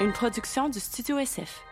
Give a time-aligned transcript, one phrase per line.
[0.00, 1.64] une production du Studio SF.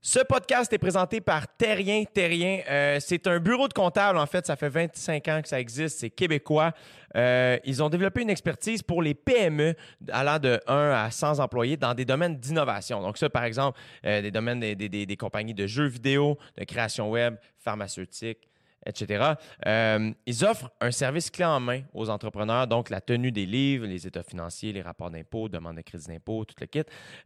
[0.00, 2.04] Ce podcast est présenté par Terrien.
[2.04, 4.46] Terrien, euh, c'est un bureau de comptable, en fait.
[4.46, 5.98] Ça fait 25 ans que ça existe.
[6.00, 6.72] C'est québécois.
[7.16, 9.74] Euh, ils ont développé une expertise pour les PME
[10.12, 13.00] allant de 1 à 100 employés dans des domaines d'innovation.
[13.00, 16.38] Donc ça, par exemple, euh, des domaines des, des- des- des compagnies de jeux vidéo,
[16.58, 18.46] de création web, pharmaceutique,
[18.86, 19.34] etc.
[19.66, 23.86] Euh, ils offrent un service clé en main aux entrepreneurs, donc la tenue des livres,
[23.86, 26.82] les états financiers, les rapports d'impôts, demande de crédit d'impôt, tout le kit.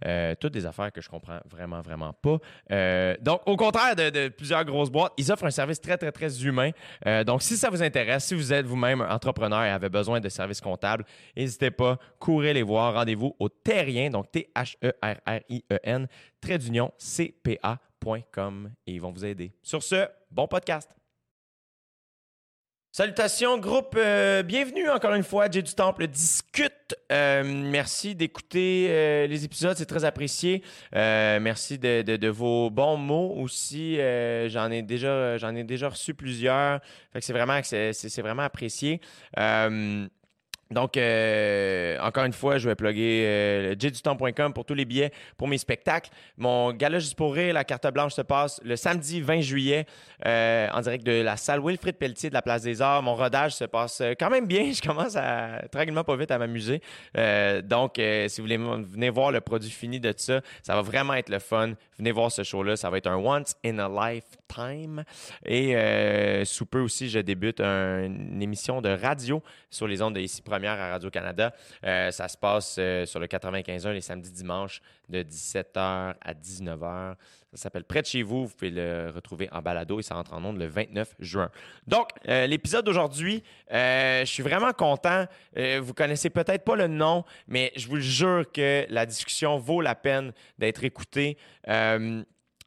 [0.06, 2.38] Euh, toutes des affaires que je comprends vraiment, vraiment pas.
[2.70, 6.44] Euh, donc, au contraire de, plusieurs grosses boîtes, ils offrent un service très, très, très
[6.44, 6.70] humain.
[7.26, 10.60] Donc, si ça vous intéresse, si vous êtes vous-même entrepreneur et avez besoin de services
[10.60, 11.04] comptables,
[11.36, 12.94] n'hésitez pas, courez les voir.
[12.94, 16.06] Rendez-vous au Terrien, donc T-H-E-R-R-I-E-N,
[16.40, 19.52] trait d'union, C-P-A.com et ils vont vous aider.
[19.62, 20.97] Sur ce, bon podcast.
[22.91, 23.97] Salutations, groupe.
[23.98, 25.51] euh, bienvenue encore une fois.
[25.51, 26.73] Jay du Temple discute.
[27.12, 30.62] Euh, merci d'écouter euh, les épisodes, c'est très apprécié.
[30.95, 33.97] Merci de, vos bons mots aussi.
[34.47, 35.36] J'en ai déjà,
[35.89, 36.80] reçu plusieurs.
[37.20, 37.33] C'est
[38.22, 39.00] vraiment apprécié.
[40.70, 43.74] Donc, euh, encore une fois, je vais plugger euh,
[44.55, 46.11] pour tous les billets pour mes spectacles.
[46.36, 49.86] Mon gala juste pour la carte blanche se passe le samedi 20 juillet
[50.27, 53.02] euh, en direct de la salle Wilfrid Pelletier de la Place des Arts.
[53.02, 54.72] Mon rodage se passe euh, quand même bien.
[54.72, 56.80] Je commence à tranquillement pas vite à m'amuser.
[57.64, 61.28] Donc, si vous voulez venir voir le produit fini de ça, ça va vraiment être
[61.30, 61.72] le fun.
[61.98, 62.77] Venez voir ce show-là.
[62.77, 65.05] Ça va être un once in a lifetime.
[65.44, 65.74] Et
[66.44, 70.42] sous peu aussi, je débute un- une émission de radio sur les ondes de ici
[70.59, 71.55] première à Radio-Canada.
[71.84, 77.14] Euh, ça se passe euh, sur le 95.1 les samedis dimanches de 17h à 19h.
[77.53, 78.47] Ça s'appelle Près de chez vous.
[78.47, 81.48] Vous pouvez le retrouver en balado et ça rentre en ondes le 29 juin.
[81.86, 85.27] Donc, euh, l'épisode d'aujourd'hui, je suis vraiment content.
[85.55, 89.81] Vous connaissez peut-être pas le nom, mais je vous le jure que la discussion vaut
[89.81, 91.39] la peine d'être écoutée.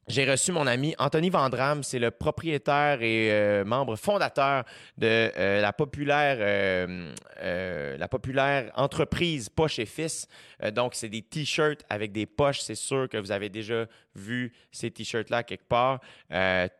[0.07, 4.65] J'ai reçu mon ami Anthony Vandram, c'est le propriétaire et euh, membre fondateur
[4.97, 10.27] de euh, la populaire euh, la populaire entreprise Poche et Fils.
[10.73, 14.91] Donc c'est des t-shirts avec des poches, c'est sûr que vous avez déjà vu ces
[14.91, 15.99] t-shirts-là quelque part.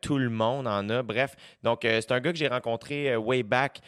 [0.00, 1.02] Tout le monde en a.
[1.02, 1.34] Bref,
[1.64, 3.80] donc c'est un gars que j'ai rencontré way back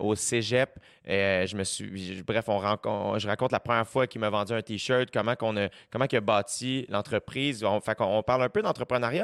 [0.00, 0.80] au Cégep.
[1.06, 5.10] Je me suis, bref, on je raconte la première fois qu'il m'a vendu un t-shirt,
[5.12, 7.62] comment qu'on a, comment il a bâti l'entreprise.
[7.62, 8.62] On, fait qu'on- on parle un peu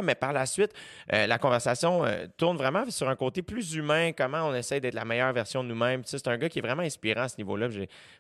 [0.03, 0.73] mais par la suite,
[1.13, 4.95] euh, la conversation euh, tourne vraiment sur un côté plus humain, comment on essaie d'être
[4.95, 6.03] la meilleure version de nous-mêmes.
[6.05, 7.69] C'est un gars qui est vraiment inspirant à ce niveau-là.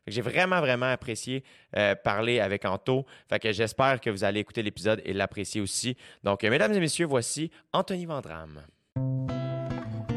[0.06, 1.44] J'ai, vraiment, vraiment apprécié
[1.76, 3.06] euh, parler avec Anto.
[3.28, 5.96] Fait que j'espère que vous allez écouter l'épisode et l'apprécier aussi.
[6.22, 8.62] Donc, mesdames et messieurs, voici Anthony Vandram.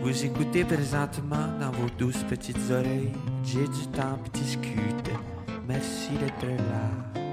[0.02, 3.12] Vous écoutez présentement dans vos douces petites oreilles.
[3.44, 5.10] J'ai du temps puis discute.
[5.68, 7.25] Merci d'être là.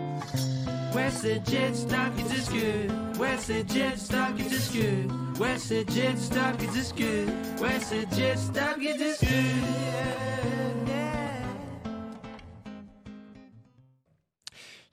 [0.94, 2.90] Ouais, c'est Jet Stop qui discute.
[3.18, 5.10] Ouais, c'est Jet Stop qui discute.
[5.40, 7.28] Ouais, c'est Jet Stop qui discute.
[7.60, 9.32] Ouais, c'est Jet Stop qui discute.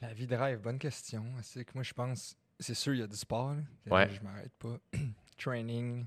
[0.01, 1.25] La vie de rêve, bonne question.
[1.41, 3.53] C'est que moi, je pense, c'est sûr, il y a du sport.
[3.53, 3.93] là.
[3.93, 4.09] Ouais.
[4.09, 4.77] Je m'arrête pas.
[5.37, 6.05] Training,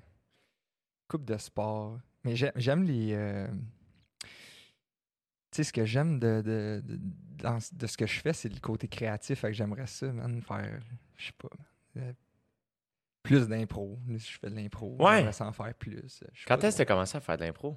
[1.09, 1.99] coupe de sport.
[2.25, 3.13] Mais j'ai- j'aime les.
[3.13, 3.47] euh,
[5.57, 7.01] sais, ce que j'aime de, de, de,
[7.39, 9.41] dans- de ce que je fais, c'est le côté créatif.
[9.41, 10.81] Fait que j'aimerais ça, man, faire,
[11.17, 11.49] je sais pas,
[11.99, 12.13] euh,
[13.23, 13.99] plus d'impro.
[14.09, 15.19] Je fais de l'impro, Ouais.
[15.19, 16.23] j'aimerais ça en faire plus.
[16.47, 17.77] Quand est-ce que tu as commencé à faire de l'impro?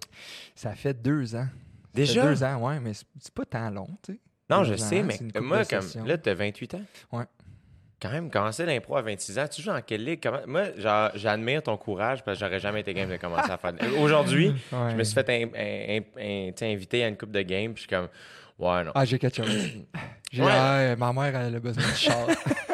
[0.56, 1.46] Ça fait deux ans.
[1.48, 1.50] Ça
[1.94, 2.26] fait Déjà?
[2.26, 4.20] deux ans, ouais, mais c'est pas tant long, tu sais.
[4.50, 6.82] Non, Deux je ans, sais, mais moi, comme là, tu as 28 ans?
[7.12, 7.26] Ouais.
[8.06, 10.20] Quand même, commencer l'impro à 26 ans, tu joues dans quelle ligue?
[10.22, 10.64] Comment- Moi,
[11.16, 13.74] j'admire ton courage parce que j'aurais jamais été game de commencer à faire.
[14.00, 15.04] Aujourd'hui, je me Ouais.
[15.04, 17.88] suis fait in- in- in- tu sais, inviter à une coupe de game, puis je
[17.88, 18.08] suis comme,
[18.60, 18.92] ouais, non.
[18.96, 19.48] Ah, j'ai quelque chose.
[20.38, 20.52] Ouais.
[20.52, 22.28] ah, ma mère, elle a besoin de char.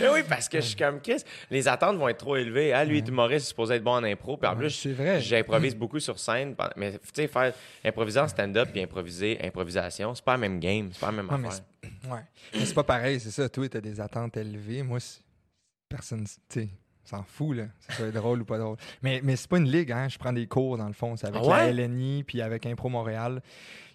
[0.00, 2.72] Mais oui, parce que je suis comme, Chris, les attentes vont être trop élevées.
[2.72, 5.20] Ah, lui, humoriste, il est supposé être bon en impro, puis en plus, c'est vrai.
[5.20, 6.54] j'improvise beaucoup sur scène.
[6.76, 7.52] Mais tu sais, faire
[7.84, 11.30] improviser en stand-up puis improviser improvisation, c'est pas la même game, c'est pas la même
[11.30, 11.64] Ouais, mais affaire.
[11.82, 12.20] c'est- ouais.
[12.54, 13.48] Mais c'est pas pareil, c'est ça.
[13.48, 14.82] Toi, t'as des attentes élevées.
[14.82, 15.20] Moi, c'est-
[15.88, 16.68] personne, tu sais,
[17.04, 17.64] s'en fout, là.
[17.88, 18.76] Ça soit drôle ou pas drôle.
[19.02, 20.08] Mais, mais c'est pas une ligue, hein.
[20.08, 21.16] Je prends des cours, dans le fond.
[21.16, 21.72] C'est avec Ah ouais?
[21.72, 23.40] la LNI, puis avec Impro Montréal.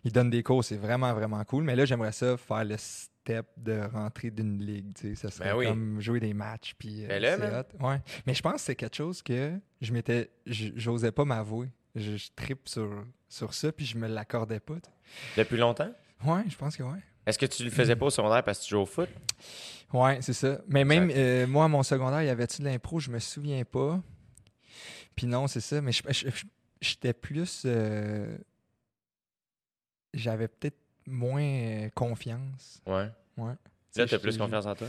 [0.03, 1.63] Ils donnent des cours, c'est vraiment, vraiment cool.
[1.63, 2.75] Mais là, j'aimerais ça faire le
[3.21, 5.15] step de rentrer d'une ligue, tu sais.
[5.15, 5.65] Ça serait Ben oui.
[5.67, 7.05] comme jouer des matchs, puis...
[7.09, 7.85] euh, hot.
[7.85, 8.01] Ouais.
[8.25, 10.31] Mais je pense que c'est quelque chose que je m'étais...
[10.45, 11.69] J'osais pas m'avouer.
[11.95, 14.75] Je, je tripe sur, sur ça, puis je me l'accordais pas.
[14.75, 15.43] tu sais.
[15.43, 15.91] Depuis longtemps?
[16.25, 16.99] Ouais, je pense que ouais.
[17.25, 19.09] Est-ce que tu le faisais pas au secondaire parce que tu joues au foot?
[19.93, 20.59] Ouais, c'est ça.
[20.67, 23.63] Mais même euh, moi, à mon secondaire, il y avait-tu de l'impro, je me souviens
[23.65, 24.01] pas.
[25.15, 25.81] Puis non, c'est ça.
[25.81, 25.91] Mais
[26.81, 27.63] j'étais plus.
[27.65, 28.37] euh,
[30.13, 32.81] J'avais peut-être moins euh, confiance.
[32.85, 33.09] Ouais.
[33.37, 33.53] Ouais.
[33.97, 34.87] Là, t'as plus confiance en toi?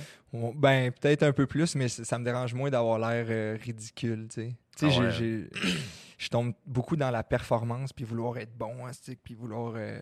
[0.55, 4.35] Ben, peut-être un peu plus, mais ça me dérange moins d'avoir l'air euh, ridicule, tu
[4.43, 4.55] sais.
[4.77, 5.11] Tu sais, Ah ouais.
[5.11, 5.51] j'ai-
[6.19, 8.91] je tombe beaucoup dans la performance, puis vouloir être bon, hein,
[9.25, 9.75] puis vouloir...
[9.77, 10.01] euh,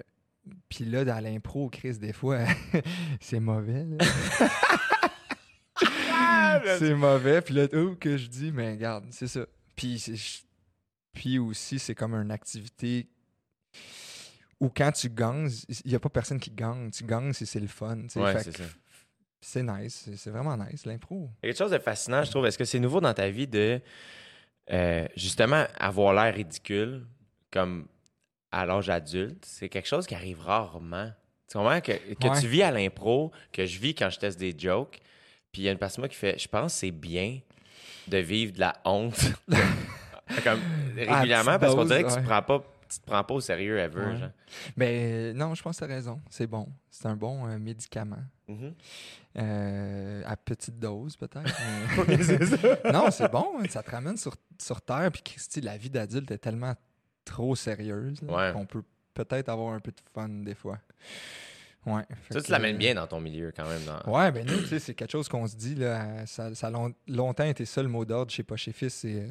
[0.69, 2.41] Puis là, dans l'impro, Chris, des fois,
[3.21, 4.05] c'est mauvais, là.
[6.79, 9.47] c'est mauvais, puis là, oh, que je dis, mais regarde, c'est ça.
[11.13, 13.09] Puis aussi, c'est comme une activité
[14.61, 15.51] où quand tu gagnes,
[15.85, 16.91] il n'y a pas personne qui gagne.
[16.91, 18.19] Tu gagnes, c'est c'est le fun, tu.
[18.19, 18.63] Ouais, Fait c'est que.
[19.43, 21.31] C'est nice, c'est- vraiment nice, l'impro.
[21.43, 22.45] Il y a quelque chose de fascinant, je trouve.
[22.47, 23.81] Est-ce que c'est nouveau dans ta vie de
[24.71, 27.07] euh, justement avoir l'air ridicule
[27.51, 27.87] comme
[28.53, 29.43] à l'âge adulte?
[29.47, 31.11] C'est quelque chose qui arrive rarement.
[31.49, 31.81] Tu comprends?
[31.81, 32.41] Que, que Ouais.
[32.41, 35.01] tu vis à l'impro, que je vis quand je teste des jokes,
[35.51, 37.41] puis il y a une personne qui fait Je pense que c'est bien
[38.09, 39.33] de vivre de la honte
[40.45, 40.61] comme
[40.97, 42.21] régulièrement parce qu'on dirait que tu ouais.
[42.23, 42.63] te prends pas.
[42.91, 43.77] Tu te prends pas au sérieux.
[43.77, 44.17] Ouais.
[44.17, 44.31] genre.
[44.77, 46.21] Mais non, je pense que tu as raison.
[46.29, 46.69] C'est bon.
[46.91, 48.19] C'est un bon euh, médicament.
[48.49, 48.75] Mhm.
[49.39, 51.53] Euh, à petite dose, peut-être.
[52.09, 53.47] mais- non, c'est bon.
[53.61, 55.11] hein, Ça te ramène sur, sur Terre.
[55.13, 56.75] Puis, Christy, la vie d'adulte est tellement
[57.25, 58.51] trop sérieuse Ouais.
[58.53, 58.83] qu'on peut
[59.15, 60.79] peut-être avoir un peu de fun des fois.
[61.87, 62.03] Ouais.
[62.31, 63.83] Ça, tu l'amènes euh, bien dans ton milieu quand même.
[63.85, 66.27] dans- Ouais, ben nous, tu sais, c'est quelque chose qu'on se dit, là.
[66.27, 69.29] Ça, ça a long- longtemps été ça le mot d'ordre chez Pas chez Fils, c'est.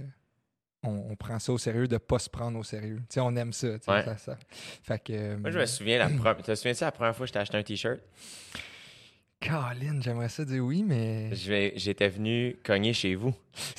[0.83, 3.01] On, on prend ça au sérieux de pas se prendre au sérieux.
[3.17, 3.67] On aime ça.
[3.67, 3.79] Ouais.
[4.03, 4.37] ça, ça.
[4.83, 5.13] Fait que.
[5.13, 6.37] euh, Moi, je me souviens, la première.
[6.37, 7.99] Tu te souviens-tu la première fois que je t'ai acheté un t-shirt?
[9.41, 11.29] Colin, j'aimerais ça dire oui, mais.
[11.33, 13.33] J'étais venu cogner chez vous.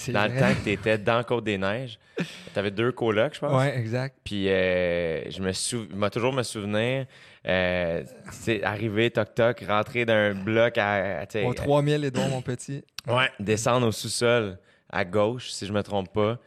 [0.08, 0.41] Dans le vrai.
[0.41, 1.99] temps que tu étais dans Côte-des-Neiges.
[2.17, 3.52] Tu avais deux colocs, je pense.
[3.62, 4.17] Ouais, exact.
[4.25, 5.87] Puis euh, je me sou...
[6.11, 7.05] toujours me souvenir,
[7.47, 8.02] euh,
[8.62, 11.20] arrivé, toc-toc, rentrer d'un bloc à.
[11.20, 12.82] à- Au 3000, Edouard, mon petit.
[13.06, 14.58] Ouais, descendre au sous-sol
[14.88, 16.38] à gauche, si je me trompe pas.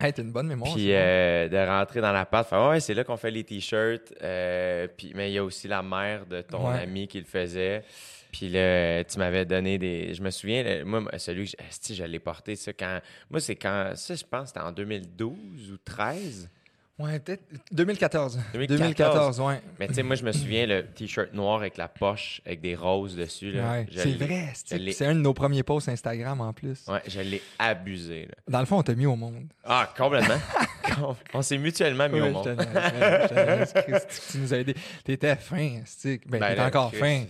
[0.00, 0.74] Hey, t'as une bonne mémoire.
[0.74, 4.12] Puis euh, de rentrer dans la pâte, ouais, c'est là qu'on fait les t-shirts.
[4.22, 6.80] euh, puis mais il y a aussi la mère de ton Ouais.
[6.80, 7.84] ami qui le faisait.
[8.32, 10.12] Puis là, tu m'avais donné des.
[10.12, 11.56] Je me souviens, là, moi, celui que
[11.88, 12.98] je, je l'ai porté, ça, quand.
[13.30, 13.92] Moi, c'est quand.
[13.94, 16.50] Ça, je pense, c'était en 2012 ou 13.
[16.96, 17.42] Ouais, peut-être
[17.72, 18.38] 2014.
[18.52, 18.78] 2014.
[18.78, 19.60] 2014, ouais.
[19.80, 22.76] Mais tu sais, moi, je me souviens, le t-shirt noir avec la poche, avec des
[22.76, 23.50] roses dessus.
[23.50, 24.52] Là, Ouais, c'est vrai.
[24.92, 26.84] C'est un de nos premiers posts Instagram en plus.
[26.86, 28.26] Ouais, je l'ai abusé.
[28.26, 28.34] Là.
[28.48, 29.42] Dans le fond, on t'a mis au monde.
[29.64, 30.38] Ah, complètement.
[30.94, 32.56] Com- On s'est mutuellement mis au monde.
[32.56, 34.74] je tu nous as aidé.
[35.02, 37.00] T'étais fin, c'est Ben, Ben t'étais encore Chris.
[37.00, 37.24] fin.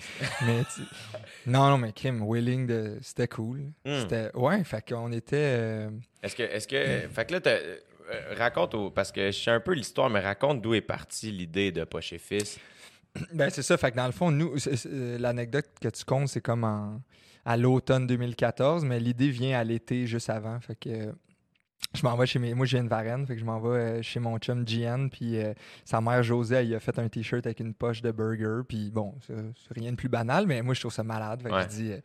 [0.46, 0.82] mais tu-
[1.46, 2.98] Non, non, mais Kim, Willing, de...
[3.00, 3.60] c'était cool.
[3.86, 4.00] Hmm.
[4.00, 4.30] C'était...
[4.36, 5.36] Ouais, fait qu'on était...
[5.36, 5.90] euh,
[6.22, 7.58] Est-ce que, est-ce que, fait que là, t'as-
[8.36, 11.72] raconte, au- parce que je sais un peu l'histoire, mais raconte d'où est partie l'idée
[11.72, 12.58] de Poche et Fils.
[13.32, 13.76] Ben, c'est ça.
[13.76, 14.54] Fait que dans le fond, nous,
[14.86, 17.00] euh, l'anecdote que tu comptes, c'est comme en-
[17.44, 20.58] à l'automne 2014, mais l'idée vient à l'été juste avant.
[20.60, 21.12] Fait que euh,
[21.94, 22.54] je m'en vais chez mes.
[22.54, 25.08] Moi, je viens de Varennes, fait que je m'en vais euh, chez mon chum GN,
[25.10, 25.52] puis euh,
[25.84, 29.14] sa mère Josée, elle, a fait un t-shirt avec une poche de burger, puis bon,
[29.26, 31.42] c'est c'est rien de plus banal, mais moi, je trouve ça malade.
[31.42, 31.62] Fait que Ouais.
[31.62, 31.92] je dis.
[31.92, 32.00] euh,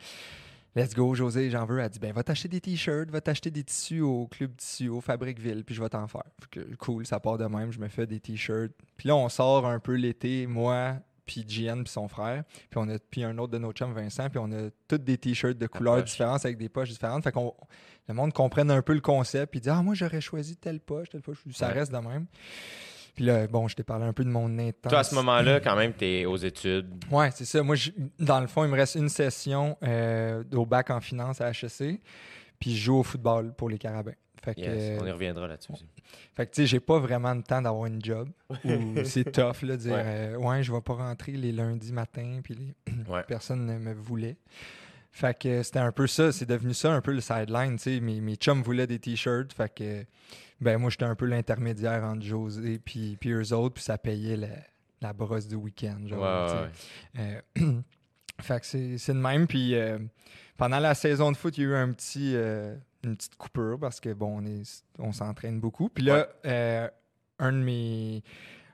[0.76, 1.80] Let's go, José, j'en veux.
[1.80, 5.02] Elle dit, ben, va t'acheter des t-shirts, va t'acheter des tissus au Club Tissu, au
[5.02, 6.24] Fabriqueville, puis je vais t'en faire.
[6.40, 8.72] Fait que, cool, ça part de même, je me fais des t-shirts.
[8.96, 12.44] Puis là, on sort un peu l'été, moi, puis GN, puis son frère.
[12.70, 15.18] Puis on a puis un autre de nos chums, Vincent, puis on a tous des
[15.18, 16.12] t-shirts de couleurs poche.
[16.12, 17.24] différentes avec des poches différentes.
[17.24, 17.54] Fait qu'on
[18.08, 21.10] le monde comprenne un peu le concept, puis dit, ah, moi, j'aurais choisi telle poche,
[21.10, 21.40] telle poche.
[21.52, 21.74] Ça Ouais.
[21.74, 22.26] reste de même.
[23.16, 24.90] Puis là, bon, je t'ai parlé un peu de mon intense.
[24.92, 26.88] Toi, à ce moment-là, quand même, t'es aux études.
[27.12, 27.62] Ouais, c'est ça.
[27.64, 31.42] Moi, je- dans le fond, il me reste une session euh, au bac en finance
[31.42, 32.00] à HEC,
[32.60, 34.14] puis je joue au football pour les Carabins.
[34.42, 35.74] Fait que, Yes, euh, on y reviendra là-dessus.
[36.34, 38.30] fait que tu sais, j'ai pas vraiment le temps d'avoir une job.
[39.04, 40.02] c'est tough, là, de dire Ouais.
[40.06, 42.94] euh, ouais, je vais pas rentrer les lundis matin, puis les...
[43.10, 43.24] Ouais.
[43.28, 44.38] personne ne me voulait.
[45.12, 48.00] Fait que c'était un peu ça, c'est devenu ça un peu le sideline, tu sais.
[48.00, 50.06] Mes, mes chums voulaient des t-shirts, fait que
[50.62, 54.36] ben moi j'étais un peu l'intermédiaire entre José puis, puis eux autres, puis ça payait
[54.38, 54.48] la,
[55.02, 56.20] la brosse du week-end, genre.
[57.16, 57.42] ouais.
[57.58, 57.82] Euh,
[58.42, 59.48] fait que c'est c'est de même.
[59.48, 60.00] Puis euh,
[60.58, 63.78] pendant la saison de foot, il y a eu un petit, euh, une petite coupure
[63.80, 65.90] parce que bon, on est- on s'entraîne beaucoup.
[65.90, 66.28] Puis là,
[67.40, 68.24] un de mes.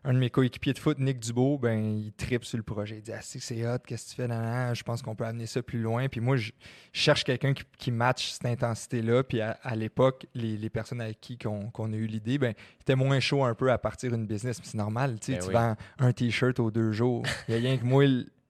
[0.07, 2.97] Un de mes coéquipiers de foot, Nick Dubo, ben, il tripe sur le projet.
[2.97, 4.27] Il dit Ah, c'est hot, qu'est-ce que tu fais?
[4.27, 6.07] Nan, Je pense qu'on peut amener ça plus loin.
[6.07, 6.51] Puis moi, je,
[6.93, 9.23] cherche quelqu'un qui, qui matche cette intensité-là.
[9.23, 12.53] Puis à, à l'époque, les, les personnes avec qui qu'on qu'on a eu l'idée, ben,
[12.77, 14.59] c'était moins chaud un peu à partir d'une business.
[14.59, 15.53] Puis C'est normal, tu sais, Ben tu oui.
[15.53, 17.25] vends un t-shirt aux deux jours.
[17.47, 18.03] Il y a rien que moi,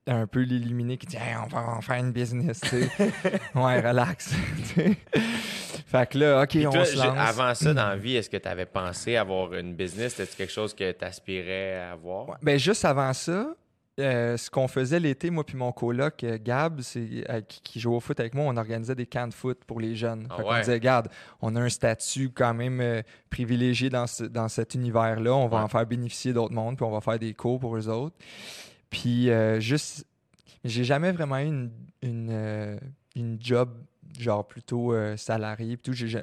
[0.08, 2.90] un peu l'illuminé qui dit Hey, on va en faire une business, tu sais.
[3.54, 4.34] ouais, relax.
[5.88, 7.16] fait que là, OK, Puis on toi, se lance.
[7.16, 10.14] avant ça, dans la vie, est-ce que tu avais pensé avoir une business?
[10.16, 12.28] C'était quelque chose que tu aspirais à avoir?
[12.28, 13.54] Ouais, Ben, juste avant ça,
[13.98, 17.80] euh, ce qu'on faisait l'été, moi puis mon coloc euh, Gab, c'est, euh, qui, qui
[17.80, 20.26] joue au foot avec moi, on organisait des camps de foot pour les jeunes.
[20.28, 20.60] Ah ouais?
[20.60, 21.08] disait, regarde,
[21.40, 25.62] on a un statut quand même privilégié dans, ce- dans cet univers-là, on va Ouais.
[25.62, 28.16] en faire bénéficier d'autres mondes, puis on va faire des cours pour eux autres.
[28.90, 30.04] Puis juste...
[30.64, 31.70] j'ai jamais vraiment eu une,
[32.02, 32.80] une,
[33.14, 33.70] une job
[34.22, 35.76] genre plutôt euh, salarié.
[35.76, 35.92] tout.
[35.92, 36.22] J'ai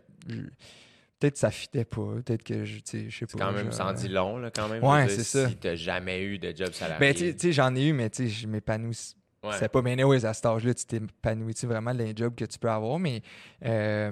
[1.20, 2.16] Peut-être que ça fitait pas.
[2.26, 3.10] Peut-être que je, sais, pas.
[3.12, 4.84] C'est quand même, ça en dit long, là, quand même.
[4.84, 5.48] Ouais, c'est ça.
[5.48, 7.00] Si t'as jamais eu de job salarié.
[7.00, 9.16] Ben, tu sais- j'en ai eu, mais tu sais, je m'épanouis.
[9.44, 9.52] ouais.
[9.58, 12.70] C'est pas bien anyways, à cet âge-là, tu t'épanouis vraiment les jobs que tu peux
[12.70, 13.22] avoir, mais
[13.64, 14.12] euh,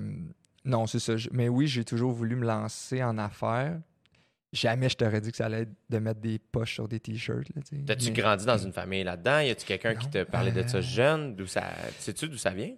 [0.63, 1.15] non, c'est ça.
[1.31, 3.77] Mais oui, j'ai toujours voulu me lancer en affaires.
[4.53, 7.47] Jamais je t'aurais dit que ça allait être de mettre des poches sur des t-shirts.
[7.55, 7.61] là.
[7.87, 9.39] T'as-tu Mais- grandi dans une famille là-dedans?
[9.39, 10.81] Y a-tu quelqu'un qui te parlait de ça Euh.
[10.81, 11.35] jeune?
[11.35, 11.63] D'où ça...
[11.99, 12.73] Sais-tu d'où ça vient?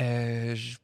[0.00, 0.76] Euh, je,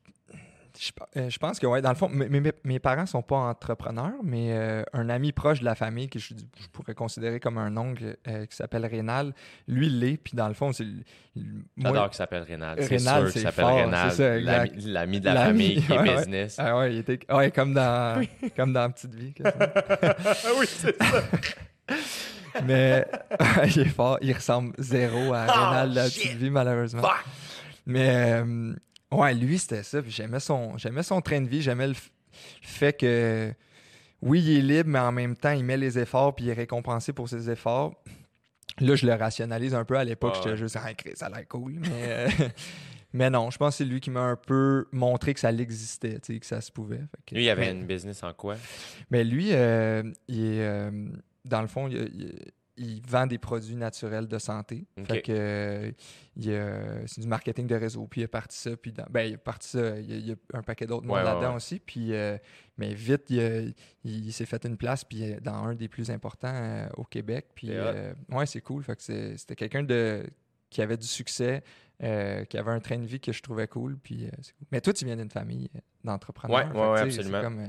[0.78, 3.36] je- euh, je pense que, ouais, dans le fond, mes, mes- mes parents sont pas
[3.36, 7.56] entrepreneurs, mais euh, un ami proche de la famille que je, je pourrais considérer comme
[7.56, 9.32] un oncle euh, qui s'appelle Rénal,
[9.68, 10.18] lui, il l'est.
[10.18, 10.84] Puis dans le fond, c'est.
[11.78, 12.76] J'adore qu'il s'appelle Rénal.
[12.82, 14.42] C'est Rénal, sûr qu'il c'est s'appelle fort, Rénal.
[14.84, 16.16] l'ami- de la L'ami, famille qui est ouais, ouais.
[16.16, 16.56] business.
[16.58, 18.22] Ah ouais, il était ouais, comme dans
[18.56, 19.34] comme dans Petite Vie.
[19.44, 21.22] Ah oui, c'est ça.
[22.64, 23.06] Mais
[23.66, 26.04] il est fort, il ressemble zéro à Oh, Rénal de la.
[26.04, 27.02] Petite Vie, malheureusement.
[27.02, 27.24] Fuck!
[27.86, 28.08] Mais
[28.42, 28.74] euh,
[29.12, 30.00] ouais, lui, c'était ça.
[30.06, 31.62] J'aimais son, j'aimais son train de vie.
[31.62, 31.94] J'aimais le,
[32.62, 33.52] fait que,
[34.22, 36.54] oui, il est libre, mais en même temps, il met les efforts puis il est
[36.54, 37.94] récompensé pour ses efforts.
[38.80, 39.96] Là, je le rationalise un peu.
[39.96, 41.74] À l'époque, Ah j'étais juste, ah, Chris, ça a l'air cool.
[41.80, 42.28] Mais, euh,
[43.14, 46.18] mais non, je pense que c'est lui qui m'a un peu montré que ça l'existait,
[46.20, 47.00] que ça se pouvait.
[47.26, 48.56] Que- Lui, il avait mais- une business en quoi?
[49.10, 50.90] mais lui, euh, il est, euh,
[51.46, 54.86] dans le fond, il, il- il vend des produits naturels de santé.
[55.04, 55.92] Fait que euh,
[56.36, 58.06] il, euh, c'est du marketing de réseau.
[58.06, 58.76] Puis il a parti ça.
[58.76, 59.98] Puis dans- ben, il a parti ça.
[59.98, 61.56] Il y a, il y a un paquet d'autres Ouais, là-dedans ouais.
[61.56, 61.78] aussi.
[61.78, 62.36] Puis, euh,
[62.76, 67.04] mais vite, il, s'est fait une place puis euh, dans un des plus importants au
[67.04, 67.46] Québec.
[67.54, 67.70] Puis
[68.30, 68.82] ouais, c'est cool.
[68.82, 70.24] Fait que c'est- c'était quelqu'un de
[70.68, 71.62] qui avait du succès,
[72.00, 73.96] qui avait un train de vie que je trouvais cool.
[73.96, 74.66] Puis, c'est cool.
[74.72, 75.70] Mais toi, tu viens d'une famille
[76.04, 77.08] d'entrepreneurs.
[77.10, 77.68] C'est comme,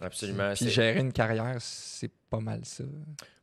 [0.00, 0.52] Absolument.
[0.54, 2.84] puis gérer une carrière, c'est pas mal ça.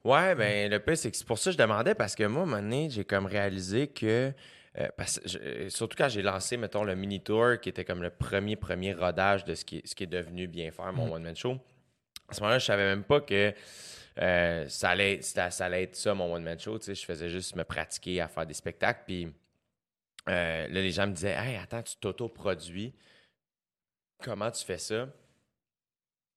[0.03, 2.41] Ouais, ben le pire, c'est que c'est pour ça que je demandais, parce que moi,
[2.41, 4.33] à un moment donné, j'ai comme réalisé que.
[4.77, 8.01] euh, parce, je- euh, surtout quand j'ai lancé, mettons, le mini tour, qui était comme
[8.01, 11.07] le premier, premier rodage de ce qui est, ce qui est devenu bien faire, mon
[11.07, 11.11] Mm.
[11.11, 11.57] one-man show.
[12.27, 13.53] À ce moment-là, je savais même pas que
[14.21, 16.77] euh, ça, allait, ça allait être ça, mon one-man show.
[16.77, 16.95] tu sais.
[16.95, 19.01] Je faisais juste me pratiquer à faire des spectacles.
[19.07, 19.25] Puis
[20.27, 22.93] euh, là, les gens me disaient Hey, attends, tu t'auto-produis.
[24.23, 25.07] Comment tu fais ça?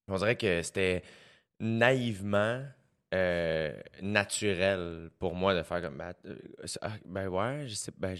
[0.08, 1.02] On dirait que c'était
[1.60, 2.62] naïvement
[3.14, 6.36] euh, naturel pour moi de faire comme ben, euh,
[6.80, 8.14] ah, ben ouais, je sais, ben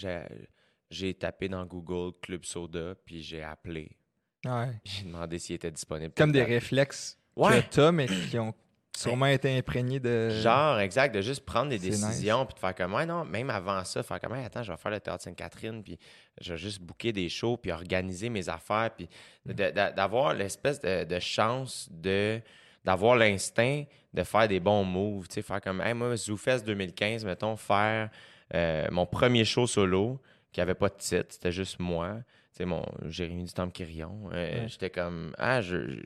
[0.90, 3.96] j'ai, tapé dans Google Club Soda puis j'ai appelé.
[4.44, 4.80] Ouais.
[4.84, 6.12] J'ai demandé s'il était disponible.
[6.14, 7.62] Comme des réflexes Ouais.
[7.62, 8.52] que t'as, mais qui ont
[8.96, 10.28] sûrement été imprégnés de.
[10.30, 13.82] Genre, exact, de juste prendre des décisions puis de faire comme, ouais, non, même avant
[13.84, 15.98] ça, faire comme, Hey, attends, je vais faire le théâtre Sainte-Catherine, puis
[16.40, 19.08] je vais juste booker des shows, puis organiser mes affaires, puis
[19.46, 22.40] de- d'avoir l'espèce de, de chance de
[22.84, 27.24] d'avoir l'instinct de faire des bons moves, tu sais, faire comme, hey, moi, ZooFest 2015,
[27.24, 28.10] mettons, faire
[28.54, 30.20] euh, mon premier show solo,
[30.50, 32.16] qui avait pas de titre, c'était juste moi,
[32.56, 34.68] sais, mon Jérémy du Temple Quirion, euh, Ouais.
[34.68, 36.02] j'étais comme, ah, je, je-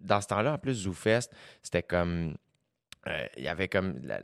[0.00, 1.30] dans ce temps-là, en plus, ZooFest,
[1.62, 2.36] c'était comme,
[3.08, 4.20] euh, il y avait comme la,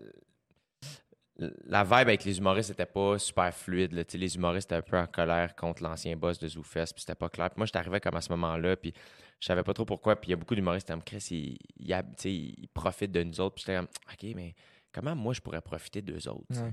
[1.64, 4.02] la vibe avec les humoristes c'était pas super fluide là.
[4.12, 7.28] Les humoristes étaient un peu en colère contre l'ancien boss de ZooFest puis c'était pas
[7.30, 8.92] clair Puis moi j'étais arrivé comme à ce moment-là puis
[9.38, 12.69] je savais pas trop pourquoi puis il y a beaucoup d'humoristes qui comme Chris ils,
[12.75, 14.54] profitent de nous autres puis j'étais comme ok mais
[14.92, 16.45] comment moi je pourrais profiter d'eux autres?
[16.62, 16.73] Ouais.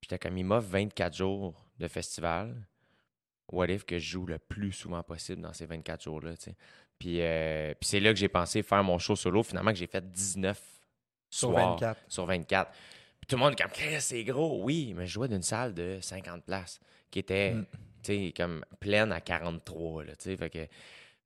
[0.00, 2.66] puis j'étais comme ils m'offrent 24 jours de festival
[3.52, 6.32] what if que je joue le plus souvent possible dans ces 24 jours-là.
[6.98, 9.86] Puis, euh, puis c'est là que j'ai pensé faire mon show solo, finalement que j'ai
[9.86, 10.60] fait 19
[11.30, 12.00] Sur soirs 24.
[12.08, 12.70] sur 24.
[12.72, 14.62] Puis tout le monde est comme, c'est gros.
[14.62, 16.80] Oui, mais je jouais d'une salle de 50 places
[17.10, 18.32] qui était, Mm.
[18.36, 20.12] comme pleine à 43, là.
[20.18, 20.66] Fait que,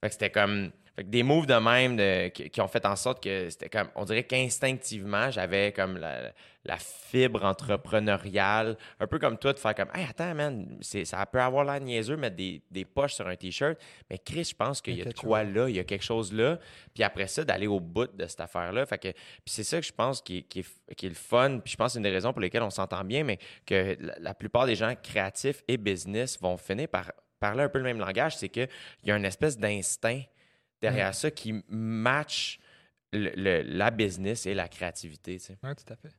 [0.05, 0.71] fait que c'était comme...
[0.97, 3.69] Fait que des moves de même de- qui, qui ont fait en sorte que c'était
[3.69, 3.89] comme...
[3.97, 6.31] On dirait qu'instinctivement, j'avais comme la,
[6.65, 11.41] la fibre entrepreneuriale, un peu comme toi, de faire comme, hey, attends, man, ça peut
[11.41, 13.77] avoir l'air niaiseux, mettre des, des poches sur un T-shirt,
[14.09, 15.55] mais Chris, je pense qu'il y a de quoi chose.
[15.55, 16.59] là, il y a quelque chose là.
[16.95, 18.87] Puis après ça, d'aller au bout de cette affaire-là.
[18.87, 21.15] Fait que, puis c'est ça que je pense qui, est- qui est, qui est le
[21.17, 21.59] fun.
[21.59, 23.97] Puis je pense que c'est une des raisons pour lesquelles on s'entend bien, mais que
[23.99, 27.11] la, la plupart des gens créatifs et business vont finir par
[27.45, 28.37] parler un peu le même langage.
[28.39, 28.69] C'est qu'il
[29.05, 30.23] y a une espèce d'instinct
[30.81, 32.59] derrière ça qui match
[33.13, 35.39] le- le- la business et la créativité.
[35.39, 35.59] tu sais.
[35.63, 36.13] Ouais, tout à fait.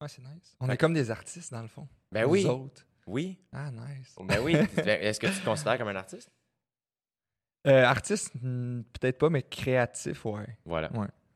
[0.00, 0.56] Ouais, c'est nice.
[0.60, 1.88] On Fait est que- comme des artistes, dans le fond.
[2.12, 2.44] Ben Nous oui.
[2.46, 2.84] autres.
[3.06, 3.38] Oui.
[3.52, 4.14] Ah, nice.
[4.24, 4.52] Ben oui.
[4.86, 6.30] Est-ce que tu te considères comme un artiste?
[7.66, 10.46] Euh, artiste, hmm, peut-être pas, mais créatif, ouais.
[10.64, 10.90] Voilà.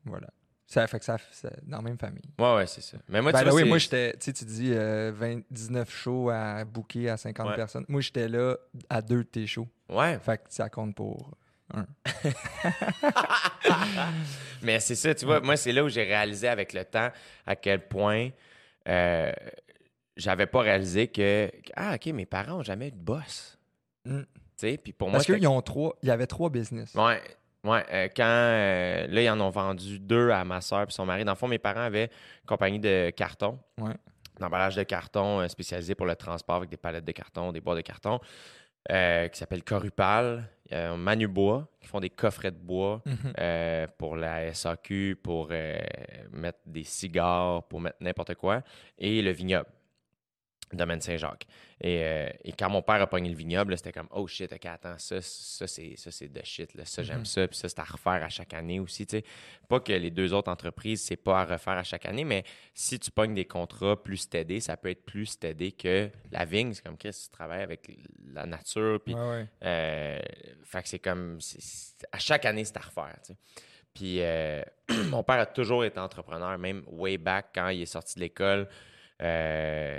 [0.05, 0.29] Voilà.
[0.73, 2.23] Ça fait que ça, ça dans la même famille.
[2.39, 2.97] Ouais, ouais, c'est ça.
[3.09, 5.13] Mais moi, Ben tu là, vois, oui, c'est- moi, j'étais, tu sais, tu dis euh,
[5.15, 7.57] 20 19 shows à booker à 50 Ouais.
[7.57, 7.85] personnes.
[7.89, 8.57] Moi, j'étais là
[8.89, 9.69] à deux de tes shows.
[9.91, 10.19] Ouais.
[10.21, 11.31] Fait que ça compte pour
[11.75, 11.85] un.
[14.63, 17.09] Mais c'est ça, tu vois, moi, c'est là où j'ai réalisé avec le temps
[17.47, 18.31] à quel point
[18.89, 19.33] euh,
[20.17, 23.59] j'avais pas réalisé que, ah, OK, mes parents ont jamais eu de boss.
[24.05, 24.21] Mm.
[24.23, 24.27] Tu
[24.57, 25.97] sais, puis pour moi, Parce qu'ils ont trois.
[26.03, 26.95] Il y avait trois business.
[26.95, 27.21] Ouais,
[27.65, 27.85] ouais.
[27.93, 31.25] euh, quand euh, là, ils en ont vendu deux à ma soeur et son mari.
[31.25, 33.59] Dans le fond, mes parents avaient une compagnie de carton.
[33.79, 33.95] Ouais.
[34.41, 37.75] D'emballage de carton euh, spécialisé pour le transport avec des palettes de carton, des bois
[37.77, 38.19] de carton,
[38.89, 40.49] qui s'appelle Corupal.
[40.97, 43.87] Manu Bois, qui font des coffrets de bois Mhm.
[43.99, 45.51] pour la SAQ, pour
[46.33, 48.63] mettre des cigares, pour mettre n'importe quoi.
[48.99, 49.69] Et le vignoble.
[50.77, 51.47] Domaine Saint-Jacques.
[51.81, 54.67] Et, euh, et quand mon père a pogné le vignoble, c'était comme Oh shit, ok,
[54.67, 56.75] attends, ça, ça c'est ça, c'est de shit.
[56.75, 56.85] Là.
[56.85, 57.25] Ça, j'aime Mhm.
[57.25, 57.49] ça.
[57.49, 59.07] Puis ça, c'est à refaire à chaque année aussi.
[59.07, 59.25] tu sais.
[59.69, 62.99] Pas que les deux autres entreprises, c'est pas à refaire à chaque année, mais si
[62.99, 66.73] tu pognes des contrats plus stédés, ça peut être plus stédé que la vigne.
[66.75, 67.91] C'est comme Chris, tu travailles avec
[68.33, 69.01] la nature.
[69.05, 69.47] Puis Ouais, ouais.
[69.65, 70.19] euh,
[70.65, 71.39] fait que c'est comme.
[72.13, 73.17] à chaque année, c'est à refaire.
[73.25, 73.39] tu sais.
[73.95, 74.63] Puis euh,
[75.11, 78.67] mon père a toujours été entrepreneur, même way back quand il est sorti de l'école.
[79.23, 79.99] Euh,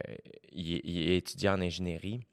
[0.52, 2.26] il, il est étudiant en ingénierie.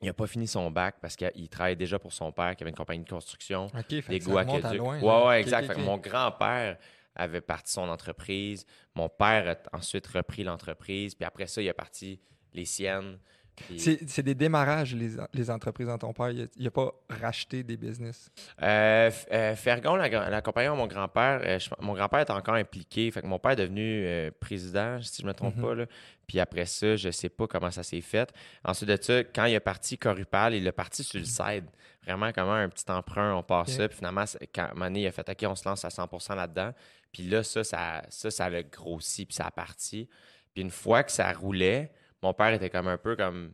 [0.00, 2.70] Il n'a pas fini son bac parce qu'il travaillait déjà pour son père qui avait
[2.70, 3.66] une compagnie de construction.
[3.66, 5.00] OK, fait Des que ça remonte à loin.
[5.00, 5.76] Ouais, exact.
[5.78, 6.76] mon grand-père
[7.14, 8.66] avait parti son entreprise.
[8.94, 11.14] Mon père a ensuite repris l'entreprise.
[11.14, 12.20] Puis après ça, il a parti
[12.52, 13.18] les siennes.
[13.56, 16.30] Puis- C'est des démarrages, les, les entreprises dans ton père.
[16.30, 18.30] Il n'a pas racheté des business.
[18.62, 23.10] Euh, euh, Fergon, la, la compagnie de mon grand-père, euh, mon grand-père est encore impliqué.
[23.10, 25.62] Fait que mon père est devenu président, si je ne me trompe Mhm.
[25.62, 25.74] pas.
[25.74, 25.86] là.
[26.26, 28.32] Puis après ça, je sais pas comment ça s'est fait.
[28.64, 31.64] Ensuite de ça, quand il est parti Corupal, il est parti sur le side.
[32.02, 33.68] Vraiment comme un petit emprunt, on Ok.
[33.70, 33.88] ça.
[33.88, 36.72] Puis finalement, quand donné, il a fait OK, on se lance à 100% là-dedans.
[37.12, 40.08] Puis là, ça, ça, ça, ça l'a grossi, puis ça a parti.
[40.52, 41.92] Puis une fois que ça roulait,
[42.24, 43.52] mon père était comme un peu comme.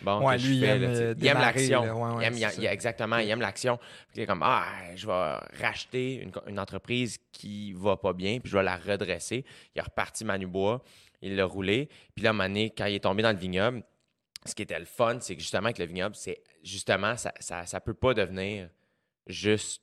[0.00, 1.84] Bon, Ouais, lui, il fais, aime, là, euh, il aime l'action.
[1.84, 1.94] là.
[1.94, 3.78] Ouais, ouais, il aime, exactement, il aime l'action.
[4.14, 8.56] Il est comme, ah, je vais racheter une, entreprise qui va pas bien, puis je
[8.56, 9.44] vais la redresser.
[9.74, 10.82] Il a reparti Manubois,
[11.20, 11.88] il l'a roulé.
[12.14, 13.82] Puis là, à un moment donné, quand il est tombé dans le vignoble,
[14.46, 17.66] ce qui était le fun, c'est que justement, avec le vignoble, c'est justement, ça, ça,
[17.66, 18.70] ça peut pas devenir
[19.26, 19.82] juste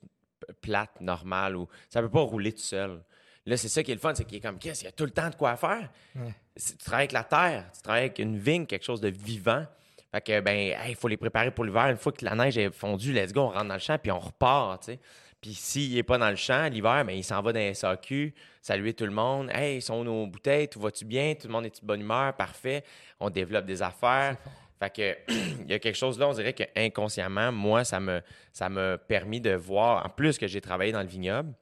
[0.60, 3.00] plate, normale, ou ça peut pas rouler tout seul.
[3.46, 4.92] Là, c'est ça qui est le fun, c'est qu'il est comme, qu'est-ce qu'il y a
[4.92, 5.90] tout le temps de quoi faire.
[6.16, 6.34] Ouais.
[6.56, 9.66] Tu travailles avec la terre, tu travailles avec une vigne, quelque chose de vivant.
[10.12, 11.88] Fait que, ben, il faut les préparer pour l'hiver.
[11.88, 14.12] Une fois que la neige est fondue, let's go, on rentre dans le champ, puis
[14.12, 15.00] on repart, tu sais.
[15.44, 18.32] Puis s'il n'est pas dans le champ l'hiver, ben, il s'en va dans les SAQ,
[18.62, 19.50] saluer tout le monde.
[19.52, 20.68] Hey, sont nos bouteilles?
[20.68, 21.34] Tout va-tu bien?
[21.34, 22.32] Tout le monde est de bonne humeur?
[22.34, 22.82] Parfait.
[23.20, 24.38] On développe des affaires.
[24.78, 28.22] Fait que il y a quelque chose là, on dirait que inconsciemment, moi, ça me
[28.54, 31.52] ça m'a permis de voir, en plus que j'ai travaillé dans le vignoble,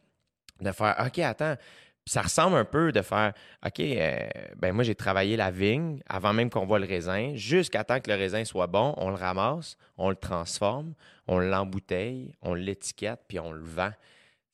[0.61, 1.57] de faire OK, attends.
[2.05, 3.33] Puis ça ressemble un peu de faire
[3.65, 7.85] OK, euh, ben moi j'ai travaillé la vigne avant même qu'on voit le raisin, jusqu'à
[7.85, 10.95] temps que le raisin soit bon, on le ramasse, on le transforme,
[11.29, 13.93] on l'embouteille, on l'étiquette, puis on le vend.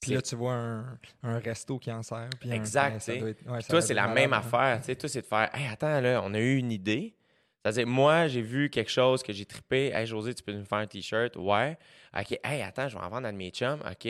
[0.00, 2.28] Puis là, tu vois un, un resto qui en sert.
[2.38, 4.38] Puis un- Exact, ouais, ça doit être- ouais, ça toi, c'est la même hein.
[4.38, 4.80] affaire.
[4.96, 7.14] Toi, c'est de faire Hey, attends, là, on a eu une idée.
[7.62, 9.88] C'est-à-dire, moi, j'ai vu quelque chose que j'ai trippé.
[9.92, 11.34] Hey, José, tu peux nous faire un T-shirt?
[11.36, 11.76] Ouais.
[12.18, 12.38] OK.
[12.44, 13.80] Hey, attends, je vais en vendre à de mes chums.
[13.80, 14.08] OK.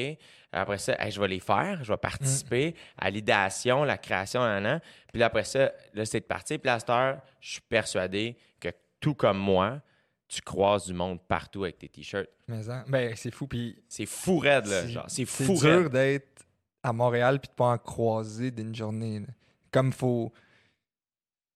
[0.52, 1.82] Après ça, hey, je vais les faire.
[1.82, 4.80] Je vais participer à l'idéation, la création, nan, nan.
[5.11, 6.58] Puis là, après ça, là, c'est de partir.
[6.61, 8.68] Puis là, à cette heure, je suis persuadé que
[9.00, 9.80] tout comme moi,
[10.28, 12.28] tu croises du monde partout avec tes T-shirts.
[12.46, 13.46] Mais ben, c'est fou.
[13.46, 14.82] Puis C'est fou raide, là.
[14.82, 15.88] c'est Genre, c'est c'est fou dur raide.
[15.92, 16.44] d'être
[16.82, 19.20] à Montréal puis de pas en croiser d'une journée.
[19.20, 19.26] là.
[19.72, 20.32] Comme faut.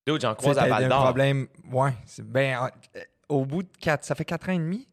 [0.07, 1.05] Dude, j'en croise à Val d'Or.
[1.05, 1.47] problème.
[1.71, 2.59] Ouais, c'est ben
[2.97, 4.87] euh, au bout de quatre, ça fait quatre ans et demi.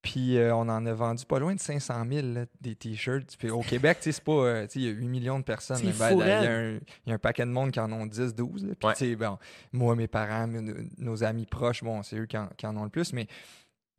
[0.00, 3.36] Puis euh, on en a vendu pas loin de 500 000 là, des t-shirts.
[3.36, 5.38] Puis au Québec, tu sais, c'est pas, euh, tu sais, il y a 8 millions
[5.40, 5.82] de personnes.
[5.82, 6.48] Ben, il y, a raide.
[6.48, 8.64] un- il y a un paquet de monde qui en ont 10, 12.
[8.64, 8.74] là.
[8.78, 8.94] Puis Ouais.
[8.94, 9.38] tu sais, bon,
[9.72, 12.84] moi, mes parents, mes- nos amis proches, bon, c'est eux qui en, qui en ont
[12.84, 13.12] le plus.
[13.12, 13.26] Mais,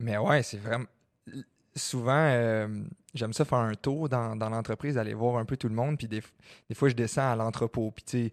[0.00, 0.86] mais ouais, c'est vraiment.
[1.76, 2.66] Souvent, euh,
[3.14, 5.98] j'aime ça faire un tour dans, dans l'entreprise, aller voir un peu tout le monde.
[5.98, 6.22] Puis des,
[6.68, 7.92] des fois, je descends à l'entrepôt.
[7.92, 8.32] Puis tu sais,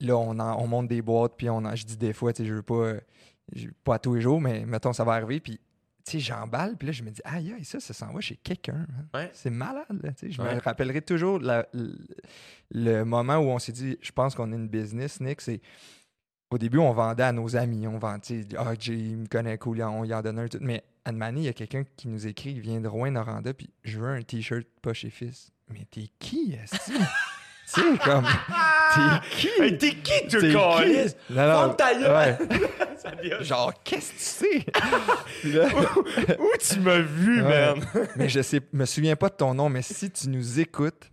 [0.00, 2.42] là, on, en- on monte des boîtes, puis on en- je dis des fois, tu
[2.42, 2.94] sais, je veux pas,
[3.54, 5.58] je- pas à tous les jours, mais mettons, ça va arriver, puis
[6.04, 8.36] tu sais, j'emballe, puis là, je me dis, aïe, aïe, ça, ça s'en va chez
[8.36, 8.86] quelqu'un.
[8.88, 9.04] hein.
[9.18, 9.30] Ouais.
[9.32, 10.30] C'est malade, là, tu sais.
[10.30, 10.54] Je Ouais.
[10.54, 11.96] me rappellerai toujours la- le,
[12.70, 15.60] le moment où on s'est dit, je pense qu'on a une business, Nick, c'est.
[16.48, 17.88] Au début, on vendait à nos amis.
[17.88, 20.46] On vendait, ah, Jay, il me connaît cool, on y en donne un.
[20.46, 20.58] Tout.
[20.60, 23.68] Mais à Mani, il y a quelqu'un qui nous écrit, il vient de Rouen-Noranda, puis
[23.82, 25.50] je veux un t-shirt pas chez Fils.
[25.68, 26.76] Mais t'es qui, est-ce
[27.74, 28.24] Tu sais, comme.
[28.94, 29.48] T'es qui?
[29.60, 30.72] Hey, t'es qui, tu non,
[31.34, 32.12] Ferme ta gueule!
[32.38, 32.38] ouais.
[32.96, 34.16] Ça vient- Genre, qu'est-ce que
[34.52, 34.66] tu sais?
[35.58, 35.68] Là-
[36.38, 37.74] Où tu m'as vu, Ouais.
[37.74, 37.84] man?
[38.16, 41.10] mais je sais, me souviens pas de ton nom, mais si tu nous écoutes,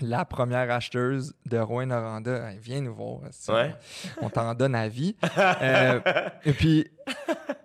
[0.00, 3.18] la première acheteuse de Rouen-Noranda, hey, viens nous voir.
[3.48, 3.74] Ouais.
[4.22, 5.16] On t'en donne à vie.
[5.60, 6.00] Euh,
[6.44, 6.88] et puis,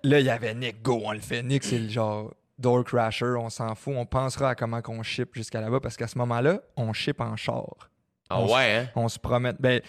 [0.03, 1.41] là, il y avait Nick, go, on le fait.
[1.43, 3.93] Nick, c'est le genre door crasher, on s'en fout.
[3.95, 7.35] On pensera à comment qu'on ship jusqu'à là-bas parce qu'à ce moment-là, on ship en
[7.37, 7.89] char.
[8.29, 8.89] Ah On se- ouais, hein?
[8.95, 9.53] On se promet.
[9.59, 9.81] Ben,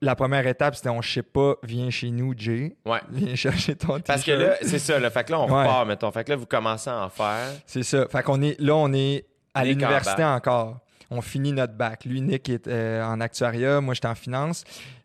[0.00, 2.76] la première étape, c'était on ne sait pas, viens chez nous, Jay.
[2.86, 3.00] Ouais.
[3.10, 4.98] Viens chercher ton Parce que là, c'est ça.
[4.98, 5.62] Là, fait que là, on Ouais.
[5.62, 6.10] repart, mettons.
[6.10, 7.48] Fait que là, vous commencez à en faire.
[7.66, 8.06] C'est ça.
[8.08, 10.78] Fait qu'on est là, on est à l'université encore.
[11.10, 12.06] On finit notre bac.
[12.06, 14.64] Lui, Nick est euh, en actuariat, moi j'étais en finance.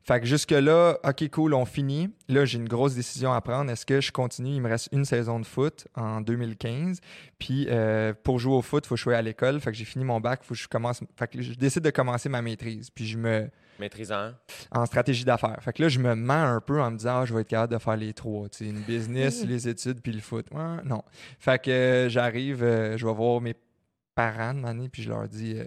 [0.10, 2.10] Fait que jusque-là, OK, cool, on finit.
[2.30, 3.70] Là, j'ai une grosse décision à prendre.
[3.70, 4.56] Est-ce que je continue?
[4.56, 7.00] Il me reste une saison de foot en 2015.
[7.38, 9.60] Puis euh, pour jouer au foot, il faut que je sois à l'école.
[9.60, 11.04] Fait que j'ai fini mon bac, faut que je commence.
[11.16, 12.90] Fait que je décide de commencer ma maîtrise.
[12.90, 13.52] Puis je me.
[13.80, 14.32] Maîtrisant.
[14.72, 15.60] en stratégie d'affaires.
[15.62, 17.48] Fait que là, je me mens un peu en me disant, ah, je vais être
[17.48, 18.50] capable de faire les trois.
[18.50, 20.48] Tu sais, une business, les études, puis le foot.
[20.52, 21.04] Ouais, non.
[21.38, 23.54] Fait que euh, j'arrive, euh, je vais voir mes
[24.16, 25.66] parents de année, puis je leur dis, euh,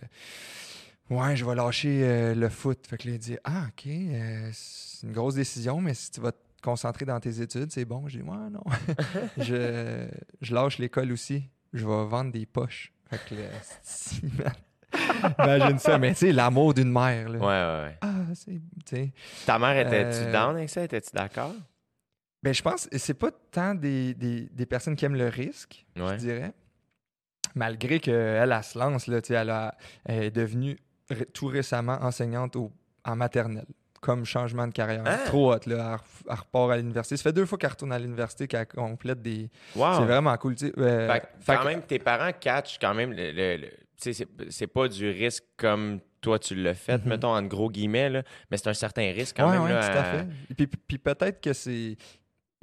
[1.11, 2.87] ouais, je vais lâcher euh, le foot.
[2.87, 6.21] Fait que là, ils disent, ah, OK, euh, c'est une grosse décision, mais si tu
[6.21, 8.09] vas te concentrer dans tes études, c'est bon.
[8.09, 8.63] Je dis, ouais, non.
[9.39, 10.09] je,
[10.41, 11.49] je lâche l'école aussi.
[11.73, 12.93] Je vais vendre des poches.
[13.11, 14.53] Fait que là,
[15.39, 17.29] Imagine ça, mais tu sais, l'amour d'une mère.
[17.31, 17.39] Là.
[17.39, 17.99] Ouais, ouais, ouais.
[18.03, 19.11] Ah, c'est.
[19.47, 20.83] Ta mère était-tu Euh, down avec ça?
[20.85, 21.55] Étais-tu d'accord?
[22.43, 26.13] Ben, je pense c'est pas tant des, des, des personnes qui aiment le risque, Ouais.
[26.13, 26.53] je dirais.
[27.55, 28.15] Malgré qu'elle,
[28.51, 30.77] elle se lance, là, tu sais, elle, a- elle est devenue
[31.15, 32.71] ré- tout récemment enseignante au-
[33.05, 33.67] en maternelle,
[34.01, 35.03] comme changement de carrière.
[35.07, 35.19] Ah!
[35.27, 35.75] Trop hot, là.
[35.75, 37.17] Elle, re- elle repart à l'université.
[37.17, 39.51] Ça fait deux fois qu'elle retourne à l'université, qu'elle complète des.
[39.77, 39.95] Wow.
[39.99, 40.73] C'est vraiment cool, tu sais.
[40.79, 41.09] Euh,
[41.41, 43.33] Fait, quand que- même, tes parents catchent quand même le.
[43.59, 43.69] le-
[44.51, 47.09] c'est, pas du risque comme toi tu l'as fait, Mhm.
[47.09, 49.69] mettons en gros guillemets, là, mais c'est un certain risque quand Ouais, même.
[49.69, 50.27] là, tout à fait.
[50.57, 51.97] Puis, puis peut-être que c'est.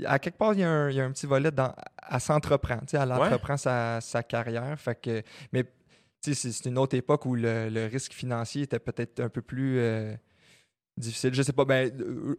[0.06, 1.74] À quelque part, il y, a un, il y a un petit volet dans.
[2.10, 3.16] Elle s'entreprend, tu sais, elle Ouais.
[3.28, 4.78] entreprend sa, sa carrière.
[4.80, 5.22] Fait que.
[5.52, 5.66] Mais,
[6.22, 10.14] c'est- une autre époque où le, le risque financier était peut-être un peu plus euh,
[10.98, 11.34] difficile.
[11.34, 11.92] Je sais pas, ben,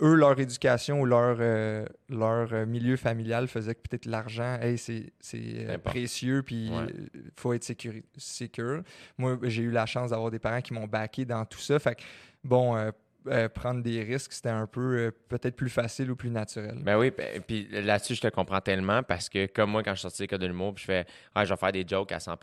[0.03, 4.77] eux, leur éducation ou leur, euh, leur euh, milieu familial faisait que peut-être l'argent, hey,
[4.77, 6.87] c'est euh, précieux, puis Ouais.
[7.14, 8.83] il faut être sécuri- secure.
[9.19, 11.79] Moi, j'ai eu la chance d'avoir des parents qui m'ont backé dans tout ça.
[11.79, 12.03] Fait que,
[12.45, 16.79] bon, euh, prendre des risques, c'était un peu euh, peut-être plus facile ou plus naturel.
[16.83, 19.97] Ben oui, ben, puis là-dessus, je te comprends tellement parce que comme moi, quand je
[19.97, 22.12] suis sorti de l'école de l'humour, puis je fais ah, je vais faire des jokes
[22.12, 22.37] à 100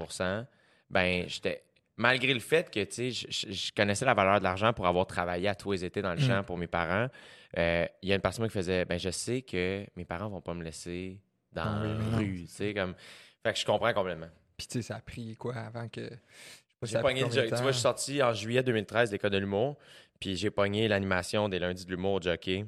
[0.89, 1.63] ben j'étais.
[1.99, 5.47] Malgré le fait que, tu sais, je, connaissais la valeur de l'argent pour avoir travaillé
[5.47, 6.27] à tous les étés dans le Mm.
[6.27, 7.07] champ pour mes parents,
[7.57, 10.05] euh, il y a une partie de moi qui faisait, ben je sais que mes
[10.05, 11.19] parents vont pas me laisser
[11.51, 12.93] dans Ah la rue, tu sais, comme...
[13.43, 14.29] Fait que je comprends complètement.
[14.57, 16.09] Puis, tu sais, ça a pris quoi avant que.
[16.83, 17.29] J'ai pogné le.
[17.29, 19.77] Tu vois, je suis sorti en juillet 2013 de l'école de l'humour,
[20.19, 22.65] puis j'ai pogné l'animation des lundis de l'humour au jockey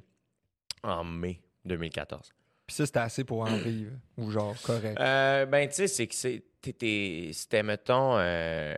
[0.84, 2.32] en mai 2014.
[2.70, 3.94] Puis ça, c'était assez pour en vivre.
[4.16, 4.96] Ou genre, correct.
[5.00, 8.76] Euh, ben, tu sais, c'est que c'était, mettons, euh,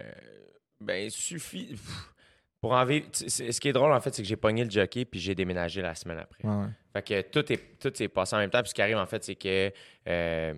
[0.80, 1.72] ben, suffit.
[1.72, 2.14] pff,
[2.62, 3.08] Pour en vivre.
[3.12, 5.82] Ce qui est drôle, en fait, c'est que j'ai pogné le jockey puis j'ai déménagé
[5.82, 6.48] la semaine après.
[6.48, 6.70] Ouais, ouais.
[6.94, 8.62] Fait que tout est tout s'est passé en même temps.
[8.62, 9.74] Puis ce qui arrive, en fait, c'est que
[10.08, 10.54] euh,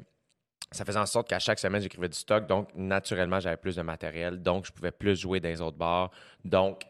[0.72, 2.46] ça faisait en sorte qu'à chaque semaine, j'écrivais du stock.
[2.46, 4.44] Donc, naturellement, j'avais plus de matériel.
[4.44, 6.12] Donc, je pouvais plus jouer dans les autres bars.
[6.46, 6.82] Donc,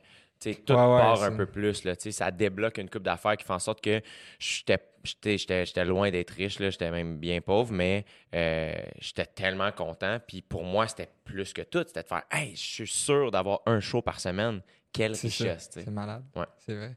[0.41, 1.85] tu sais, tout Ouais, part un peu plus.
[1.85, 4.01] Là, Tu sais, ça débloque une coupe d'affaires qui fait en sorte que
[4.39, 6.57] j'étais j'étais- loin d'être riche.
[6.59, 10.19] J'étais même bien pauvre, mais euh, j'étais tellement content.
[10.27, 11.83] Puis pour moi, c'était plus que tout.
[11.87, 14.61] C'était de faire Hey, je suis sûr d'avoir un show par semaine.
[14.91, 15.69] Quelle richesse.
[15.73, 16.23] C'est malade.
[16.35, 16.45] Ouais.
[16.59, 16.95] C'est vrai.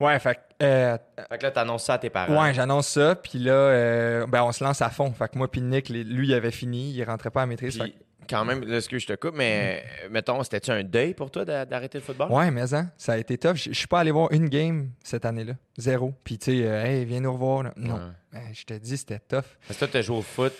[0.00, 2.42] Ouais, fait que, euh, Fait que là, t'annonces ça à tes parents.
[2.42, 5.12] Ouais, j'annonce ça, puis là, euh, ben, on se lance à fond.
[5.12, 7.78] Fait que moi, puis Nick, lui, il avait fini, il rentrait pas à maîtrise.
[7.78, 7.94] Fait
[8.28, 11.44] quand même, là, excuse, je te coupe, mais euh, mettons, c'était-tu un deuil pour toi
[11.44, 12.30] d'a- d'arrêter le football?
[12.32, 13.56] ouais, mais hein, ça a été tough.
[13.56, 15.54] Je suis pas allé voir une game cette année-là.
[15.76, 16.12] Zéro.
[16.24, 17.62] Puis, tu sais, euh, hey, viens nous revoir.
[17.64, 17.72] là.
[17.76, 17.94] Non.
[17.94, 18.00] Ouais.
[18.32, 19.44] Ben, je te dis, c'était tough.
[19.66, 20.52] Parce que toi, t'as joué au foot.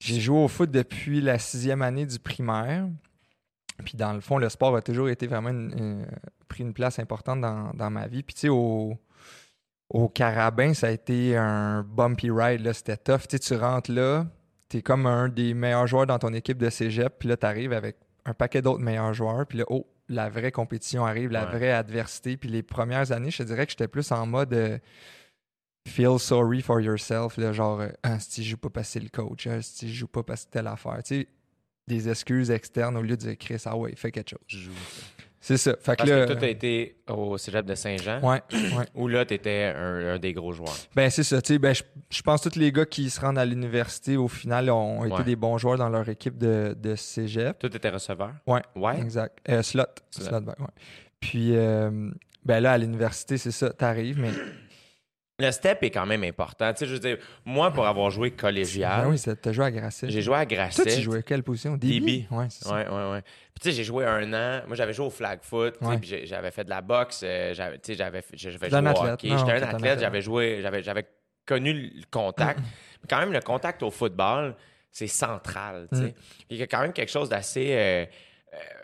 [0.00, 2.86] J'ai joué au foot depuis la sixième année du primaire.
[3.84, 6.06] Puis dans le fond, le sport a toujours été vraiment une- une-
[6.48, 8.22] pris une place importante dans, dans ma vie.
[8.22, 8.98] Puis tu sais, au,
[9.88, 12.60] au Carabin, ça a été un bumpy ride.
[12.62, 12.72] là.
[12.74, 13.20] C'était tough.
[13.28, 14.26] Tu sais, tu rentres là,
[14.70, 17.18] tu es comme un des meilleurs joueurs dans ton équipe de cégep.
[17.18, 19.46] Puis là, tu arrives avec un paquet d'autres meilleurs joueurs.
[19.46, 21.56] Puis là, oh, la vraie compétition arrive, la Ouais.
[21.58, 22.36] vraie adversité.
[22.38, 24.78] Puis les premières années, je te dirais que j'étais plus en mode euh,
[25.88, 27.36] feel sorry for yourself.
[27.36, 30.08] Là, genre, euh, ah, si je joue pas passer le coach, ah, si je joue
[30.08, 30.98] pas passer telle affaire.
[31.04, 31.28] Tu sais,
[31.88, 34.38] des excuses externes au lieu de dire Chris, ah ouais, fais quelque chose.
[34.46, 34.72] Je joue.
[35.42, 35.72] C'est ça.
[35.80, 38.84] Fait que Parce là, que toi, t'as été au cégep de Saint-Jean, ouais, ouais.
[38.94, 40.76] où là, t'étais un, un des gros joueurs.
[40.94, 41.40] Ben, c'est ça.
[41.40, 44.18] Tu sais, ben, je, je pense que tous les gars qui se rendent à l'université,
[44.18, 45.24] au final, ont été Ouais.
[45.24, 47.58] des bons joueurs dans leur équipe de, de cégep.
[47.58, 48.32] Toi, t'étais receveur?
[48.46, 48.60] Ouais.
[48.76, 49.00] Ouais?
[49.00, 49.38] Exact.
[49.48, 49.84] Euh, slot.
[50.10, 50.24] Slot.
[50.26, 50.66] Slot back, ouais.
[51.20, 52.10] Puis, euh,
[52.44, 53.70] ben là, à l'université, c'est ça.
[53.70, 54.30] T'arrives, mais.
[55.40, 56.72] Le step est quand même important.
[56.72, 59.70] Tu sais, je veux dire, moi, pour avoir joué collégial, Ben oui, t'as joué à
[59.70, 60.10] Grasset.
[60.10, 60.82] j'ai joué à Grasset.
[60.82, 61.76] Toi, tu jouais à quelle position?
[61.76, 62.26] DB.
[62.30, 62.74] Ouais, c'est ça.
[62.74, 63.22] Ouais, ouais, ouais.
[63.22, 64.62] Puis, tu sais, j'ai joué un an.
[64.66, 65.74] Moi, j'avais joué au flag foot.
[65.80, 65.98] Ouais.
[65.98, 67.22] Puis, j'avais fait de la boxe.
[67.24, 69.28] euh, j'avais, tu sais, j'avais, j'avais joué au hockey.
[69.28, 70.00] J'étais un athlète.
[70.00, 71.06] J'avais joué, j'avais, j'avais
[71.46, 72.58] connu le contact.
[73.02, 74.54] Mais quand même, le contact au football,
[74.90, 75.86] c'est central.
[75.92, 76.04] tu sais.
[76.04, 76.12] Mm.
[76.50, 77.68] Il y a quand même quelque chose d'assez.
[77.72, 78.04] euh,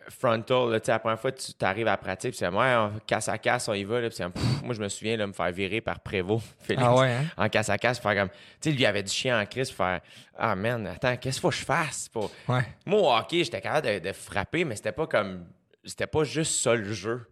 [0.09, 2.75] frontal, là, tu sais, la première fois, tu arrives à la pratique, puis c'est ouais,
[3.07, 4.01] casse à casse, on y va.
[4.01, 7.13] Là, pff, moi, je me souviens de me faire virer par Prévost, Félix, Ah ouais,
[7.13, 7.25] hein?
[7.37, 9.71] en casse à casse, faire comme, tu sais, lui il avait du chien en crise,
[9.71, 10.01] faire,
[10.39, 12.09] ah man, attends, qu'est-ce qu'il faut que je fasse?
[12.09, 12.31] Pour...
[12.49, 12.63] Ouais.
[12.85, 15.47] Moi, au hockey, j'étais capable de, de frapper, mais c'était pas comme,
[15.85, 17.27] c'était pas juste ça le jeu.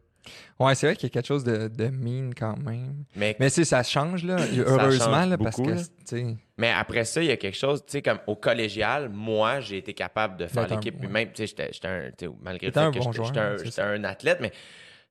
[0.59, 3.05] Ouais, c'est vrai qu'il y a quelque chose de, de mean quand même.
[3.14, 5.77] Mais, Mais ça change, là, heureusement, change là, parce que, là.
[5.77, 9.08] tu sais, mais après ça, il y a quelque chose, tu sais, comme au collégial,
[9.08, 10.98] moi, j'ai été capable de faire l'équipe.
[10.98, 13.38] Puis même, tu sais, j'étais- j'étais un, malgré le T'étais fait un que bon j'étais-
[13.40, 14.56] un, c'est j'étais un athlète, mais tu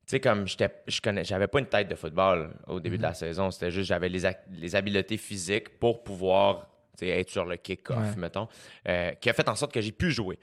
[0.06, 3.13] sais, comme j'étais, je connais, j'avais pas une tête de football au début de la
[3.13, 3.51] saison.
[3.51, 6.67] C'était juste, j'avais les, les habiletés physiques pour pouvoir
[7.01, 8.15] être sur le kick-off, Ouais.
[8.17, 8.47] mettons,
[8.88, 10.38] euh, qui a fait en sorte que j'ai pu jouer.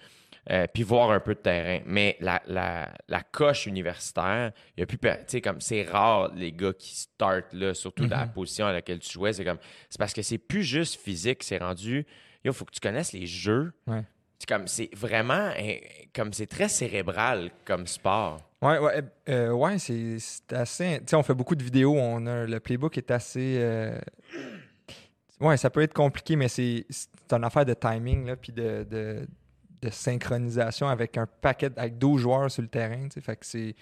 [0.48, 1.82] Euh, puis voir un peu de terrain.
[1.86, 4.98] Mais la, la, la coche universitaire, il y a plus.
[4.98, 8.32] Tu sais, comme c'est rare les gars qui startent là, surtout dans la Mhm.
[8.32, 9.32] position à laquelle tu jouais.
[9.32, 9.58] C'est comme.
[9.88, 12.06] C'est parce que c'est plus juste physique, c'est rendu.
[12.44, 13.72] Il faut que tu connaisses les jeux.
[13.86, 14.02] Ouais.
[14.38, 15.74] C'est comme c'est vraiment hein,
[16.14, 18.38] comme c'est très cérébral comme sport.
[18.62, 20.16] Ouais, ouais, euh, ouais c'est
[20.52, 20.98] assez.
[21.00, 21.94] Tu sais, on fait beaucoup de vidéos.
[21.98, 23.56] On a, le playbook est assez.
[23.58, 23.98] euh,
[25.40, 28.84] Ouais, ça peut être compliqué, mais c'est c'est une affaire de timing, là, puis de,
[28.90, 29.26] de,
[29.82, 33.08] de synchronisation avec un paquet, avec 12 joueurs sur le terrain.
[33.20, 33.74] Fait que c'est.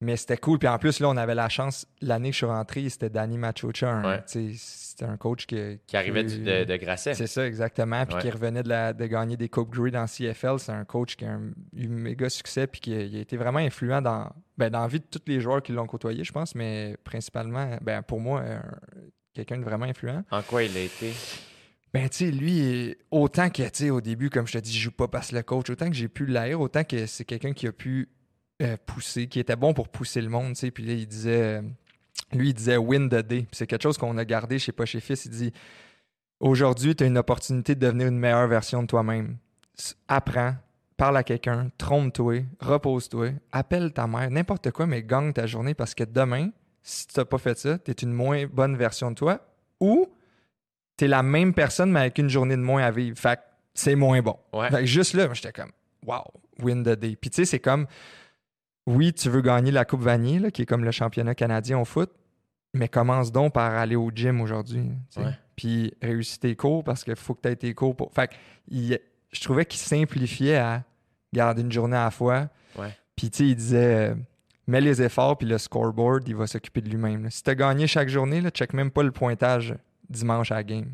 [0.00, 0.58] Mais c'était cool.
[0.58, 1.86] Puis en plus, là, on avait la chance.
[2.00, 3.88] L'année que je suis rentré, c'était Danny Machocha.
[3.88, 4.22] un- Ouais.
[4.26, 5.78] C'était un coach qui.
[5.86, 7.14] Qui arrivait du- de, de Grasset.
[7.14, 8.04] C'est ça, exactement.
[8.04, 8.20] Puis Ouais.
[8.22, 10.58] qui revenait de, la- de gagner des Coupe Grey dans CFL.
[10.58, 13.36] C'est un coach qui a un- eu méga succès puis qui a, il a été
[13.36, 16.32] vraiment influent dans, ben, dans la vie de tous les joueurs qui l'ont côtoyé, je
[16.32, 18.62] pense, mais principalement, ben, pour moi, un-
[19.32, 20.24] quelqu'un de vraiment influent.
[20.32, 21.12] En quoi il a été?
[21.92, 24.84] Ben, tu sais, lui, autant que, tu sais, au début, comme je te dis, je
[24.84, 27.52] joue pas parce que le coach, autant que j'ai pu l'haïr, autant que c'est quelqu'un
[27.52, 28.08] qui a pu
[28.62, 30.70] euh, pousser, qui était bon pour pousser le monde, tu sais.
[30.70, 31.62] Puis là, il disait, euh,
[32.32, 33.42] lui, il disait win the day.
[33.42, 35.26] Puis c'est quelque chose qu'on a gardé chez Pas chez Fils.
[35.26, 35.52] Il dit,
[36.40, 39.36] aujourd'hui, tu as une opportunité de devenir une meilleure version de toi-même.
[40.08, 40.54] Apprends,
[40.96, 45.94] parle à quelqu'un, trompe-toi, repose-toi, appelle ta mère, n'importe quoi, mais gagne ta journée parce
[45.94, 46.50] que demain,
[46.82, 49.40] si tu n'as pas fait ça, tu es une moins bonne version de toi
[49.80, 50.08] ou
[50.96, 53.18] tu es la même personne, mais avec une journée de moins à vivre.
[53.18, 53.42] Fait que
[53.74, 54.36] c'est moins bon.
[54.52, 54.70] Ouais.
[54.70, 55.70] Fait que juste là, j'étais comme,
[56.06, 56.22] wow,
[56.60, 57.16] win the day.
[57.20, 57.86] Puis tu sais, c'est comme,
[58.86, 61.84] oui, tu veux gagner la Coupe Vanier, là, qui est comme le championnat canadien au
[61.84, 62.10] foot,
[62.74, 64.90] mais commence donc par aller au gym aujourd'hui.
[65.16, 65.32] Ouais.
[65.56, 68.12] Puis réussis tes cours parce qu'il faut que tu aies tes cours pour.
[68.12, 68.34] Fait que
[68.68, 68.98] il-
[69.32, 70.82] je trouvais qu'il simplifiait à
[71.32, 72.48] garder une journée à la fois.
[72.76, 72.94] Ouais.
[73.16, 74.14] Puis tu sais, il disait, euh,
[74.66, 77.30] mets les efforts, puis le scoreboard, il va s'occuper de lui-même.
[77.30, 79.74] Si tu as gagné chaque journée, là, check même pas le pointage
[80.12, 80.90] dimanche à la game.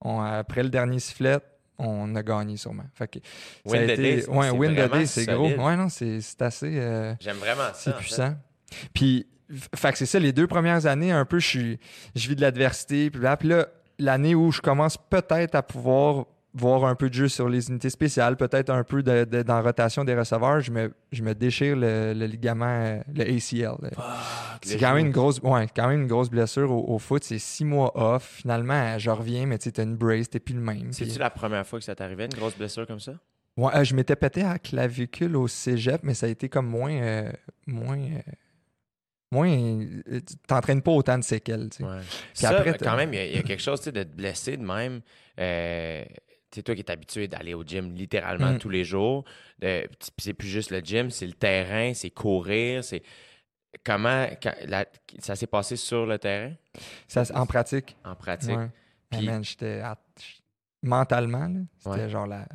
[0.00, 1.38] On- après le dernier sifflet,
[1.78, 2.84] on a gagné sûrement.
[2.94, 3.18] Fait que
[3.64, 5.48] Win the été- day, c'est- ouais, c'est win the vraiment day, c'est gros.
[5.48, 6.78] Ouais, non, c'est assez.
[6.78, 7.74] euh, J'aime vraiment ça.
[7.74, 7.98] c'est fait.
[7.98, 8.34] puissant.
[8.94, 9.26] Puis,
[9.74, 11.78] fait que c'est ça, les deux premières années, un peu, je suis,
[12.14, 13.10] je vis de l'adversité.
[13.10, 16.26] Puis là, puis là, l'année où je commence peut-être à pouvoir
[16.58, 19.56] voir un peu de jeu sur les unités spéciales, peut-être un peu de, de- dans
[19.56, 23.90] la rotation des receveurs, je me, je me déchire le, le ligament, euh, le ACL.
[24.62, 27.22] C'est quand même une grosse, ouais, quand même une grosse blessure au, au foot.
[27.24, 28.38] C'est six mois off.
[28.40, 30.92] Finalement, je reviens, mais tu t'as une brace, t'es plus le même.
[30.92, 33.12] C'est-tu la première fois que ça t'arrivait, une grosse blessure comme ça?
[33.56, 36.66] Ouais, euh, je m'étais pété à la clavicule au cégep, mais ça a été comme
[36.66, 36.92] moins.
[36.92, 37.30] euh,
[37.66, 37.98] moins.
[37.98, 38.20] euh,
[39.32, 39.80] moins.
[40.46, 41.84] t'entraînes pas autant de séquelles, tu sais.
[41.84, 42.00] Ouais.
[42.34, 44.02] Ça, après, quand même, il y a- il y, a quelque chose tu sais, de
[44.02, 45.00] te blesser de même.
[45.38, 46.04] Euh,
[46.56, 48.58] sais, toi qui es habitué d'aller au gym littéralement Mm.
[48.58, 49.24] tous les jours,
[49.60, 53.02] c'est plus juste le gym, c'est le terrain, c'est courir, c'est.
[53.84, 54.86] Comment quand- la-
[55.18, 56.54] ça s'est passé sur le terrain,
[57.08, 57.96] Ça, en pratique.
[58.04, 58.56] en pratique?
[58.56, 58.70] Ouais.
[59.12, 59.80] Mais Puis- man, j'étais.
[59.80, 59.98] à-
[60.82, 62.08] Mentalement, c'était Ouais.
[62.08, 62.46] genre la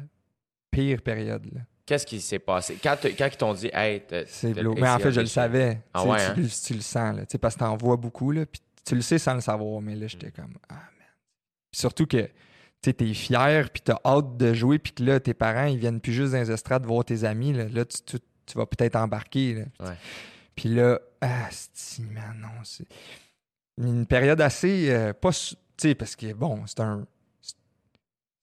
[0.69, 1.45] pire période.
[1.53, 1.61] là.
[1.85, 2.77] Qu'est-ce qui s'est passé?
[2.81, 5.81] Quand, quand ils t'ont dit, hey, C'est le Mais en fait, je le savais.
[5.93, 6.33] Ah ouais, hein?
[6.37, 9.17] le- tu le sens, là, parce que t'en vois beaucoup, là, puis tu le sais
[9.19, 10.31] sans le savoir, mais là, j'étais Mm.
[10.31, 10.83] comme, ah, man.
[11.71, 12.29] Puis surtout que,
[12.81, 15.99] tu t'es fier, puis t'as hâte de jouer, puis que là, tes parents, ils viennent
[16.01, 18.95] plus juste dans les estrades voir tes amis, là, Là, tu, tu- tu vas peut-être
[18.95, 19.65] embarquer, là.
[20.55, 22.85] Puis là, ah, c'est man, non, c'est
[23.77, 27.05] une période assez, euh, pas, tu sais, parce que, bon, c'est un...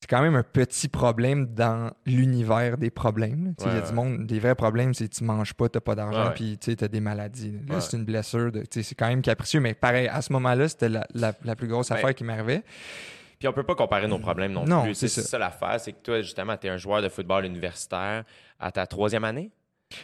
[0.00, 3.54] C'est quand même un petit problème dans l'univers des problèmes.
[3.58, 5.80] Tu Il y a Ouais, du monde, des vrais problèmes, c'est tu manges pas, t'as
[5.80, 7.58] pas d'argent, puis tu t'as des maladies.
[7.68, 10.88] Là, c'est une blessure, tu c'est quand même capricieux, mais pareil, à ce moment-là, c'était
[10.88, 12.62] la, la- la plus grosse Ben, affaire qui m'arrivait.
[13.38, 14.94] Puis on peut pas comparer nos problèmes non, Non, plus.
[14.94, 15.28] c'est C'est ça.
[15.28, 18.24] ça, l'affaire, c'est que toi, justement, tu es un joueur de football universitaire
[18.58, 19.50] à ta troisième année?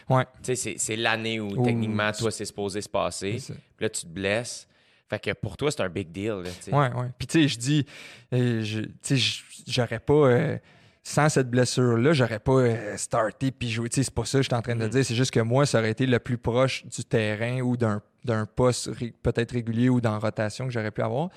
[0.09, 0.23] Ouais.
[0.41, 3.37] Tu sais, c'est- l'année où, Où techniquement, tu- toi, c'est supposé se passer.
[3.45, 4.67] Puis là, tu te blesses.
[5.09, 6.29] Fait que pour toi, c'est un big deal.
[6.43, 6.73] là, tu sais.
[6.73, 7.09] Ouais, ouais.
[7.19, 7.85] Puis tu sais, je dis,
[8.33, 8.63] euh,
[9.03, 10.57] tu sais, j'aurais pas, euh,
[11.03, 13.89] sans cette blessure-là, j'aurais pas euh, starté puis joué.
[13.89, 14.89] Tu sais, c'est pas ça que je suis en train de Mhm.
[14.89, 15.05] dire.
[15.05, 18.47] C'est juste que moi, ça aurait été le plus proche du terrain ou d'un d'un
[18.47, 21.29] poste ré- peut-être régulier ou dans rotation que j'aurais pu avoir.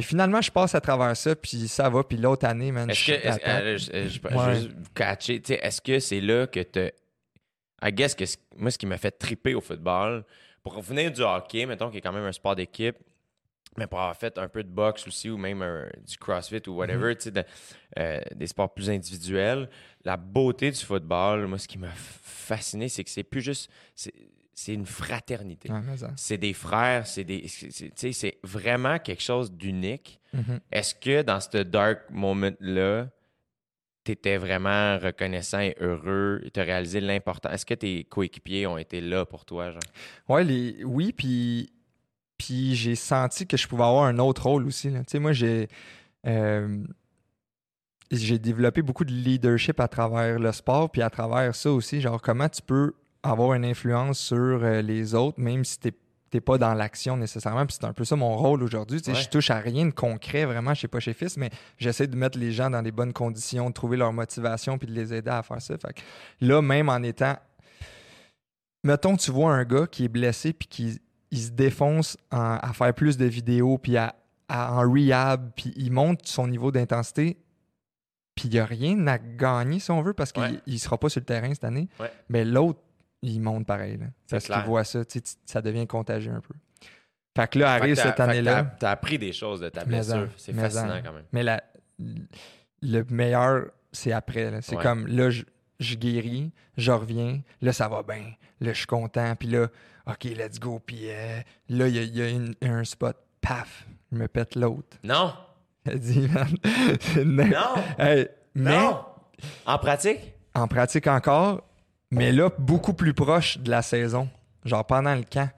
[0.00, 2.02] Mais finalement, je passe à travers ça, puis ça va.
[2.02, 3.44] Puis l'autre année, man, Est-ce je que, suis est-ce- temps.
[3.48, 5.58] euh, je, je- je Ouais.
[5.66, 6.90] est-ce que c'est là que tu
[7.82, 8.24] I guess que
[8.56, 10.24] moi, ce qui m'a fait triper au football,
[10.62, 12.96] pour revenir du hockey, mettons, qui est quand même un sport d'équipe,
[13.76, 16.72] mais pour avoir fait un peu de boxe aussi, ou même un- du crossfit ou
[16.76, 17.44] whatever, tu sais, de-
[17.98, 19.68] euh, des sports plus individuels,
[20.04, 23.70] la beauté du football, moi, ce qui m'a fasciné, c'est que c'est plus juste.
[24.64, 25.70] C'est- une fraternité.
[25.96, 26.10] Ça.
[26.16, 27.46] C'est des frères, c'est des.
[27.48, 30.20] c'est- vraiment quelque chose d'unique.
[30.32, 30.60] Mhm.
[30.70, 33.08] Est-ce que dans ce dark moment-là,
[34.04, 37.50] tu étais vraiment reconnaissant et heureux et tu as réalisé l'important?
[37.50, 39.70] Est-ce que tes coéquipiers ont été là pour toi?
[39.70, 39.80] Genre?
[40.28, 40.84] Ouais, les...
[40.84, 41.72] oui, puis,
[42.38, 44.90] puis j'ai senti que je pouvais avoir un autre rôle aussi.
[44.90, 45.68] Tu sais, moi, j'ai,
[46.26, 46.82] euh,
[48.10, 52.20] j'ai développé beaucoup de leadership à travers le sport, puis à travers ça aussi, genre
[52.20, 55.92] comment tu peux avoir une influence sur euh, les autres, même si t'es
[56.30, 57.66] t'es pas dans l'action nécessairement.
[57.66, 59.00] Puis c'est un peu ça mon rôle aujourd'hui.
[59.04, 59.14] Ouais.
[59.16, 62.38] Je touche à rien de concret vraiment chez Pas chez Fils, mais j'essaie de mettre
[62.38, 65.42] les gens dans les bonnes conditions, de trouver leur motivation, puis de les aider à
[65.42, 65.76] faire ça.
[65.76, 66.00] Fait que
[66.40, 67.34] là, même en étant
[68.84, 71.00] mettons, tu vois un gars qui est blessé puis qui
[71.32, 74.14] il se défonce en- à faire plus de vidéos puis à,
[74.48, 77.36] à- en rehab puis il monte son niveau d'intensité
[78.34, 80.60] puis il n'y a rien à gagner si on veut parce qu'il Ouais.
[80.66, 81.88] ne sera pas sur le terrain cette année.
[82.00, 82.10] Ouais.
[82.28, 82.80] Mais l'autre,
[83.22, 83.96] il monte pareil.
[83.98, 84.06] là.
[84.26, 84.66] C'est parce qu'il clair.
[84.66, 86.54] voit ça, tu tu- ça devient contagieux un peu.
[87.36, 88.64] Fait que là, arrive cette année-là.
[88.64, 90.28] t'as- T'as appris des choses de ta blessure.
[90.36, 91.02] C'est mais fascinant en.
[91.02, 91.24] quand même.
[91.32, 91.62] Mais la,
[92.82, 94.50] le meilleur, c'est après.
[94.62, 94.82] C'est Ouais.
[94.82, 95.42] comme là, je,
[95.78, 99.68] je guéris, je reviens, là, ça va bien, là, je suis content, puis là,
[100.06, 103.86] OK, let's go, puis euh, là, il y a, y a une- un spot, paf,
[104.12, 104.96] je me pète l'autre.
[105.04, 105.32] Non!
[105.84, 106.48] Elle dit, man,
[107.00, 107.44] c'est Non!
[107.98, 109.04] Hey, mais Non!
[109.66, 110.34] En pratique?
[110.54, 111.62] en pratique encore,
[112.10, 114.28] mais là, beaucoup plus proche de la saison,
[114.64, 115.50] genre pendant le camp.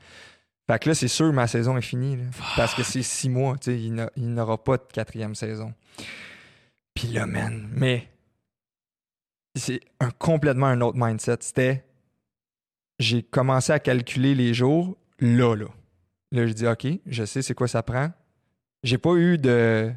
[0.70, 2.18] Fait que là, c'est sûr, ma saison est finie,
[2.56, 5.74] parce que c'est six mois, tu sais, il n'a- il n'aura pas de quatrième saison.
[6.94, 8.08] Puis là, man, mais
[9.56, 9.80] c'est
[10.18, 11.38] complètement un autre mindset.
[11.40, 11.84] C'était,
[12.98, 15.66] j'ai commencé à calculer les jours, là, là.
[16.30, 18.10] Là, je dis, OK, je sais c'est quoi ça prend.
[18.82, 19.92] J'ai pas eu de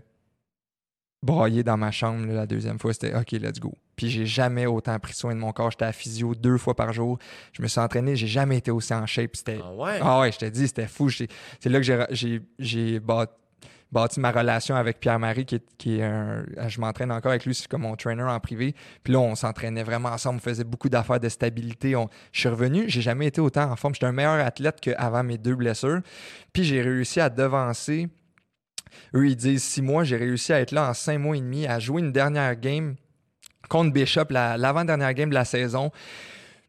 [1.23, 2.93] brailler dans ma chambre la deuxième fois.
[2.93, 3.73] C'était OK, let's go.
[3.95, 5.71] Puis j'ai jamais autant pris soin de mon corps.
[5.71, 7.17] J'étais à physio deux fois par jour.
[7.53, 8.15] Je me suis entraîné.
[8.15, 9.35] J'ai jamais été aussi en shape.
[9.35, 9.99] C'était Ah ouais?
[10.01, 11.09] ah ouais, je te dis, c'était fou.
[11.09, 11.29] C'est
[11.65, 13.31] là que j'ai- j'ai- j'ai bâti,
[13.91, 16.43] bâti ma relation avec Pierre-Marie, qui est, qui est un.
[16.67, 18.75] Je m'entraîne encore avec lui, c'est comme mon trainer en privé.
[19.03, 21.95] Puis là, on s'entraînait vraiment ensemble, on faisait beaucoup d'affaires de stabilité.
[21.95, 23.93] On- Je suis revenu, j'ai jamais été autant en forme.
[23.93, 26.01] J'étais un meilleur athlète qu'avant mes deux blessures.
[26.51, 28.09] Puis j'ai réussi à devancer.
[29.13, 30.03] Eux, ils disent six mois.
[30.03, 32.95] J'ai réussi à être là en cinq mois et demi, à jouer une dernière game
[33.69, 35.91] contre Bishop, la- l'avant-dernière game de la saison.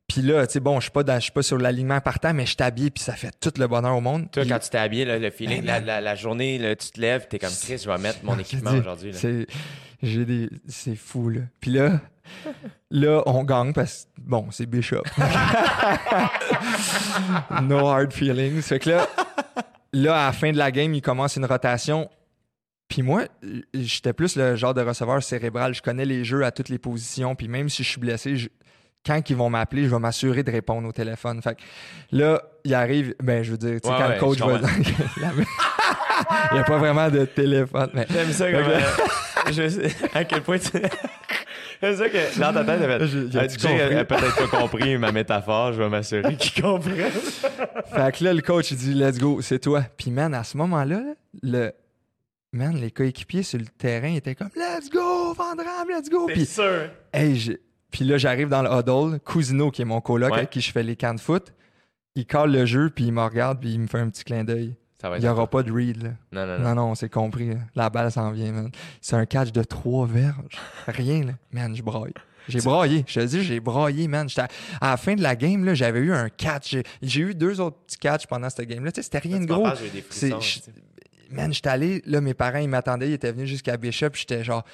[0.08, 2.62] Puis là, tu sais, bon, je suis pas, dans- sur l'alignement partant, mais je suis
[2.62, 4.30] habillé, puis ça fait tout le bonheur au monde.
[4.30, 5.84] Toi, quand tu t'es habillé, là, le feeling, Ben, la, man.
[5.86, 8.70] la- la journée, là, tu te lèves, t'es comme Chris, je vais mettre mon équipement
[8.72, 9.12] aujourd'hui.
[10.02, 11.40] j'ai des, c'est fou là.
[11.60, 12.00] Puis là,
[12.92, 15.02] là, on gagne parce que bon, c'est Bishop.
[17.62, 18.62] no hard feelings.
[18.62, 19.06] Fait que là,
[19.92, 22.08] là, à la fin de la game, il commence une rotation.
[22.88, 25.74] Puis moi, euh, j'étais plus le genre de receveur cérébral.
[25.74, 27.34] Je connais les jeux à toutes les positions.
[27.34, 28.48] Puis même si je suis blessé, je-
[29.04, 31.40] quand ils vont m'appeler, je vais m'assurer de répondre au téléphone.
[31.42, 31.60] Fait que
[32.12, 34.60] là, il arrive, ben je veux dire, tu sais, Ouais, quand ouais, le coach va
[36.50, 37.90] il n'y a pas vraiment de téléphone.
[37.94, 40.70] Mais J'aime ça que là- euh, je sais à quel point tu.
[41.82, 43.96] J'aime ça que dans ta tête, t'avais J'ai- Ah, j'ai-tu Jay a- compris?
[43.98, 47.12] a peut-être pas compris ma métaphore, je vais m'assurer qu'il comprenne.
[47.94, 49.82] Fait que là, le coach, il dit, let's go, c'est toi.
[49.96, 51.72] Puis, man, à ce moment-là, là, le.
[52.56, 56.24] Man, les coéquipiers sur le terrain étaient comme, let's go, Vandram, let's go.
[56.28, 56.88] C'est Puis, sûr.
[57.12, 57.58] hey,
[57.90, 59.20] puis là, j'arrive dans le huddle.
[59.20, 60.38] Cousino, qui est mon coloc Ouais.
[60.38, 61.52] avec qui je fais les camps de foot,
[62.14, 64.42] il colle le jeu, puis il me regarde, puis il me fait un petit clin
[64.44, 64.74] d'œil.
[65.00, 66.10] Ça va Il n'y aura pas de read, là.
[66.32, 66.64] Non, non, non.
[66.70, 67.50] Non, non, c'est compris.
[67.50, 67.56] là.
[67.74, 68.70] La balle s'en vient, man.
[69.02, 70.56] C'est un catch de trois verges.
[70.86, 71.32] Rien, là.
[71.52, 72.14] Man, je braille.
[72.48, 73.04] J'ai braillé.
[73.06, 74.26] Je te dis, j'ai braillé, man.
[74.38, 74.48] À...
[74.80, 76.76] à la fin de la game, là, j'avais eu un catch.
[77.02, 78.90] J'ai- eu deux autres petits catchs pendant cette game-là.
[78.92, 79.66] Tu sais, c'était rien de gros.
[79.92, 80.02] j'ai
[81.30, 84.64] Man, j'étais allé, là, mes parents, ils m'attendaient, ils étaient venus jusqu'à Bishop, j'étais genre,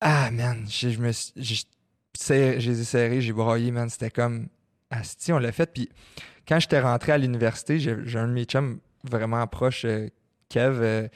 [0.00, 1.64] ah, man, je me j'ai
[2.84, 4.48] serré- j'ai broyé, man, c'était comme,
[4.90, 5.88] asti, on l'a fait, puis
[6.46, 10.08] quand j'étais rentré à l'université, j'ai un de mes chums vraiment proche, euh,
[10.48, 11.08] Kev, euh,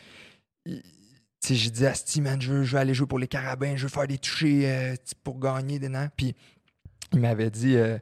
[0.64, 0.82] il-
[1.48, 4.18] j'ai dit, asti, man, je veux, aller jouer pour les Carabins, je veux faire des
[4.18, 6.34] touchés euh, pour gagner des noms, puis
[7.12, 7.98] il m'avait dit, euh,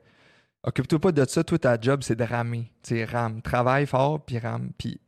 [0.62, 4.38] occupe-toi pas de ça, toi, ta job, c'est de ramer, tu rame, travaille fort, puis
[4.38, 4.98] rame, puis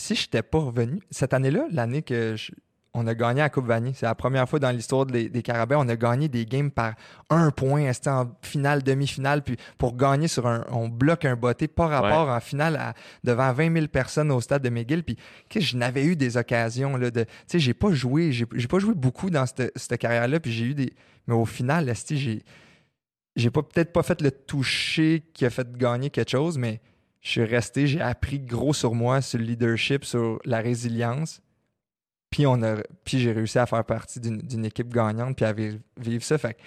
[0.00, 2.52] si je n'étais pas revenu, cette année-là, l'année que je-
[2.92, 5.76] on a gagné à Coupe Vanier, c'est la première fois dans l'histoire des, des Carabins,
[5.78, 6.94] on a gagné des games par
[7.28, 11.68] un point, c'était en finale, demi-finale, puis pour gagner sur un, on bloque un botté
[11.68, 15.16] par rapport en finale à- devant 20 000 personnes au stade de McGill, puis
[15.48, 18.80] que je n'avais eu des occasions là, de, tu sais, j'ai pas joué, j'ai pas
[18.80, 20.92] joué beaucoup dans cette, cette carrière-là, puis j'ai eu des,
[21.28, 22.42] mais au final, j'ai
[23.36, 26.80] j'ai pas peut-être pas fait le toucher qui a fait gagner quelque chose, mais
[27.20, 31.40] je suis resté, j'ai appris gros sur moi, sur le leadership, sur la résilience.
[32.30, 35.52] Puis, on a, puis j'ai réussi à faire partie d'une d'une équipe gagnante, puis à
[35.52, 36.38] vivre, vivre ça.
[36.38, 36.60] Fait que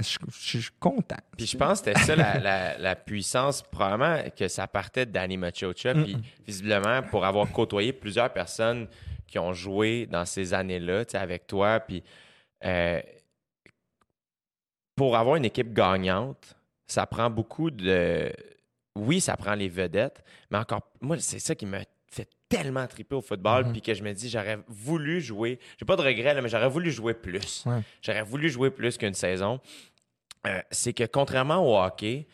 [0.00, 1.16] je, je suis content.
[1.36, 5.36] Puis je pense que c'était ça la, la- la puissance, probablement que ça partait Danny
[5.36, 5.94] Machocha.
[5.94, 6.16] Puis
[6.46, 8.88] visiblement, pour avoir côtoyé plusieurs personnes
[9.28, 12.02] qui ont joué dans ces années-là, tu sais, avec toi, puis
[12.64, 13.00] euh,
[14.96, 16.56] pour avoir une équipe gagnante,
[16.86, 18.32] ça prend beaucoup de.
[18.96, 21.78] Oui, ça prend les vedettes, mais encore, moi, c'est ça qui me
[22.10, 23.72] fait tellement triper au football, Mhm.
[23.72, 25.58] puis que je me dis, j'aurais voulu jouer.
[25.78, 27.64] J'ai pas de regret, là, mais j'aurais voulu jouer plus.
[27.64, 27.80] Ouais.
[28.02, 29.60] J'aurais voulu jouer plus qu'une saison.
[30.46, 32.26] Euh, c'est que contrairement au hockey,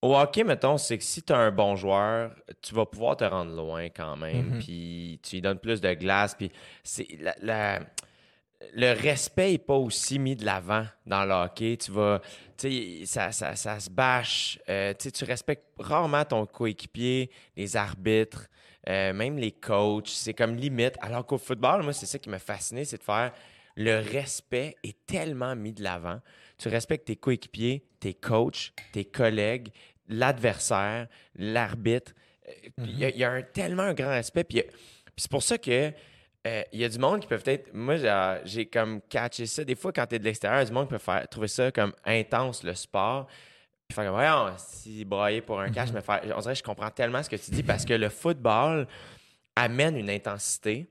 [0.00, 3.24] au hockey, mettons, c'est que si tu as un bon joueur, tu vas pouvoir te
[3.24, 4.58] rendre loin quand même, Mhm.
[4.60, 6.50] puis tu lui donnes plus de glace, puis
[6.82, 7.80] c'est la- la-
[8.74, 11.76] le respect n'est pas aussi mis de l'avant dans le hockey.
[11.76, 12.20] Tu vas,
[12.56, 14.58] tu sais, ça, ça, ça se bâche.
[14.68, 18.48] Euh, tu respectes rarement ton coéquipier, les arbitres,
[18.88, 20.08] euh, même les coachs.
[20.08, 20.94] C'est comme limite.
[21.00, 23.32] Alors qu'au football, moi, c'est ça qui m'a fasciné, c'est de faire
[23.76, 26.20] le respect est tellement mis de l'avant.
[26.58, 29.68] Tu respectes tes coéquipiers, tes coachs, tes collègues,
[30.08, 32.12] l'adversaire, l'arbitre.
[32.48, 34.44] Euh, Il y a- il y, a un, tellement un grand respect.
[34.44, 34.62] Puis
[35.16, 35.92] c'est pour ça que
[36.46, 37.72] euh, il y a du monde qui peut être.
[37.74, 39.62] Moi, j'ai- j'ai comme catché ça.
[39.64, 41.28] Des fois, quand tu es de l'extérieur, il y a du monde qui peut faire,
[41.28, 43.26] trouver ça comme intense, le sport.
[43.88, 46.20] Puis faire comme, voyons, si brailler pour un catch, mais faire.
[46.36, 48.86] On dirait que je comprends tellement ce que tu dis parce que le football
[49.56, 50.86] amène une intensité.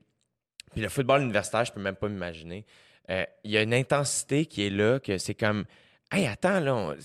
[0.73, 2.65] Puis le football universitaire, je peux même pas m'imaginer.
[3.09, 5.65] Euh, Il y a une intensité qui est là, que c'est comme,
[6.11, 6.95] hey, attends, là, on,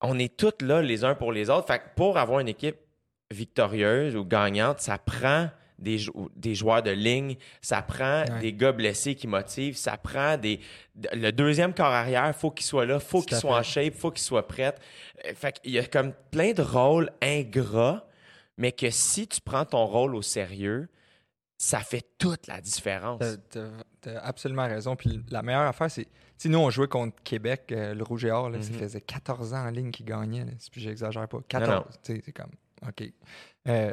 [0.00, 1.66] on est tous là les uns pour les autres.
[1.66, 2.76] Fait que pour avoir une équipe
[3.30, 5.50] victorieuse ou gagnante, ça prend
[5.80, 8.40] des, jou- des joueurs de ligne, ça prend Ouais.
[8.40, 10.60] des gars blessés qui motivent, ça prend des.
[11.12, 14.22] Le deuxième corps arrière, faut qu'il soit là, faut qu'il soit en shape, faut qu'il
[14.22, 14.74] soit prêt.
[15.26, 18.06] Euh, Fait qu'il y a comme plein de rôles ingrats,
[18.58, 20.88] mais que si tu prends ton rôle au sérieux,
[21.56, 23.20] ça fait toute la différence.
[23.50, 24.96] T'as- absolument raison.
[24.96, 26.04] Puis la meilleure affaire, c'est.
[26.04, 26.10] Tu
[26.44, 28.48] sais, nous, on jouait contre Québec, euh, le Rouge et Or.
[28.48, 28.78] là, Ça Mhm.
[28.78, 30.44] faisait 14 ans en ligne qu'ils gagnaient.
[30.46, 30.52] là.
[30.72, 31.38] Puis j'exagère pas.
[31.48, 31.68] 14.
[31.70, 31.84] non.
[32.02, 32.52] tu sais, C'est comme.
[32.88, 33.12] OK.
[33.68, 33.92] Euh,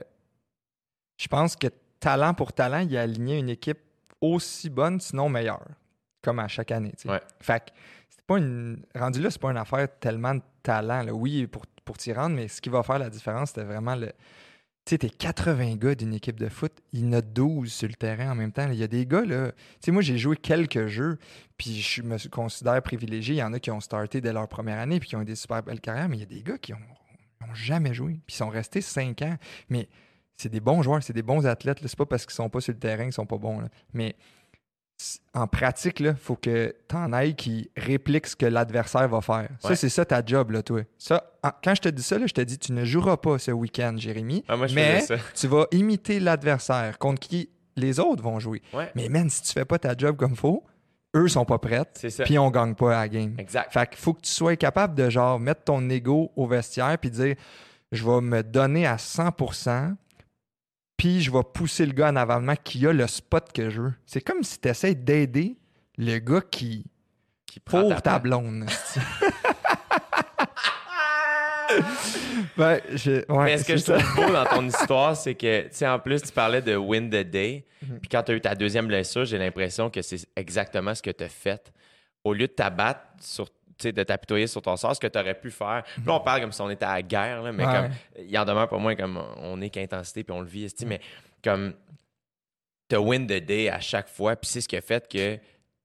[1.18, 1.68] je pense que
[2.00, 3.80] talent pour talent, il a aligné une équipe
[4.22, 5.68] aussi bonne, sinon meilleure.
[6.22, 6.94] Comme à chaque année.
[7.06, 7.22] Ouais.
[7.40, 7.72] Fait que
[8.10, 8.84] c'est pas une.
[8.96, 11.04] Rendu là, c'est pas une affaire tellement de talent.
[11.04, 11.14] là.
[11.14, 14.08] Oui, pour, pour t'y rendre, mais ce qui va faire la différence, c'était vraiment le.
[14.86, 17.90] Tu sais, t'es 80 gars d'une équipe de foot, il y en a 12 sur
[17.90, 18.70] le terrain en même temps.
[18.72, 19.52] Il y a des gars, là.
[19.52, 21.18] Tu sais, moi, j'ai joué quelques jeux,
[21.58, 23.36] puis je me considère privilégié.
[23.36, 25.26] Il y en a qui ont starté dès leur première année, puis qui ont eu
[25.26, 26.80] des super belles carrières, mais il y a des gars qui ont,
[27.42, 29.38] ont jamais joué, puis ils sont restés 5 ans.
[29.70, 29.90] Mais
[30.38, 31.80] c'est des bons joueurs, c'est des bons athlètes.
[31.82, 33.60] C'est pas parce qu'ils sont pas sur le terrain qu'ils sont pas bons.
[33.60, 33.68] là.
[33.94, 34.16] Mais
[35.36, 39.50] en pratique, il faut que tu en ailles qui répliquent ce que l'adversaire va faire.
[39.60, 40.82] Ça, c'est ça ta job, là, toi.
[40.98, 43.38] Ça, en- quand je te dis ça, là, je te dis, tu ne joueras pas
[43.38, 44.44] ce week-end, Jérémy.
[44.48, 45.16] Ah, moi, je mais ça.
[45.36, 48.64] tu vas imiter l'adversaire contre qui les autres vont jouer.
[48.74, 50.64] Ouais, Mais man, si tu fais pas ta job comme faut,
[51.16, 51.84] eux sont pas prêts,
[52.26, 53.36] puis on gagne pas à la game.
[53.38, 53.72] Exact.
[53.72, 57.12] Fait qu'il faut que tu sois capable de genre mettre ton ego au vestiaire puis
[57.12, 57.36] dire
[57.92, 59.96] je vais me donner à 100%
[60.98, 63.94] puis je vais pousser le gars en avalement qui a le spot que je veux.
[64.06, 65.56] C'est comme si tu essaies d'aider
[65.98, 66.86] le gars qui
[67.46, 68.66] Qui prend pour ta blonde.
[72.58, 75.70] ben, je, ouais, Mais ce que je trouve beau dans ton histoire, c'est que, tu
[75.72, 77.66] sais, en plus, tu parlais de win the day.
[77.82, 78.00] Mhm.
[78.00, 81.12] Puis quand tu as eu ta deuxième blessure, j'ai l'impression que c'est exactement ce que
[81.12, 81.72] tu as fait.
[82.24, 83.48] Au lieu de t'abattre sur
[83.84, 85.84] de t'apitoyer sur ton sort, ce que tu aurais pu faire.
[85.96, 87.74] Puis Là, on parle comme si on était à la guerre, là, mais Ouais.
[87.74, 87.90] comme
[88.28, 91.00] il en demeure pour moi comme on est qu'intensité puis on le vit, mais
[91.44, 91.74] comme
[92.88, 95.38] t'as win the day à chaque fois, puis c'est ce qui a fait que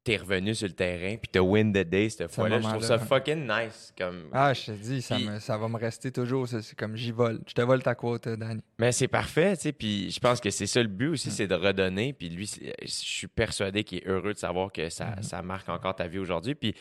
[0.04, 2.60] t'es revenu sur le terrain, puis t'as win the day cette fois-là.
[2.60, 3.92] Je trouve ça fucking nice.
[3.96, 4.28] Comme...
[4.32, 6.48] Ah, je te dis, ça, me- ça va me rester toujours.
[6.48, 7.38] C'est comme j'y vole.
[7.46, 8.60] Je te vole ta quote, Danny.
[8.80, 11.46] Mais c'est parfait, tu sais, puis je pense que c'est ça le but aussi, c'est
[11.46, 12.46] de redonner, puis lui,
[12.82, 16.18] je suis persuadé qu'il est heureux de savoir que ça, ça marque encore ta vie
[16.18, 16.74] aujourd'hui, puis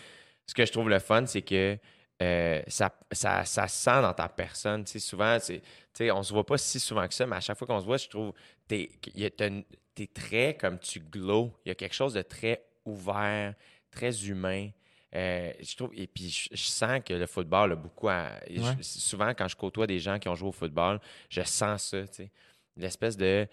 [0.46, 1.78] ce que je trouve le fun, c'est que
[2.22, 6.12] euh, ça, ça, ça se sent dans ta personne, tu sais, souvent, c'est- tu sais,
[6.12, 7.98] on se voit pas si souvent que ça, mais à chaque fois qu'on se voit,
[7.98, 8.34] je trouve,
[8.68, 8.90] t'es
[9.96, 13.54] t'es très, comme tu glow, il y a quelque chose de très ouvert,
[13.90, 14.70] très humain,
[15.16, 18.32] euh, je trouve, et puis je, je sens que le football a beaucoup à.
[18.78, 22.08] je- souvent, quand je côtoie des gens qui ont joué au football, je sens ça,
[22.08, 22.32] tu sais.
[22.78, 23.48] L'espèce de.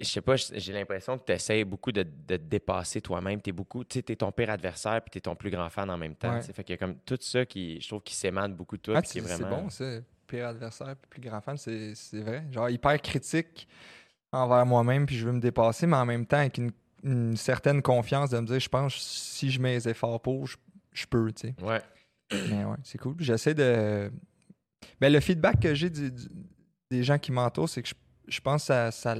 [0.00, 3.40] Je sais pas, j'ai l'impression que tu essaies beaucoup de, de te dépasser toi-même.
[3.42, 5.68] Tu es beaucoup, tu sais, t'es ton pire adversaire puis tu es ton plus grand
[5.68, 6.34] fan en même temps.
[6.34, 6.42] Ouais.
[6.42, 8.94] Fait qu'il y a comme tout ça qui, je trouve, qui s'émane beaucoup de toi.
[8.98, 9.62] Ah, c'est vraiment.
[9.62, 9.84] bon, ça.
[10.26, 12.44] Pire adversaire, puis plus grand fan, c'est vrai.
[12.52, 13.66] Genre, hyper critique
[14.32, 16.70] envers moi-même, puis je veux me dépasser, mais en même temps, avec une,
[17.02, 20.56] une certaine confiance de me dire, je pense, si je mets les efforts pour, je,
[20.92, 21.54] je peux, tu sais.
[21.64, 21.82] Ouais.
[22.48, 23.16] mais ouais, c'est cool.
[23.18, 24.10] J'essaie de.
[25.00, 26.28] Ben, le feedback que j'ai du- du-
[26.90, 27.94] des gens qui m'entourent, c'est que je,
[28.28, 29.16] je pense que ça,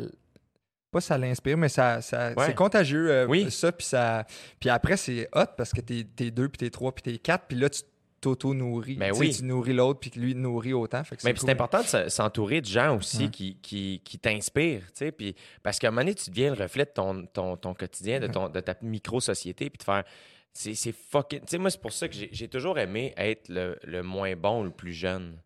[0.90, 2.46] pas ça l'inspire, mais ça, ça- Ouais.
[2.46, 3.10] c'est contagieux.
[3.10, 3.50] euh, Oui.
[3.50, 4.26] Ça, puis ça.
[4.58, 7.46] Puis après, c'est hot parce que t'es, t'es deux, puis t'es trois, puis t'es quatre,
[7.48, 7.82] puis là, tu
[8.20, 8.96] t'auto-nourris.
[8.96, 9.34] Ben oui.
[9.34, 11.02] Tu nourris l'autre, puis que lui nourrit autant.
[11.04, 11.40] Fait que Mais cool.
[11.40, 13.30] c'est important de se- s'entourer de gens aussi Ouais.
[13.30, 16.62] qui, qui, qui t'inspirent, tu sais, puis parce qu'à un moment donné, tu deviens le
[16.62, 20.04] reflet de ton, ton, ton quotidien, de, ton, de ta micro-société, puis de faire...
[20.52, 21.40] C'est c'est fucking...
[21.40, 24.62] Tu sais, moi, c'est pour ça que j'ai toujours aimé être le, le moins bon
[24.62, 25.38] ou le plus jeune.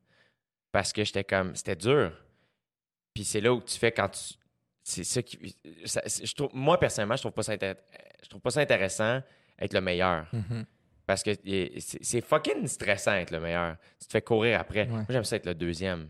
[0.72, 1.54] Parce que j'étais comme...
[1.54, 2.10] C'était dur.
[3.12, 4.34] Puis c'est là où tu fais quand tu...
[4.86, 5.56] C'est ça qui...
[5.86, 9.22] ça- je trouve, moi, personnellement, je trouve pas ça, je trouve pas ça intéressant
[9.58, 10.26] être le meilleur.
[10.32, 10.66] Mhm.
[11.06, 11.30] Parce que
[11.78, 13.76] c'est fucking stressant être le meilleur.
[14.00, 14.82] Tu te fais courir après.
[14.82, 14.88] Ouais.
[14.88, 16.08] Moi, j'aime ça être le deuxième.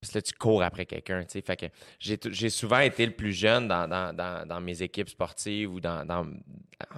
[0.00, 1.24] Parce que là, tu cours après quelqu'un.
[1.28, 1.66] Fait que
[1.98, 6.04] j'ai souvent été le plus jeune dans, dans- dans- dans mes équipes sportives ou dans,
[6.06, 6.26] dans,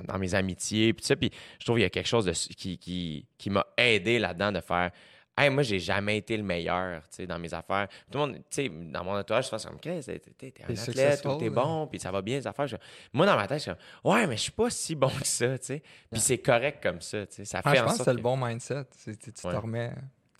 [0.04, 0.92] dans mes amitiés.
[0.92, 4.52] Puis je trouve qu'il y a quelque chose de, qui, qui, qui m'a aidé là-dedans
[4.52, 4.90] de faire
[5.38, 7.88] Hey, moi, j'ai jamais été le meilleur, dans mes affaires.
[8.10, 10.64] Tout le monde, tu sais, dans mon entourage, je fais comme, Chris, t'es t'es- t'es
[10.64, 12.66] un athlète, ou t'es bon, puis ça va bien, les affaires.
[12.66, 12.76] Je-
[13.12, 13.70] Moi, dans ma tête, je suis
[14.02, 15.82] comme, ouais, mais je suis pas si bon que ça, tu sais.
[16.10, 17.44] Puis c'est correct comme ça, tu sais.
[17.46, 18.84] Ça fait Ah, je en pense que c'est le bon mindset.
[18.96, 19.52] C'est- tu Ouais.
[19.54, 19.92] te remets.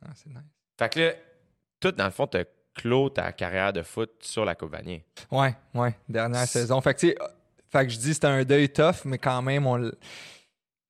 [0.05, 0.39] Ah, c'est nice.
[0.79, 1.13] Fait que là,
[1.79, 5.05] tout, dans le fond, t'as clos ta carrière de foot sur la Coupe Vanier.
[5.31, 6.79] Ouais, ouais, dernière C'est- saison.
[6.83, 7.17] Fait que, tu sais,
[7.71, 9.91] fait que je dis c'était un deuil tough, mais quand même, on,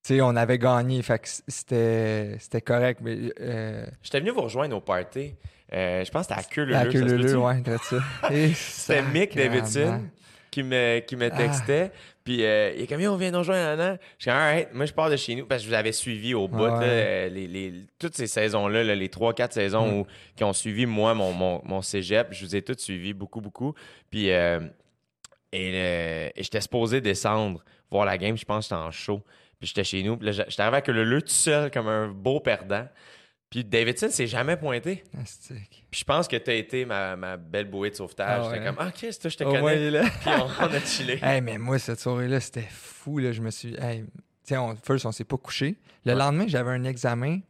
[0.02, 1.02] sais, on avait gagné.
[1.02, 3.00] Fait que c'était c'était correct.
[3.02, 5.34] Mais, euh, J'étais venu vous rejoindre au party.
[5.72, 7.62] Euh, je pense que c'était à queue leu, ouais,
[8.54, 9.36] C'était Mick.
[9.36, 10.02] Davidson
[10.50, 11.36] qui me, qui me Ah.
[11.36, 11.92] textait.
[12.24, 13.96] Puis euh, il est comme, on vient nous rejoindre Anna.
[14.18, 16.34] Je suis alright, moi je pars de chez nous parce que je vous avais suivi
[16.34, 16.70] au bout, Ouais.
[16.70, 19.94] là, les, les- toutes ces saisons-là, là, les 3-4 saisons Mm.
[20.00, 22.28] où, qui ont suivi moi, mon, mon, mon cégep.
[22.32, 23.74] Je vous ai toutes suivis beaucoup, beaucoup.
[24.10, 24.58] Puis euh,
[25.52, 28.36] et, euh, et j'étais supposé descendre voir la game.
[28.36, 29.22] Je pense que j'étais en show.
[29.60, 30.16] Puis j'étais chez nous.
[30.16, 32.88] Puis là, j'étais arrivé avec le leu tout seul comme un beau perdant.
[33.50, 35.02] Puis Davidson s'est jamais pointé.
[35.20, 35.84] Astique.
[35.90, 38.44] Puis je pense que tu as été ma, ma belle bouée de sauvetage.
[38.46, 39.90] Ah J'étais comme, ah, Chris, toi, je te connais.
[39.90, 40.02] là.
[40.20, 41.18] Puis on, on a chillé.
[41.22, 43.18] Hey, mais moi, cette soirée-là, c'était fou.
[43.18, 43.32] Là.
[43.32, 43.74] Je me suis.
[43.80, 44.04] Hey,
[44.44, 45.76] tiens, on, first, on s'est pas couché.
[46.06, 46.18] Le Ouais.
[46.18, 47.40] lendemain, j'avais un examen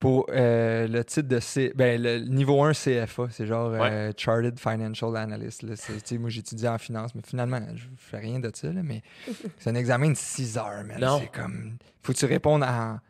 [0.00, 1.72] pour euh, le titre de C...
[1.76, 3.26] ben, le niveau 1 CFA.
[3.30, 5.62] C'est genre euh, Chartered Financial Analyst.
[5.62, 5.74] Là.
[6.18, 8.72] Moi, j'étudiais en finance, mais finalement, je fais rien de ça.
[8.72, 9.02] Là, mais
[9.58, 10.98] c'est un examen de 6 heures, man.
[11.00, 11.20] Non.
[11.20, 11.76] C'est comme.
[12.02, 13.00] Faut que tu répondes à.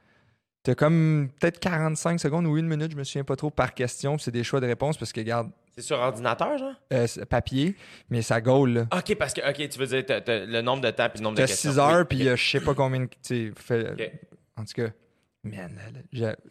[0.63, 4.19] T'as comme peut-être 45 secondes ou une minute, je me souviens pas trop, par question.
[4.19, 6.75] C'est des choix de réponse parce que, regarde, C'est sur ordinateur, genre?
[6.93, 7.77] euh, papier,
[8.11, 8.87] mais ça gaule, là.
[8.95, 11.25] OK, parce que, OK, tu veux dire t'as- t'as le nombre de temps puis le
[11.25, 11.71] nombre de T'as questions.
[11.71, 12.27] 6 heures, Oui, puis ok.
[12.29, 14.11] euh, je sais pas combien fait- Ok.
[14.59, 14.89] En tout cas,
[15.45, 15.79] man,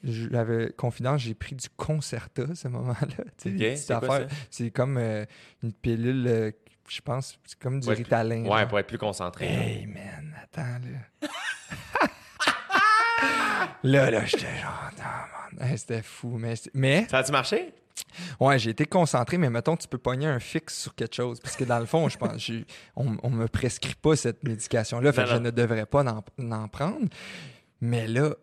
[0.02, 3.24] j'avais confidence, j'ai pris du Concerta à ce moment-là.
[3.38, 5.26] Tu sais, Ok, des petites c'est comme euh,
[5.64, 6.52] une pilule, euh,
[6.88, 8.46] je pense, c'est comme du Ritalin.
[8.46, 9.46] Ouais, pour être plus concentré.
[9.46, 10.80] Hey, man, attends,
[11.22, 11.30] là.
[13.84, 15.04] là, là, j'étais genre, non,
[15.60, 15.70] man.
[15.72, 16.38] Hey, c'était fou.
[16.38, 17.74] Mais, mais Ça a-tu marché?
[18.40, 21.40] Ouais, j'ai été concentré, mais mettons, tu peux pogner un fixe sur quelque chose.
[21.42, 22.66] Parce que dans le fond, je pense, j'ai-
[22.96, 26.24] on, on me prescrit pas cette médication-là, fait Non, que je ne devrais pas en,
[26.52, 27.08] en prendre.
[27.82, 28.36] Mais là,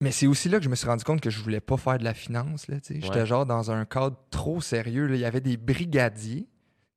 [0.00, 1.98] mais c'est aussi là que je me suis rendu compte que je voulais pas faire
[1.98, 2.68] de la finance.
[2.68, 2.76] là.
[2.88, 5.06] J'étais genre dans un cadre trop sérieux.
[5.06, 5.14] là.
[5.16, 6.46] Il y avait des brigadiers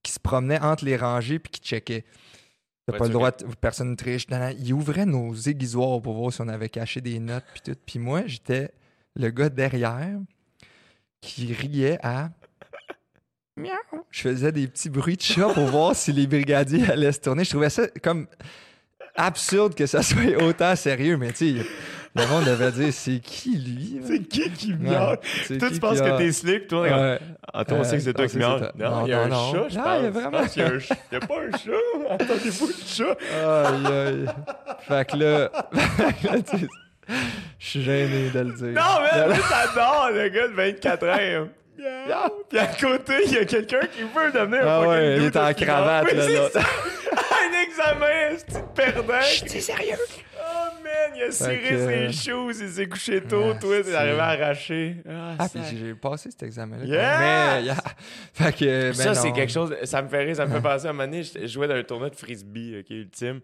[0.04, 2.06] qui se promenaient entre les rangées puis qui checkaient.
[2.86, 4.26] T'as Ouais, pas le droit, de- personne ne triche.
[4.60, 7.80] Ils ouvraient nos aiguisoirs pour voir si on avait caché des notes puis tout.
[7.86, 8.72] Puis moi, j'étais
[9.16, 10.20] le gars derrière
[11.22, 12.30] qui riait à
[13.56, 14.04] miaou.
[14.10, 17.44] Je faisais des petits bruits de chat pour voir si les brigadiers allaient se tourner.
[17.46, 18.28] Je trouvais ça comme
[19.16, 21.66] absurde que ça soit autant sérieux, mais tu sais,
[22.16, 24.18] le monde devait dire c'est qui lui là?
[24.30, 26.82] qui qui Ouais, c'est Toi, qui tu penses que t'es slick, toi?
[26.84, 27.20] Ouais.
[27.54, 28.60] Ah, toi, on sait que c'est Euh, toi on qui sait que miaule.
[28.74, 28.90] c'est toi.
[28.90, 29.70] Non, il y a Non, un non, chat, non.
[29.70, 29.98] je Ah, pense.
[30.00, 30.96] il y a Je vraiment- pense qu'il y a un chat.
[31.12, 32.14] Il y a pas un chat?
[32.14, 33.18] Attendez-vous le chat?
[33.66, 34.26] Aïe, aïe.
[34.88, 35.52] Fait que là,
[35.98, 36.68] fait que là, tu sais,
[37.60, 38.82] je suis gêné de le dire.
[38.82, 41.48] Non, mais lui, t'adores le gars de 24 ans.
[42.08, 42.30] Miaou.
[42.50, 45.24] Puis à côté, il y a quelqu'un qui veut devenir un Ah fucking ouais, il
[45.26, 49.14] est en cravate, là, c'est un examen, c'est perdant?
[49.48, 49.96] C'est sérieux.
[50.66, 54.20] Oh man, il a que- ses shoes, il s'est couché tôt, Ah, toi, t'es arrivé
[54.20, 54.98] à arracher.
[55.10, 56.86] Ah, Ah, puis j'ai passé cet examen-là.
[56.86, 57.20] Yes!
[57.20, 57.76] Mais, yeah.
[58.34, 60.88] Fait que, ben ça, c'est quelque chose, ça me fait rire, ça me fait penser
[60.88, 63.40] à un moment donné, je jouais dans un tournoi de frisbee, ok, ultime,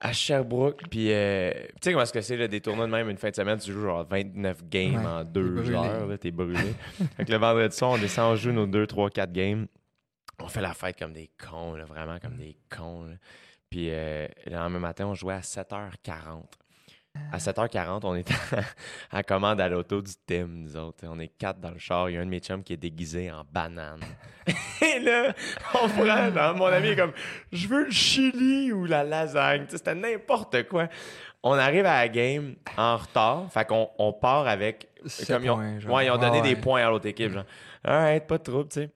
[0.00, 3.08] à Sherbrooke, puis euh, tu sais comment est-ce que c'est, là, des tournois de même,
[3.08, 6.30] une fin de semaine, tu joues genre 29 games Ouais, en deux heures, là, t'es
[6.32, 6.58] brûlé.
[7.16, 9.66] fait que le vendredi soir, on descend, on joue nos 2, 3, 4 games,
[10.40, 13.14] on fait la fête comme des cons, là, vraiment comme des cons, là.
[13.72, 16.42] Puis euh, le lendemain matin, on jouait à 7h40.
[17.32, 18.30] À 7h40, on est
[19.10, 21.06] à, à commande à l'auto du Tim, nous autres.
[21.08, 22.10] On est quatre dans le char.
[22.10, 24.00] Il y a un de mes chums qui est déguisé en banane.
[24.82, 25.32] Et là,
[25.72, 27.12] on prend, là, mon ami est comme,
[27.50, 29.64] je veux le chili ou la lasagne.
[29.70, 30.88] C'était n'importe quoi.
[31.42, 33.50] On arrive à la game en retard.
[33.50, 34.86] Fait qu'on on part avec.
[35.26, 35.94] Comme ils ont, points, genre.
[35.94, 37.32] ouais, ils ont donné Ah des points à l'autre équipe.
[37.32, 37.44] Genre,
[37.82, 38.90] alright, pas de trouble, tu sais.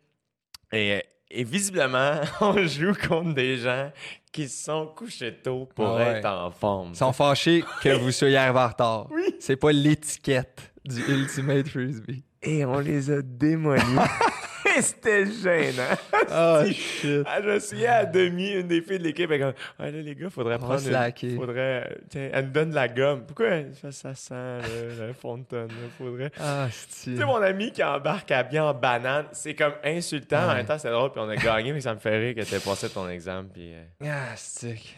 [0.70, 3.90] Et, et visiblement, on joue contre des gens
[4.36, 6.04] qui se sont couchés tôt pour Ah ouais.
[6.18, 6.90] être en forme.
[6.92, 9.08] Ils sont fâchés que vous soyez arrivé en retard.
[9.40, 12.22] C'est pas l'étiquette du Ultimate Frisbee.
[12.42, 13.82] Et on les a démolis.
[14.80, 15.96] C'était gênant.
[16.28, 17.22] Oh shit.
[17.26, 20.02] Ah, je me souviens à demi, une des filles de l'équipe, elle comme Ah là,
[20.02, 20.80] les gars, faudrait prendre.
[21.22, 21.98] une- faudrait.
[22.10, 23.24] Tiens, elle nous donne de la gomme.
[23.26, 26.32] Pourquoi elle fait ça sent, là, la fontaine, là, faudrait?
[26.40, 26.66] Ah.
[27.02, 30.50] Tu sais, mon ami qui embarque à bien en banane, c'est comme insultant.
[30.50, 32.42] En même temps, c'est drôle, puis on a gagné, mais ça me fait rire que
[32.48, 33.50] t'aies passé ton exemple.
[33.54, 34.96] Puis, euh, Ah, stick.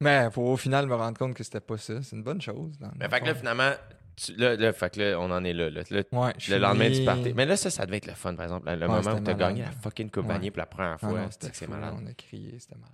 [0.00, 1.94] Mais faut au final me rendre compte que c'était pas ça.
[2.02, 2.72] C'est une bonne chose.
[2.80, 3.40] Mais dans fait que là, le fond.
[3.40, 3.70] finalement,
[4.16, 5.70] tu- là, là, fait que là, on en est là.
[5.70, 5.82] là.
[5.90, 7.32] Là, Ouais, je le lendemain du party.
[7.34, 8.68] Mais là, ça, ça devait être le fun, par exemple.
[8.70, 9.38] Le Ouais, moment où t'as malade.
[9.38, 10.38] gagné la fucking Coupe Ouais.
[10.50, 11.20] Pour la première Ah fois.
[11.20, 11.94] non, c'est malade.
[12.00, 12.92] On a crié, c'était malade.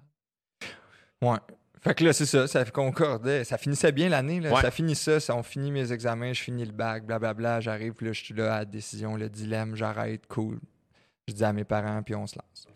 [1.23, 1.55] Ouais.
[1.81, 3.43] Fait que là, c'est ça, ça concordait.
[3.45, 4.39] Ça finissait bien l'année.
[4.41, 4.61] là.
[4.61, 7.61] Ça finit ça, ça, on finit mes examens, je finis le bac, blablabla.
[7.61, 10.61] J'arrive, puis là, je suis là à la décision, le dilemme, j'arrête, cool.
[11.29, 12.67] Je dis à mes parents, puis on se lance.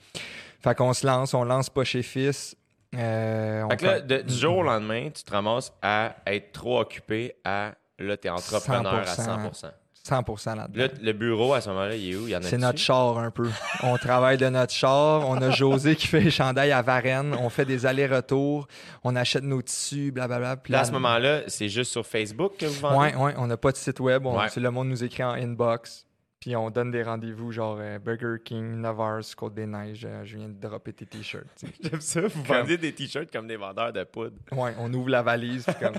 [0.61, 2.57] Fait qu'on se lance, on lance pas chez Fils.
[2.97, 6.53] Euh, on Fait que là, de- du jour au lendemain, tu te ramasses à être
[6.53, 7.75] trop occupé à.
[7.99, 9.71] Là, t'es entrepreneur à 100%.
[10.07, 10.81] 100% là-dedans.
[10.85, 12.29] Là, le bureau, à ce moment-là, il est où?
[12.43, 13.49] C'est notre char un peu.
[13.83, 15.29] On travaille de notre char.
[15.29, 17.35] On a José qui fait les chandails à Varennes.
[17.41, 18.69] On fait des allers-retours.
[19.03, 20.59] On achète nos tissus, blablabla.
[20.59, 22.97] Puis Là, à ce moment-là, c'est juste sur Facebook que vous vendez?
[22.99, 24.25] Ouais, ouais, on n'a pas de site web.
[24.27, 24.49] On, Ouais.
[24.49, 26.05] c'est le monde nous écrit en inbox.
[26.39, 30.05] Puis on donne des rendez-vous, genre euh, Burger King, Navars, Côte-des-Neiges.
[30.09, 31.47] euh, je viens de dropper tes t-shirts.
[31.59, 31.67] tu.
[31.83, 32.21] J'aime ça.
[32.21, 34.37] Vous Comme- vendez des t-shirts comme des vendeurs de poudre.
[34.53, 35.67] Ouais, on ouvre la valise.
[35.81, 35.97] comme...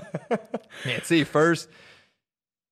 [0.86, 1.68] Mais tu sais, first,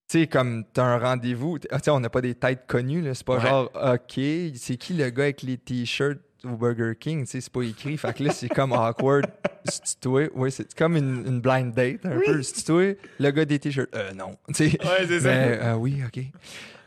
[0.09, 3.03] tu sais, comme t'as un rendez-vous, ah, tu sais, on n'a pas des têtes connues,
[3.03, 3.15] là.
[3.15, 3.49] C'est pas Ouais.
[3.49, 4.21] genre, OK,
[4.55, 7.25] c'est qui le gars avec les t-shirts au Burger King?
[7.25, 7.97] Tu sais, c'est pas écrit.
[7.97, 9.27] Fait que là, c'est comme awkward.
[10.01, 10.29] Toi?
[10.35, 12.97] Oui, c'est comme une, une blind date, un peu.
[13.19, 13.89] Le gars des t-shirts?
[13.95, 14.37] Euh, non.
[14.55, 14.79] Tu sais.
[14.85, 15.29] Ouais, c'est ça.
[15.29, 16.23] Euh, oui, OK.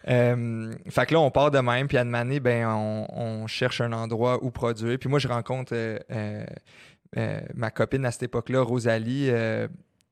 [0.07, 3.81] Euh, fait que là, on part de même, puis à année, ben, on, on cherche
[3.81, 4.97] un endroit où produire.
[4.97, 5.99] Puis moi, je rencontre euh,
[7.17, 9.29] euh, ma copine à cette époque-là, Rosalie,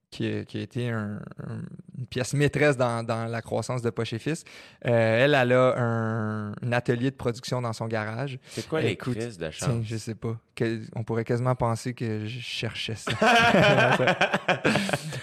[0.10, 1.62] qui, a- qui a été un- un-
[1.98, 4.44] une pièce maîtresse dans, dans la croissance de Poche et Fils.
[4.86, 8.40] Euh, elle, elle a un, un atelier de production dans son garage.
[8.50, 10.38] C'est quoi les Écoute, crises de Tiens, je sais pas.
[10.58, 13.12] Que- on pourrait quasiment penser que je cherchais ça.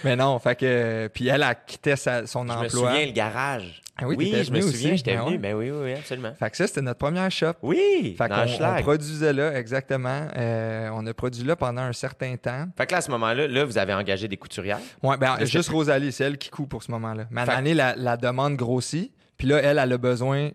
[0.05, 1.09] Mais non, fait que.
[1.13, 2.69] Puis elle a quitté sa- son Je me emploi.
[2.69, 3.81] souviens, le garage.
[3.97, 4.97] Ah oui, je me souviens, aussi.
[4.97, 5.37] j'étais Ben venu.
[5.37, 6.33] Ben oui, oui, oui, absolument.
[6.37, 7.53] Fait que ça, c'était notre première shop.
[7.61, 10.27] Oui, Fait qu'on on produisait là, exactement.
[10.37, 12.65] Euh, on a produit là pendant un certain temps.
[12.77, 14.79] Fait que là, à ce moment-là, là, vous avez engagé des couturières.
[15.03, 17.25] Ouais, ben, juste Rosalie, c'est elle qui coud pour ce moment-là.
[17.29, 19.11] Mais à l'année, la, la demande grossit.
[19.37, 20.51] Puis là, elle, elle a besoin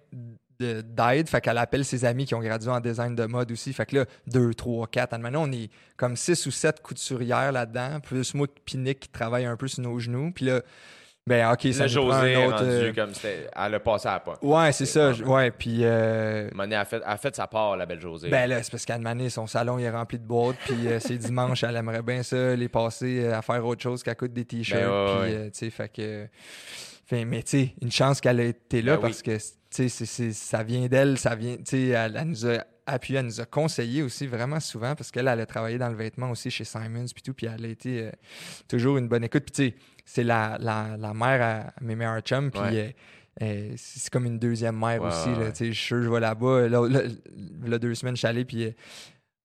[0.60, 1.28] d'aide.
[1.28, 3.72] Fait qu'elle appelle ses amis qui ont gradué en design de mode aussi.
[3.72, 5.16] Fait que là, deux, trois, quatre.
[5.18, 8.00] Maintenant, on est comme six ou sept couturières là-dedans.
[8.00, 10.30] Plus moi puis Nick qui travaille un peu sur nos genoux.
[10.34, 10.60] Puis là,
[11.26, 12.56] ben, OK, ça José un autre...
[12.56, 13.12] rendu euh, comme.
[13.22, 14.38] Elle a passé à la pointe.
[14.42, 15.08] Ouais, c'est ça.
[15.08, 15.14] Ouais.
[15.14, 15.80] je- Ouais, puis...
[15.82, 18.30] euh, Monet a fait, a fait sa part, la belle José.
[18.30, 20.98] Ben là, c'est parce qu'à Mané, son salon il est rempli de boîtes, puis euh,
[20.98, 24.32] c'est dimanche, elle aimerait bien ça, les passer euh, à faire autre chose qu'à coûte
[24.32, 24.80] des t-shirts.
[24.82, 25.50] Ben ouais, puis, ouais.
[25.50, 26.26] tu sais, fait que.
[27.10, 29.02] Fait, mais tu sais, une chance qu'elle ait été là Ben oui.
[29.02, 29.36] parce que,
[29.74, 33.26] tu sais, ça vient d'elle, ça vient, tu sais, elle, elle nous a appuyé, elle
[33.26, 36.52] nous a conseillé aussi vraiment souvent parce qu'elle, elle a travaillé dans le vêtement aussi
[36.52, 38.10] chez Simons, puis tout, puis elle a été euh,
[38.68, 39.42] toujours une bonne écoute.
[39.44, 42.60] Puis tu sais, c'est la, la, la mère à mes meilleurs chums, puis.
[42.60, 42.78] Ouais.
[42.78, 42.90] euh,
[43.42, 45.30] euh, c'est comme une deuxième mère Ouais, aussi.
[45.30, 46.68] ouais, là, Je suis sûr, je vais là-bas.
[46.68, 47.00] Là, là,
[47.64, 48.74] là, deux semaines, je suis allé, puis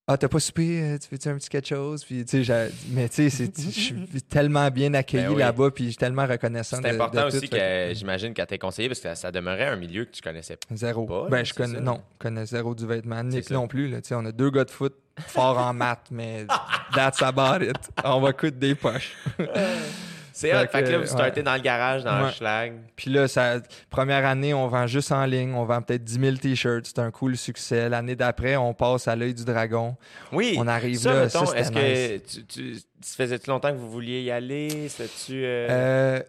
[0.07, 2.05] ah, t'as pas soupé, euh, tu veux-tu un petit quelque chose?
[2.05, 5.39] Puis, tu sais, mais tu sais, je suis tellement bien accueilli Ben oui.
[5.39, 6.77] là-bas, puis je suis tellement reconnaissant.
[6.79, 10.05] C'est important de aussi que j'imagine qu'elle t'ait conseillé parce que ça demeurait un milieu
[10.05, 10.75] que tu connaissais pas.
[10.75, 11.05] Zéro.
[11.05, 13.23] pas, ben, je connais, non, je connais zéro du vêtement.
[13.23, 13.99] Nick non plus, là.
[14.01, 14.95] Tu sais, on a deux gars de foot
[15.27, 16.45] forts en maths, mais
[16.93, 17.77] that's about it.
[18.03, 19.15] On va coudre des poches.
[20.37, 20.67] C'est Fait hot.
[20.69, 21.43] Fait que là, vous startez ouais.
[21.43, 22.73] dans le garage, dans le schlag.
[22.97, 25.53] Puis là, ça, première année, on vend juste en ligne.
[25.53, 26.85] On vend peut-être 10 000 t-shirts.
[26.87, 27.87] C'est un cool succès.
[27.87, 29.95] L'année d'après, on passe à l'œil du dragon.
[30.33, 30.55] Oui.
[30.59, 33.89] On arrive ça, là, mettons, ça, est-ce que tu, tu, ça faisait-tu longtemps que vous
[33.89, 34.89] vouliez y aller?
[34.89, 35.45] C'était-tu.
[35.45, 36.23] euh, Euh,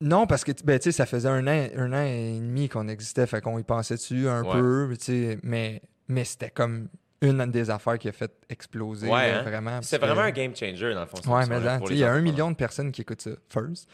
[0.00, 2.86] non, parce que ben, tu sais, ça faisait un an, un an et demi qu'on
[2.86, 4.52] existait, fait qu'on y pensait dessus un Ouais.
[4.52, 6.88] peu, tu mais, mais c'était comme
[7.24, 9.42] une des affaires qui a fait exploser Ouais, hein?
[9.42, 9.80] vraiment.
[9.82, 11.18] C'est que- vraiment un game changer, dans le fond.
[11.32, 11.58] Ouais, mais
[11.90, 13.88] il y a un million de personnes qui écoutent ça, first.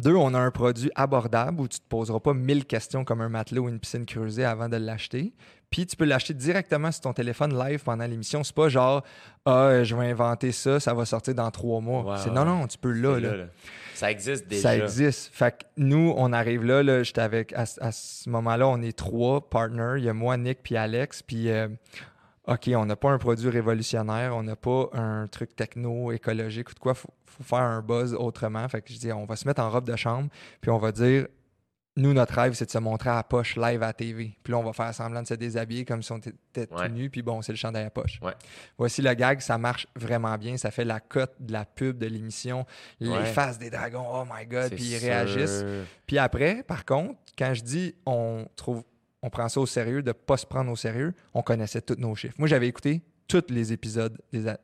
[0.00, 3.28] Deux, on a un produit abordable où tu te poseras pas mille questions comme un
[3.28, 5.32] matelot ou une piscine creusée avant de l'acheter.
[5.70, 8.42] Puis tu peux l'acheter directement sur ton téléphone live pendant l'émission.
[8.42, 9.04] C'est pas genre,
[9.44, 12.18] ah, je vais inventer ça, ça va sortir dans trois mois.
[12.18, 13.30] C'est non, non, tu peux là, là.
[13.30, 13.44] là, là.
[13.94, 14.62] Ça existe déjà.
[14.62, 15.30] Ça existe.
[15.32, 18.96] Fait que nous, on arrive là, là j'étais avec, à, à ce moment-là, on est
[18.96, 19.94] trois partners.
[19.98, 21.22] Il y a moi, Nick, puis Alex.
[21.22, 21.68] Puis, euh,
[22.46, 26.74] OK, on n'a pas un produit révolutionnaire, on n'a pas un truc techno, écologique ou
[26.74, 26.94] de quoi.
[26.94, 28.68] Faut, faut faire un buzz autrement.
[28.68, 30.28] Fait que je dis, on va se mettre en robe de chambre,
[30.60, 31.26] puis on va dire,
[31.96, 34.36] nous, notre rêve, c'est de se montrer à la poche live à la TV.
[34.42, 36.66] Puis là, on va faire semblant de se déshabiller comme si on était Ouais.
[36.88, 38.18] tout nu, puis bon, c'est le chandail à poche.
[38.20, 38.32] Ouais.
[38.76, 40.56] Voici le gag, ça marche vraiment bien.
[40.56, 42.66] Ça fait la cote de la pub de l'émission,
[42.98, 43.24] les Ouais.
[43.26, 45.08] faces des dragons, oh my god, puis ils sûr.
[45.08, 45.64] réagissent.
[46.06, 48.82] Puis après, par contre, quand je dis on trouve,
[49.24, 52.14] on prend ça au sérieux, de pas se prendre au sérieux, on connaissait tous nos
[52.14, 52.34] chiffres.
[52.38, 54.20] Moi, j'avais écouté tous les épisodes.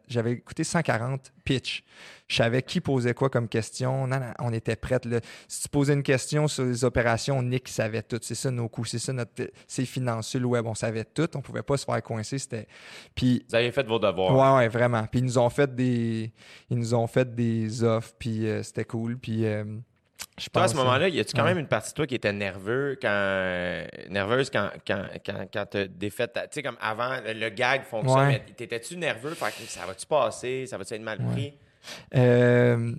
[0.07, 1.83] J'avais écouté 140 pitch.
[2.29, 4.07] Je savais qui posait quoi comme question.
[4.07, 5.01] Non, non, on était prêts.
[5.07, 5.21] là.
[5.49, 8.19] Si tu posais une question sur les opérations, Nick savait tout.
[8.21, 10.67] C'est ça nos coûts, c'est ça notre, ses finances le web.
[10.67, 11.29] On savait tout.
[11.35, 12.37] On pouvait pas se faire coincer.
[12.37, 12.67] C'était.
[13.15, 14.37] Puis Vous avez fait vos devoirs.
[14.37, 15.07] Ouais, ouais, vraiment.
[15.07, 16.33] Puis ils nous ont fait des,
[16.69, 19.17] ils nous ont fait des offres, puis euh, c'était cool.
[19.17, 19.65] Puis euh,
[20.39, 22.33] je Toi, à ce moment-là, y a-tu quand même une partie de toi qui était
[22.33, 27.49] nerveux quand, nerveuse quand, quand, quand, quand t'as défait ta- Tu sais, comme avant, le,
[27.51, 28.43] gag fonctionne, Ouais.
[28.47, 29.35] mais t'étais-tu nerveux?
[29.35, 30.66] Fait que ça va-tu passer?
[30.66, 31.55] Ça va-tu être mal pris?
[32.14, 32.95] Euh,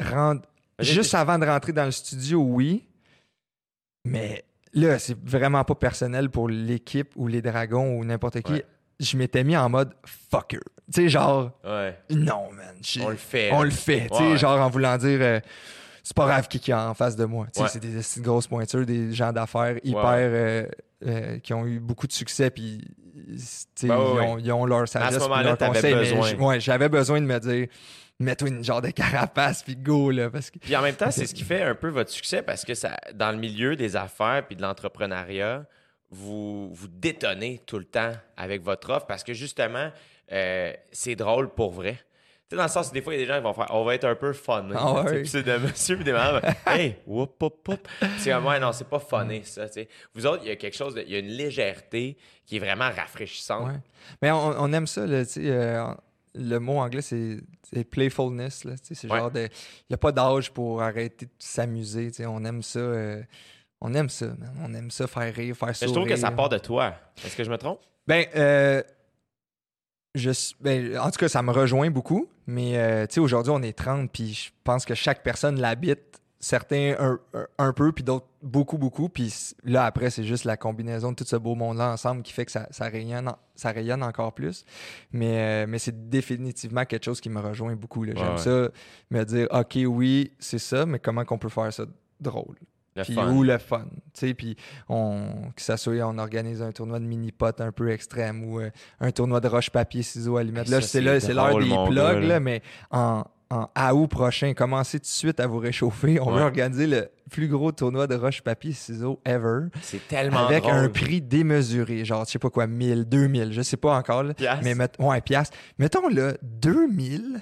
[0.00, 0.40] rend-
[0.78, 2.84] Juste avant de rentrer dans le studio, oui.
[4.04, 4.44] Mais
[4.74, 8.52] là, c'est vraiment pas personnel pour l'équipe ou les dragons ou n'importe qui.
[8.52, 8.66] Ouais.
[9.00, 10.60] Je m'étais mis en mode fucker.
[10.92, 11.98] Tu sais, genre, Ouais.
[12.10, 12.76] non, man.
[13.02, 13.50] On le fait.
[13.52, 14.08] On le fait.
[14.10, 15.18] Tu sais, genre en voulant dire.
[15.20, 15.40] euh,
[16.06, 17.46] c'est pas grave qui est en face de moi.
[17.56, 17.66] Ouais.
[17.68, 20.04] C'est des esti de grosses pointures, des gens d'affaires hyper.
[20.06, 20.66] euh,
[21.04, 22.80] euh, qui ont eu beaucoup de succès, puis
[23.82, 26.28] Ben ouais, ils, ont, ils ont leur sagesse, moment-là, t'avais besoin.
[26.28, 27.66] j- ouais, j'avais besoin de me dire,
[28.20, 30.58] mets-toi une genre de carapace, puis go, là, parce que...
[30.60, 32.96] Puis en même temps, c'est ce qui fait un peu votre succès parce que ça,
[33.14, 35.66] dans le milieu des affaires puis de l'entrepreneuriat,
[36.10, 39.90] vous, vous détonnez tout le temps avec votre offre parce que justement,
[40.32, 41.98] euh, c'est drôle pour vrai.
[42.48, 43.52] Tu sais, dans le sens où des fois, il y a des gens qui vont
[43.54, 44.32] faire on va être un peu.
[44.32, 46.40] Tu sais, puis c'est de monsieur puis des mamans.
[46.66, 47.88] hey, whoop, whoop, whoop.
[48.18, 49.66] C'est comme, ouais, non, c'est pas funny, ça.
[49.66, 49.88] tu sais.
[50.14, 52.60] Vous autres, il y a quelque chose, de- il y a une légèreté qui est
[52.60, 53.66] vraiment rafraîchissante.
[53.66, 53.80] Ouais.
[54.22, 55.84] Mais on, on aime ça, là, tu sais, euh,
[56.36, 57.38] le mot anglais, c'est
[57.90, 59.18] playfulness, c'est Ouais.
[59.18, 59.40] genre de...
[59.40, 62.78] Il n'y a pas d'âge pour arrêter de s'amuser, tu sais, on aime ça...
[62.78, 63.22] euh,
[63.80, 64.54] on aime ça, man.
[64.64, 65.88] On aime ça, faire rire, faire Mais sourire.
[65.94, 66.94] je trouve que ça part de toi.
[67.24, 67.80] Est-ce que je me trompe?
[68.06, 68.82] Ben, euh,
[70.16, 72.26] je, ben, en tout cas, ça me rejoint beaucoup.
[72.46, 76.00] Mais euh, tu sais, aujourd'hui, on est 30, puis je pense que chaque personne l'habite.
[76.38, 77.18] Certains un,
[77.58, 79.08] un- peu, puis d'autres beaucoup, beaucoup.
[79.08, 82.44] Puis là, après, c'est juste la combinaison de tout ce beau monde-là ensemble qui fait
[82.44, 84.64] que ça, ça, rayonne, ça rayonne encore plus.
[85.12, 88.04] Mais, euh, mais c'est définitivement quelque chose qui me rejoint beaucoup.
[88.04, 88.12] là.
[88.14, 88.38] J'aime Ouais, ouais.
[88.38, 88.68] ça,
[89.10, 91.84] me dire, OK, oui, c'est ça, mais comment qu'on peut faire ça
[92.20, 92.56] drôle?
[92.96, 93.32] Le puis fun.
[93.32, 93.84] ou le fun.
[94.14, 94.56] Tu sais, puis
[94.88, 98.70] on, que ça soit, on organise un tournoi de mini-pot un peu extrême ou euh,
[99.00, 100.68] un tournoi de roche-papier-ciseaux à la limite.
[100.68, 102.20] Là, c'est c'est là, c'est l'heure des plugs, gars, là.
[102.20, 102.40] là.
[102.40, 106.18] mais en, en août prochain, commencez tout de suite à vous réchauffer.
[106.20, 106.38] On Ouais.
[106.38, 109.66] veut organiser le plus gros tournoi de roche-papier-ciseaux ever.
[109.82, 110.74] C'est tellement Avec drôle.
[110.74, 114.22] un prix démesuré, genre, je sais pas quoi, 1000, 2000, je sais pas encore.
[114.22, 114.34] là.
[114.34, 114.64] Piastres.
[114.64, 115.56] Mais met- ouais, piastres.
[115.78, 117.40] Mettons là, 2000.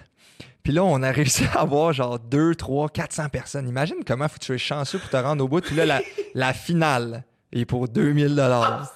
[0.65, 3.69] Puis là, on a réussi à avoir genre 2, 3, 400 personnes.
[3.69, 5.61] Imagine comment faut que tu sois chanceux pour te rendre au bout.
[5.61, 6.01] Puis là, la,
[6.35, 8.93] la finale est pour 2000 dollars.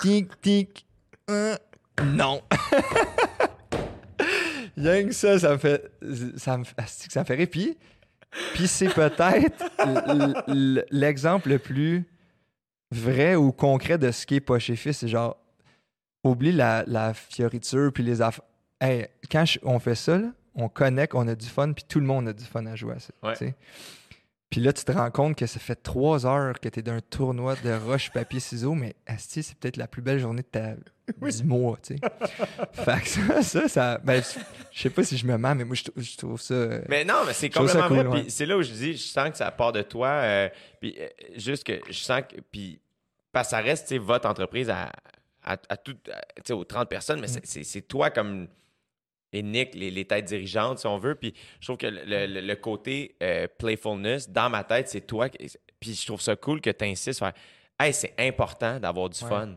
[0.00, 0.86] Tic, tic.
[1.28, 1.56] un,
[2.04, 2.42] non.
[4.76, 5.90] Que ça, ça me fait.
[6.36, 6.72] Ça me, que
[7.12, 7.48] ça me fait rire.
[7.50, 7.76] Puis,
[8.54, 9.64] puis c'est peut-être
[10.90, 12.04] l'exemple le plus
[12.90, 14.98] vrai ou concret de ce qui est pas chez Fils.
[14.98, 15.38] C'est genre,
[16.24, 18.44] oublie la, la fioriture puis les affaires.
[18.80, 22.00] Hey, quand je- on fait ça, là, on connecte, on a du fun, puis tout
[22.00, 23.12] le monde a du fun à jouer à ça.
[23.22, 23.54] Ouais.
[24.48, 27.00] Puis là, tu te rends compte que ça fait trois heures que tu es d'un
[27.00, 30.74] tournoi de roche, papier, ciseaux, mais asti, c'est peut-être la plus belle journée de ta
[31.20, 32.00] du mois, tu sais.
[32.72, 34.22] fait que ça, ça, ça ben,
[34.72, 36.54] je sais pas si je me mens, mais moi, je, trou- je trouve ça...
[36.54, 38.06] euh, Mais non, mais c'est complètement cool, vrai.
[38.06, 38.22] ouais.
[38.22, 40.08] Puis c'est là où je dis, je sens que ça part de toi.
[40.08, 40.48] euh,
[40.80, 42.40] puis euh, juste que je sens que.
[42.40, 42.80] Puis,
[43.32, 44.90] parce que ça reste, tu sais, votre entreprise à,
[45.44, 48.46] à, à tout, à- tu sais, aux 30 personnes, mais c'est c'est toi comme.
[49.32, 51.14] Et Nick, les, les têtes dirigeantes, si on veut.
[51.14, 55.28] Puis je trouve que le, le- le côté euh, playfulness, dans ma tête, c'est toi.
[55.28, 55.50] qui-
[55.80, 57.18] Puis je trouve ça cool que tu insistes.
[57.18, 57.32] Faire,
[57.78, 59.28] hey, c'est important d'avoir du Ouais.
[59.30, 59.56] fun.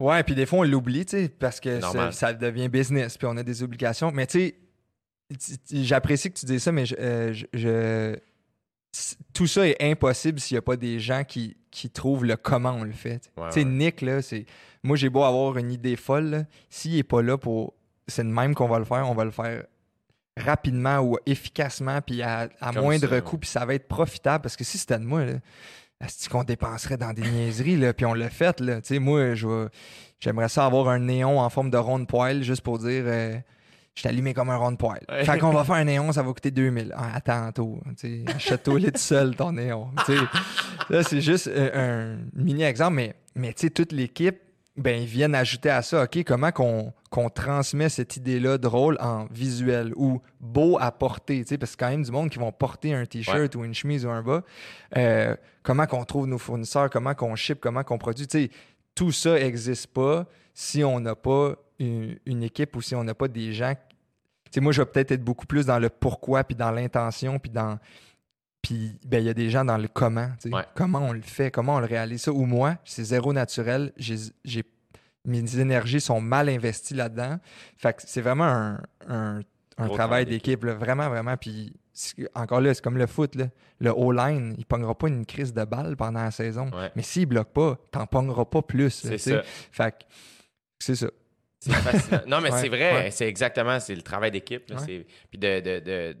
[0.00, 1.80] Ouais, puis des fois, on l'oublie, tu sais, parce que
[2.12, 4.12] ça, devient business, puis on a des obligations.
[4.12, 4.54] Mais tu sais,
[5.72, 8.16] j'apprécie que tu dises ça, mais je, euh, je-
[9.34, 12.72] tout ça est impossible s'il n'y a pas des gens qui, qui trouvent le comment
[12.72, 13.18] on le fait.
[13.20, 13.40] tu sais.
[13.40, 13.64] Ouais, ouais.
[13.64, 14.46] Nick, là, c'est.
[14.82, 17.74] Moi, j'ai beau avoir une idée folle, s'il n'est pas là pour.
[18.08, 19.64] C'est de même qu'on va le faire, on va le faire
[20.36, 24.56] rapidement ou efficacement, puis à, à moindre ça, coût, puis ça va être profitable, parce
[24.56, 25.32] que si c'était de moi, là,
[26.00, 28.80] est-ce qu'on dépenserait dans des niaiseries, là, puis on l'a fait, là.
[28.80, 29.34] Tu sais, moi,
[30.20, 33.36] j'aimerais ça avoir un néon en forme de rond de poêle, juste pour dire, euh,
[33.96, 35.04] je allumé comme un rond de poêle.
[35.08, 35.24] Ouais.
[35.24, 36.94] Fait qu'on va faire un néon, ça va coûter 2000.
[36.96, 39.90] Ah, attends, tôt, sais, achète-toi tout seul, ton néon.
[40.06, 40.22] Tu sais,
[40.88, 44.38] là, c'est juste euh, un mini-exemple, mais, mais tu sais, toute l'équipe,
[44.76, 49.26] ben, ils viennent ajouter à ça, OK, comment qu'on qu'on transmet cette idée-là drôle en
[49.30, 52.52] visuel ou beau à porter, tu sais, parce que quand même du monde qui vont
[52.52, 54.42] porter un t-shirt ou une chemise ou un bas.
[54.96, 58.50] Euh, comment qu'on trouve nos fournisseurs, comment qu'on ship, comment qu'on produit, tu sais,
[58.94, 63.14] tout ça n'existe pas si on n'a pas une, une équipe ou si on n'a
[63.14, 63.74] pas des gens.
[63.74, 67.38] Tu sais, moi, je vais peut-être être beaucoup plus dans le pourquoi, puis dans l'intention,
[67.38, 67.78] puis dans.
[68.60, 70.28] Puis, ben, il y a des gens dans le comment.
[70.44, 70.64] Ouais.
[70.74, 72.32] Comment on le fait, comment on le réalise ça?
[72.32, 73.92] Ou moi, c'est zéro naturel.
[73.96, 74.64] J'ai-
[75.28, 77.38] mes énergies sont mal investies là-dedans.
[77.76, 79.40] Fait que c'est vraiment un, un-
[79.94, 80.74] travail d'équipe, là.
[80.74, 81.36] vraiment, vraiment.
[81.36, 81.72] Puis,
[82.34, 83.46] encore là, c'est comme le foot, là.
[83.80, 86.68] Le O-line, il pognera pas une crise de balle pendant la saison.
[86.72, 86.90] Ouais.
[86.96, 88.90] Mais s'il bloque pas, t'en pogneras pas plus.
[88.90, 89.42] C'est tu ça.
[89.70, 90.04] Fait que
[90.80, 91.06] c'est ça.
[91.60, 92.26] C'est.
[92.26, 93.10] Non, mais Ouais, c'est vrai, ouais.
[93.10, 94.68] c'est exactement, c'est le travail d'équipe.
[94.70, 94.82] là, Ouais.
[94.84, 96.16] c'est- Puis de, de- de-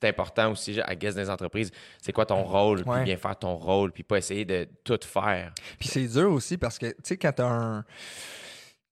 [0.00, 1.70] c'est important aussi, à guess des entreprises,
[2.00, 5.52] c'est quoi ton rôle, puis bien faire ton rôle, puis pas essayer de tout faire.
[5.78, 7.84] Puis c'est dur aussi parce que, tu sais, quand t'as un.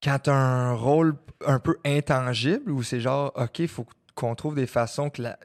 [0.03, 4.55] Quand t'as un rôle un peu intangible où c'est genre, OK, il faut qu'on trouve
[4.55, 5.39] des façons que la-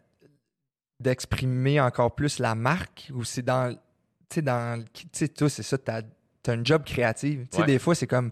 [1.00, 3.74] d'exprimer encore plus la marque, ou c'est dans.
[4.30, 4.84] Tu sais, dans.
[4.94, 6.02] Tu sais, toi, c'est ça, t'as
[6.48, 7.42] as un job créatif.
[7.50, 7.68] Tu sais, Ouais.
[7.68, 8.32] des fois, c'est comme.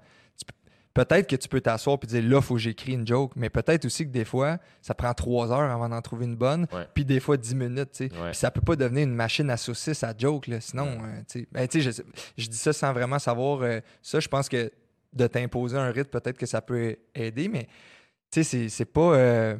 [0.94, 3.50] Peut-être que tu peux t'asseoir et dire là, il faut que j'écris une joke, mais
[3.50, 7.04] peut-être aussi que des fois, ça prend trois heures avant d'en trouver une bonne, puis
[7.04, 7.90] des fois dix minutes.
[7.94, 8.14] tu sais.
[8.16, 8.28] Ouais.
[8.30, 11.40] Puis ça peut pas devenir une machine à saucisses à joke, là, sinon, euh, tu
[11.40, 11.48] sais.
[11.52, 12.04] Ben, tu sais,
[12.38, 14.20] je, dis ça sans vraiment savoir euh, ça.
[14.20, 14.72] Je pense que
[15.14, 17.64] de t'imposer un rythme, peut-être que ça peut aider, mais
[18.32, 19.56] tu sais, c'est- c'est pas euh,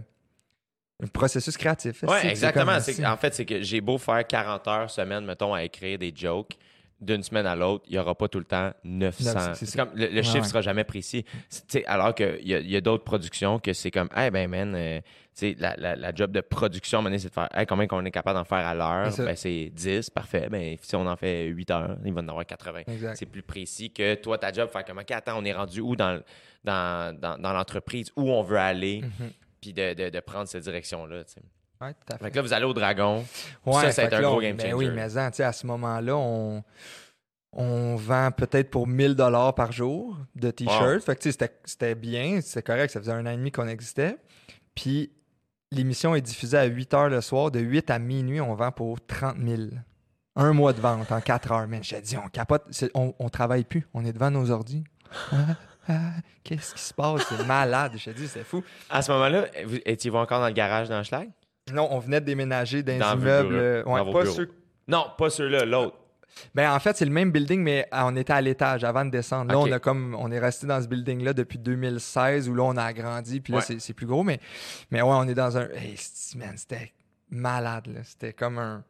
[1.04, 2.04] un processus créatif.
[2.04, 2.74] Oui, C'est- c'est exactement.
[3.12, 6.58] en fait, c'est que j'ai beau faire 40 heures semaine, mettons, à écrire des jokes.
[7.04, 9.34] D'une semaine à l'autre, il n'y aura pas tout le temps 900.
[9.34, 9.86] Neuf- c'est C'est ça.
[9.86, 10.44] comme, le, chiffre ouais.
[10.44, 11.26] sera jamais précis.
[11.86, 15.02] Alors qu'il y a, y a d'autres productions que c'est comme, hey, ben, man, euh,
[15.58, 18.46] la, la, la job de production, c'est de faire, hey, combien qu'on est capable d'en
[18.46, 19.12] faire à l'heure?
[19.18, 20.48] Ben, c'est 10, parfait.
[20.50, 22.82] Ben, si on en fait 8 heures, il va en avoir 80.
[22.88, 23.16] Exact.
[23.16, 25.96] C'est plus précis que toi, ta job, faire comme, OK, attends, on est rendu où
[25.96, 26.22] dans,
[26.64, 29.32] dans, dans, dans l'entreprise, où on veut aller, Mhm.
[29.60, 31.42] puis de, de, de prendre cette direction-là, tu sais.
[31.84, 32.24] Ouais, tout à fait.
[32.26, 33.26] Fait que là, vous allez au Dragon.
[33.66, 34.96] Ouais, ça, que un là, gros game ben oui, changer.
[34.96, 36.64] mais en, tu sais, à ce moment-là, on,
[37.52, 41.04] on vend peut-être pour 1000 dollars par jour de t-shirts.
[41.04, 44.18] Fait que c'était- c'était bien, c'était correct, ça faisait un an et demi qu'on existait.
[44.76, 45.12] Puis
[45.72, 47.52] l'émission est diffusée à 8 heures le soir.
[47.52, 49.62] De 8 à minuit, on vend pour 30 000.
[50.36, 51.68] Un mois de vente en 4 heures.
[51.68, 54.84] Mais j'ai dit, on capote, c'est- on, on travaille plus, on est devant nos ordi.
[55.32, 55.36] Ah,
[55.90, 55.94] ah,
[56.44, 57.22] Qu'est-ce qui se passe?
[57.30, 57.92] C'est malade.
[57.98, 58.64] Je te dis, c'est fou.
[58.90, 61.30] À ce moment-là, vous étiez-vous encore dans le garage dans Schlag?
[61.72, 63.56] Non, on venait de déménager dans, Dans vos immeubles.
[63.56, 64.36] euh, ouais, Dans vos pas bureaux.
[64.36, 64.50] ceux
[64.88, 65.98] Non, pas ceux-là, l'autre.
[66.56, 69.12] Ben, en fait, c'est le même building, mais euh, on était à l'étage avant de
[69.12, 69.52] descendre.
[69.52, 72.76] Là, on a comme on est resté dans ce building-là depuis 2016 où là, on
[72.76, 73.78] a agrandi, puis là, Ouais.
[73.80, 74.24] c'est- plus gros.
[74.24, 74.40] Mais,
[74.90, 75.70] mais ouais, on est dans un.
[75.70, 75.96] Hey,
[76.36, 76.92] man, c'était
[77.30, 78.00] malade, là.
[78.04, 78.84] C'était comme un.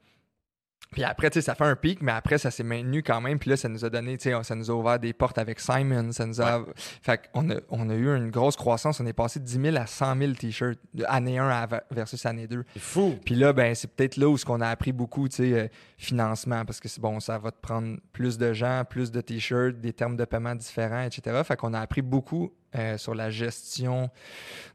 [0.93, 3.39] Puis après, tu sais, ça fait un pic, mais après, ça s'est maintenu quand même.
[3.39, 5.59] Puis là, ça nous a donné, tu sais, ça nous a ouvert des portes avec
[5.59, 6.11] Simon.
[6.11, 6.63] Ça nous a.
[7.01, 8.99] Fait qu'on a, on a eu une grosse croissance.
[8.99, 12.25] On est passé de 10 000 à 100 000 t-shirts, de année 1 à- versus
[12.25, 12.63] année 2.
[12.73, 13.15] C'est fou.
[13.25, 15.67] Puis là, ben, c'est peut-être là où ce qu'on a appris beaucoup, tu sais, euh,
[15.97, 19.79] financement, parce que c'est bon, ça va te prendre plus de gens, plus de t-shirts,
[19.79, 21.41] des termes de paiement différents, etc.
[21.43, 24.09] Fait qu'on a appris beaucoup euh, sur la gestion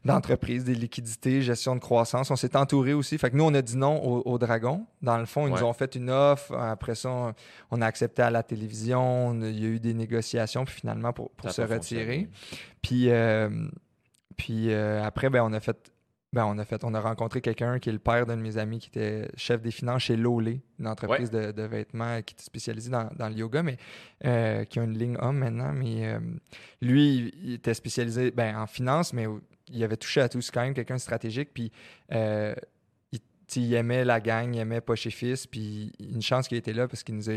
[0.05, 2.31] d'entreprise, des liquidités, gestion de croissance.
[2.31, 3.17] On s'est entouré aussi.
[3.17, 4.85] Fait que nous, on a dit non au, au Dragon.
[5.01, 5.59] Dans le fond, ils Ouais.
[5.59, 6.53] nous ont fait une offre.
[6.55, 7.33] Après ça, on,
[7.71, 9.27] on a accepté à la télévision.
[9.29, 11.75] On il y a eu des négociations, puis finalement, pour, se retirer.
[11.75, 12.29] fonctionné.
[12.81, 13.49] Puis, euh,
[14.37, 15.91] puis euh, après, ben, on a fait.
[16.31, 18.57] Ben, on a fait, on a rencontré quelqu'un qui est le père d'un de mes
[18.57, 22.43] amis qui était chef des finances chez Lolé, une entreprise de, de vêtements qui était
[22.43, 23.77] spécialisée dans, dans le yoga, mais
[24.25, 25.73] euh, qui a une ligne homme maintenant.
[25.73, 26.19] Mais euh,
[26.81, 29.25] lui, il était spécialisé ben, en finance, mais
[29.69, 30.39] il avait touché à tout.
[30.41, 31.49] C'est quand même quelqu'un de stratégique.
[31.51, 31.71] Puis
[32.11, 32.53] euh,
[33.55, 35.47] il aimait la gang, il aimait Poche et Fils.
[35.47, 37.33] Puis une chance qu'il était là parce qu'il nous a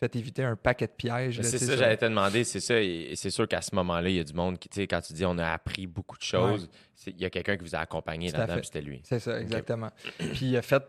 [0.00, 1.40] fait éviter un paquet de pièges.
[1.42, 2.80] C'est ça, j'allais te demander, c'est ça.
[2.80, 5.00] Et c'est sûr qu'à ce moment-là, il y a du monde qui, tu sais, quand
[5.00, 6.68] tu dis on a appris beaucoup de choses,
[7.06, 9.00] il y a quelqu'un qui vous a accompagné là-dedans, c'était lui.
[9.04, 9.90] C'est ça, exactement.
[10.18, 10.82] Puis il a fait.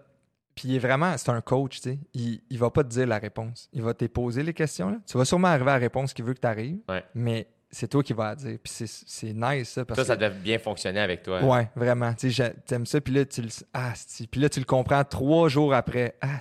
[0.56, 2.00] Puis il est vraiment, c'est un coach, tu sais.
[2.14, 3.70] Il, il va pas te dire la réponse.
[3.72, 4.90] Il va te poser les questions.
[4.90, 4.98] Là.
[5.08, 7.04] Tu vas sûrement arriver à la réponse qu'il veut que tu arrives, Ouais.
[7.16, 8.58] mais c'est toi qui vas la dire.
[8.62, 9.86] Puis c'est, nice, ça.
[9.86, 11.42] Parce Ça, ça devait bien fonctionner avec toi.
[11.44, 12.14] Ouais, vraiment.
[12.14, 13.48] Tu sais, j'ai- t'aimes ça, puis là, tu le.
[13.74, 13.94] Ah.
[14.30, 16.16] Puis là, tu le comprends trois jours après.
[16.20, 16.40] Ah.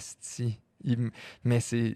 [0.82, 1.10] Il-
[1.44, 1.94] Mais c'est.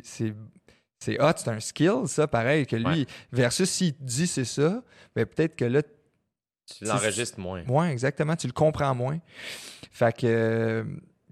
[1.02, 3.06] C'est hot, c'est un skill, ça, pareil, que lui, Ouais.
[3.32, 4.82] versus s'il te dit c'est ça,
[5.14, 5.82] ben peut-être que là,
[6.78, 7.62] Tu l'enregistres moins.
[7.68, 8.36] oui, exactement.
[8.36, 9.18] Tu le comprends moins.
[9.90, 10.26] Fait que.
[10.26, 10.84] euh,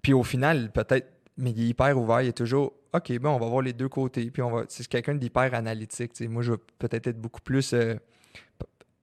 [0.02, 1.08] puis au final, peut-être.
[1.36, 2.20] mais il est hyper ouvert.
[2.22, 4.30] Il est toujours, OK, bon, on va voir les deux côtés.
[4.30, 4.64] Puis on va.
[4.68, 6.12] C'est quelqu'un d'hyper analytique.
[6.12, 6.28] tu sais.
[6.28, 7.72] Moi, je vais peut-être être beaucoup plus.
[7.72, 7.94] euh,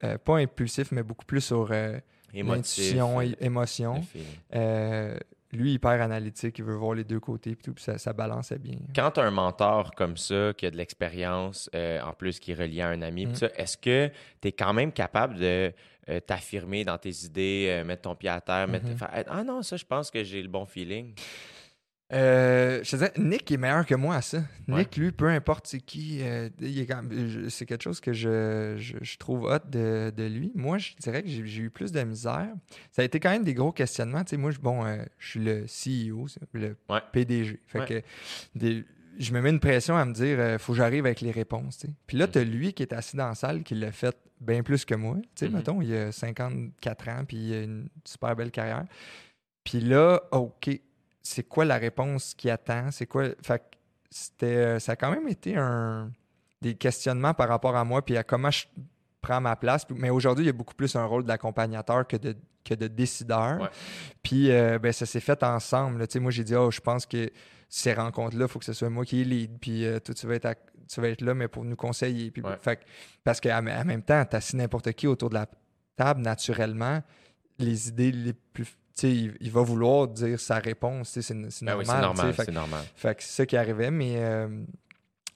[0.04, 1.98] euh, pas impulsif, mais beaucoup plus sur euh,
[2.34, 2.78] Émotif.
[2.78, 4.04] l'intuition, euh, é- émotion.
[5.58, 7.56] Lui, hyper analytique, il veut voir les deux côtés.
[7.56, 8.78] Puis tout, puis ça, ça balançait bien.
[8.96, 12.52] Quand tu as un mentor comme ça, qui a de l'expérience, euh, en plus qui
[12.52, 13.34] est relié à un ami, Mm.
[13.58, 14.10] est-ce que
[14.42, 15.74] tu es quand même capable de
[16.10, 19.62] euh, t'affirmer dans tes idées, euh, mettre ton pied à terre, mettre, faire, Ah non,
[19.62, 21.14] ça, je pense que j'ai le bon feeling?
[22.14, 24.38] Euh, je te disais, Nick est meilleur que moi à ça.
[24.70, 24.78] Ouais.
[24.80, 26.48] Nick, lui, peu importe c'est qui, euh,
[27.50, 30.54] c'est quelque chose que je, je, je trouve hot de, de lui.
[30.56, 32.48] Moi, je dirais que j'ai eu plus de misère.
[32.92, 34.24] Ça a été quand même des gros questionnements.
[34.24, 37.02] Tu sais, moi, je, bon, euh, je suis le CEO, c'est le Ouais.
[37.12, 37.60] PDG.
[37.68, 37.86] Fait Ouais.
[37.86, 38.02] que
[38.56, 38.86] des-
[39.20, 41.80] je me mets une pression à me dire, faut que j'arrive avec les réponses.
[41.80, 41.94] tu sais.
[42.06, 42.32] Puis là, Mhm.
[42.32, 44.96] tu as lui qui est assis dans la salle, qui l'a fait bien plus que
[44.96, 45.18] moi.
[45.36, 45.56] Tu sais, Mhm.
[45.58, 48.86] mettons, il a 54 ans, puis il a une super belle carrière.
[49.64, 50.70] Puis là, OK,
[51.30, 52.92] c'est quoi la réponse qui attend?
[52.92, 53.26] C'est quoi.
[53.44, 53.64] Fait que
[54.10, 54.46] c'était.
[54.46, 56.12] euh, Ça a quand même été un
[56.62, 58.66] des questionnements par rapport à moi, puis à comment je
[59.22, 59.86] prends ma place.
[59.90, 63.62] Mais aujourd'hui, il y a beaucoup plus un rôle d'accompagnateur que de, que de décideur.
[63.62, 63.68] Ouais.
[64.24, 66.00] Puis euh, ben, ça s'est fait ensemble.
[66.00, 66.08] là.
[66.08, 67.30] Tu sais, Moi, j'ai dit, oh, je pense que
[67.70, 69.60] ces rencontres-là, il faut que ce soit moi qui les lead.
[69.60, 70.56] Puis euh, toi, tu vas, être à-
[70.90, 72.32] tu vas être là, mais pour nous conseiller.
[72.32, 72.58] Puis, Ouais.
[72.62, 72.86] fait que-
[73.24, 75.48] parce qu'en en même temps, tu assis n'importe qui autour de la
[75.98, 77.04] table, naturellement,
[77.60, 78.68] les idées les plus.
[79.04, 81.20] Il, il va vouloir dire sa réponse.
[81.20, 81.78] C'est Ben normal.
[81.78, 82.84] oui, c'est normal, Fait, c'est normal.
[82.96, 84.14] fait que c'est ça qui arrivait, mais.
[84.18, 84.48] euh,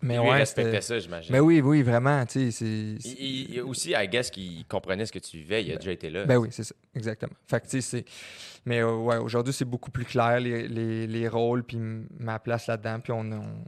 [0.03, 1.31] mais Lui, il respectait ça, j'imagine.
[1.31, 2.25] Mais oui, oui, vraiment.
[2.25, 2.65] Tu sais.
[2.65, 6.25] Il, aussi, I guess qu'il comprenait ce que tu vivais, il a déjà été là.
[6.25, 7.33] Ben oui, c'est ça, exactement.
[7.47, 8.05] Fait que, tu sais, c'est...
[8.65, 11.77] Mais euh, ouais, aujourd'hui, c'est beaucoup plus clair, les, les, les rôles, puis
[12.19, 13.63] ma place là-dedans, puis on, on,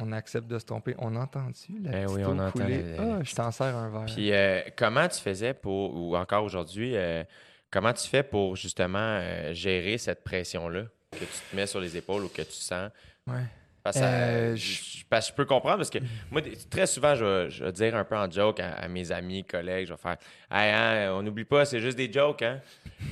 [0.00, 0.96] on accepte de se tromper.
[0.98, 2.64] On entend-tu la Ben oui, on entend
[2.98, 4.06] Ah, je t'en sers un verre.
[4.12, 7.22] Puis euh, comment tu faisais pour, ou encore aujourd'hui, euh,
[7.70, 11.96] comment tu fais pour justement euh, gérer cette pression-là que tu te mets sur les
[11.96, 12.90] épaules ou que tu sens?
[13.26, 13.42] Ouais.
[13.82, 15.98] Parce que, Euh, je- je, parce que je peux comprendre parce que
[16.30, 18.88] moi, des- très souvent, je vais, je vais dire un peu en joke à, à
[18.88, 20.16] mes amis, collègues, je vais faire
[20.50, 22.60] Hey, hein, on n'oublie pas, c'est juste des jokes, hein?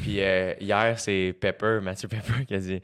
[0.03, 2.83] Puis euh, hier, c'est Pepper, Mathieu Pepper, qui a dit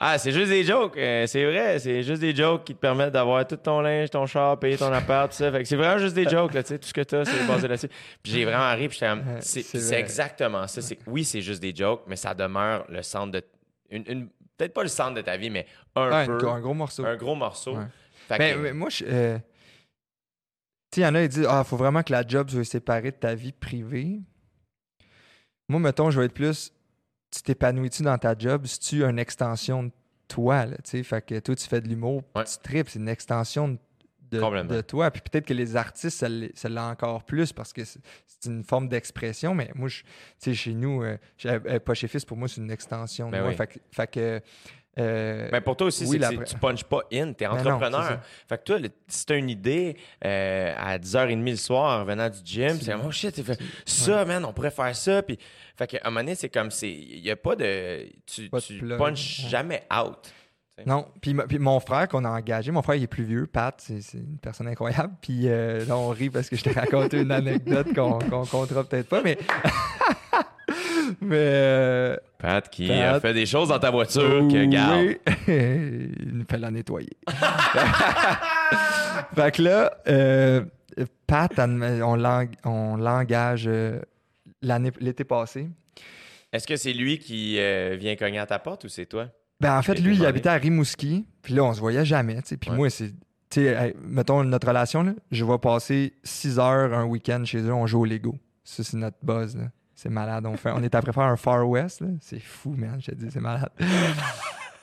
[0.00, 3.12] Ah, c'est juste des jokes, euh, c'est vrai, c'est juste des jokes qui te permettent
[3.12, 5.50] d'avoir tout ton linge, ton char, payer ton appart, tout ça.
[5.50, 7.46] Fait que c'est vraiment juste des jokes, là, tu sais, tout ce que t'as, c'est
[7.46, 7.88] basé là-dessus.
[8.22, 10.80] Puis j'ai vraiment ri, puis j'étais C'est exactement ça.
[10.82, 13.42] C'est oui, c'est juste des jokes, mais ça demeure le centre de.
[13.90, 16.48] Une, une- Peut-être pas le centre de ta vie, mais un Ouais, peu.
[16.48, 17.04] un, un gros morceau.
[17.06, 17.76] Un gros morceau.
[17.76, 17.84] Ouais.
[18.26, 19.04] Fait Mais, que- mais moi, je.
[19.06, 19.38] euh,
[20.90, 22.64] Tu sais, il y en a qui disent Ah, faut vraiment que la job soit
[22.64, 24.20] séparée de ta vie privée.
[25.68, 26.72] Moi, mettons, je vais être plus.
[27.30, 28.66] Tu t'épanouis-tu dans ta job?
[28.66, 29.90] Si tu une extension de
[30.28, 30.76] toi, là?
[30.84, 32.44] Fait que toi, tu fais de l'humour, Ouais.
[32.44, 33.78] tu tripes, c'est une extension de,
[34.30, 34.74] de- Complètement.
[34.74, 35.10] de toi.
[35.10, 36.28] Puis peut-être que les artistes, ça
[36.68, 38.00] l'est encore plus parce que c'est
[38.46, 39.54] une forme d'expression.
[39.54, 41.16] Mais moi, je- chez nous, euh,
[41.46, 43.50] euh, pas chez Fils, pour moi, c'est une extension de Ben moi.
[43.50, 43.56] oui.
[43.56, 43.78] Fait que.
[43.90, 44.40] fait que,
[44.98, 47.60] euh, Ben pour toi aussi, oui, c'est que tu punches pas in, t'es Ben non,
[47.60, 48.20] entrepreneur.
[48.48, 52.28] fait que toi, le- si t'as une idée euh, à 10h30 le soir en revenant
[52.28, 55.22] du gym, C'est oh shit, fait ça, man, on pourrait faire ça.
[55.22, 55.38] Puis,
[55.76, 58.58] fait qu'à un moment donné, c'est comme, c'est, il y a pas de, tu, Pas
[58.58, 59.48] de tu plug, punches ouais.
[59.50, 60.32] jamais out.
[60.86, 63.74] Non, puis, puis mon frère qu'on a engagé, mon frère il est plus vieux, Pat,
[63.84, 65.12] c'est une personne incroyable.
[65.20, 68.84] Puis euh, là on rit parce que je t'ai raconté une anecdote qu'on qu'on comptera
[68.84, 69.36] peut-être pas, mais
[71.20, 73.16] mais euh, Pat qui Pat.
[73.16, 75.16] a fait des choses dans ta voiture que, garde.
[75.48, 77.10] il nous fait la nettoyer.
[79.34, 80.62] fait que là, euh,
[81.26, 84.00] Pat, on l'eng- on l'engage euh,
[84.62, 85.68] l'été passé.
[86.52, 89.28] Est-ce que c'est lui qui euh, vient cogner à ta porte ou c'est toi?
[89.60, 91.26] Ben, en fait, lui, il habitait à Rimouski.
[91.42, 92.40] Puis là, on se voyait jamais.
[92.42, 92.56] tu.
[92.56, 92.76] Puis Ouais.
[92.76, 93.12] moi, c'est.
[93.50, 97.58] Tu sais, hey, mettons notre relation, là, je vais passer 6 heures un week-end chez
[97.60, 98.36] eux, on joue au Lego.
[98.62, 99.56] Ça, c'est notre buzz.
[99.56, 99.64] là.
[100.00, 100.46] C'est malade.
[100.46, 102.04] On, fait, on est après faire un Far West.
[102.20, 103.00] C'est fou, man.
[103.00, 103.68] Je te dis, c'est malade.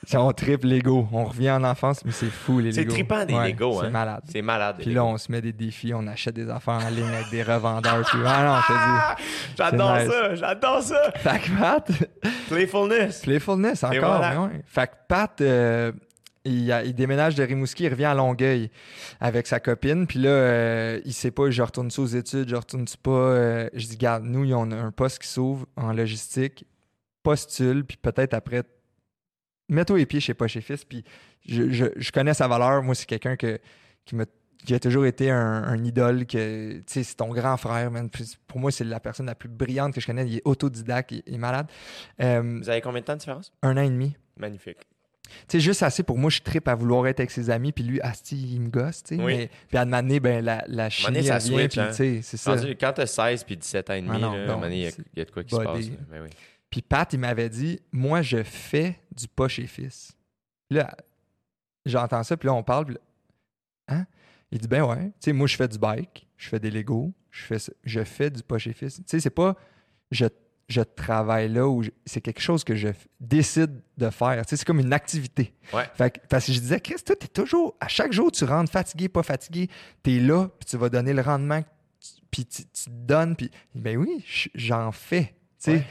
[0.06, 1.08] Si on triple Lego.
[1.10, 2.92] On revient en enfance, mais c'est fou, les C'est Lego.
[2.92, 3.90] trippant, des Ouais, Lego, C'est hein.
[3.90, 4.22] malade.
[4.30, 4.76] C'est malade.
[4.78, 7.42] Puis là, on se met des défis, on achète des affaires en ligne avec des
[7.42, 8.04] revendeurs.
[8.08, 9.54] Puis, ah non, je te dis.
[9.56, 10.12] J'adore c'est nice.
[10.12, 11.12] ça, j'adore ça.
[11.16, 11.90] Fait que Pat,
[12.48, 13.20] Playfulness.
[13.22, 14.40] Playfulness encore, voilà.
[14.42, 14.62] ouais.
[14.66, 15.90] Fait que Pat, euh,
[16.48, 18.70] il, déménage de Rimouski, il revient à Longueuil
[19.20, 20.06] avec sa copine.
[20.06, 23.10] Puis là, euh, il sait pas, je retourne-tu aux études, je retourne-tu pas.
[23.10, 26.64] euh, je dis, garde, nous, on a un poste qui s'ouvre en logistique,
[27.22, 28.62] postule, puis peut-être après,
[29.68, 30.84] mets-toi les pieds chez pas chez Fils.
[30.84, 31.04] Puis
[31.46, 32.82] je, je- je connais sa valeur.
[32.82, 33.58] Moi, c'est quelqu'un que,
[34.04, 34.24] qui m'a
[34.64, 38.08] qui a toujours été un, un idole que tu sais c'est ton grand frère man.
[38.48, 41.22] Pour moi c'est la personne la plus brillante que je connais il est autodidacte il,
[41.26, 41.68] il est malade
[42.20, 43.52] Euh, Vous avez combien de temps de différence?
[43.62, 44.78] un an et demi Magnifique.
[45.26, 47.84] Tu sais, juste assez pour moi, je tripe à vouloir être avec ses amis, puis
[47.84, 49.22] lui, Asti, il me gosse, tu sais.
[49.22, 49.36] Oui.
[49.36, 51.92] Mais, puis à un moment donné, ben, la, la chimie, ça vient, puis hein.
[51.92, 52.56] c'est ça.
[52.80, 54.62] Quand t'as 16 puis 17 ans et demi, Ah non, là, à un non, moment
[54.62, 55.88] donné, il y a- y, de quoi qui se passe.
[55.90, 55.96] là.
[56.10, 56.28] Ben oui.
[56.70, 60.12] Puis Pat, il m'avait dit, moi, je fais du pas chez fils.
[60.70, 60.96] Là,
[61.84, 63.00] j'entends ça, puis là, on parle, puis là,
[63.88, 64.06] hein?
[64.50, 67.12] Il dit, ben ouais, tu sais, moi, je fais du bike, je fais des Legos,
[67.30, 68.96] je fais, ça- je fais du poche et fils.
[68.96, 69.56] Tu sais, c'est pas,
[70.10, 70.26] je,
[70.68, 72.88] je travaille là ou c'est quelque chose que je
[73.20, 74.44] décide de faire.
[74.44, 75.54] Tu sais, c'est comme une activité.
[75.72, 75.84] Ouais.
[75.94, 78.72] Fait que- parce que je disais, Chris, toi, t'es toujours, à chaque jour, tu rentres
[78.72, 79.68] fatigué, pas fatigué,
[80.02, 81.62] t'es là, puis tu vas donner le rendement,
[82.30, 85.34] puis tu, te donnes, puis ben oui, j'en fais.
[85.62, 85.86] Tu sais, Ouais.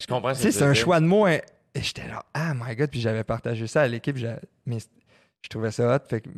[0.00, 1.24] Je comprends tu sais, c'est un choix de mots.
[1.26, 1.38] hein.
[1.74, 4.16] Et j'étais là, ah my god, puis j'avais partagé ça à l'équipe,
[4.64, 4.78] mais
[5.46, 6.00] je trouvais ça hot.
[6.08, 6.28] Fait que,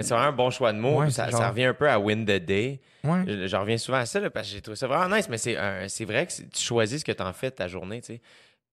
[0.00, 1.00] C'est vraiment un bon choix de mots.
[1.00, 2.80] Ouais, ça, revient un peu à win the day.
[3.04, 3.22] ouais.
[3.26, 5.38] Je- J'en reviens souvent à ça là, parce que j'ai trouvé ça vraiment nice, mais
[5.38, 8.14] c'est vrai que c'est- tu choisis ce que tu en fais de ta journée, tu
[8.14, 8.20] sais.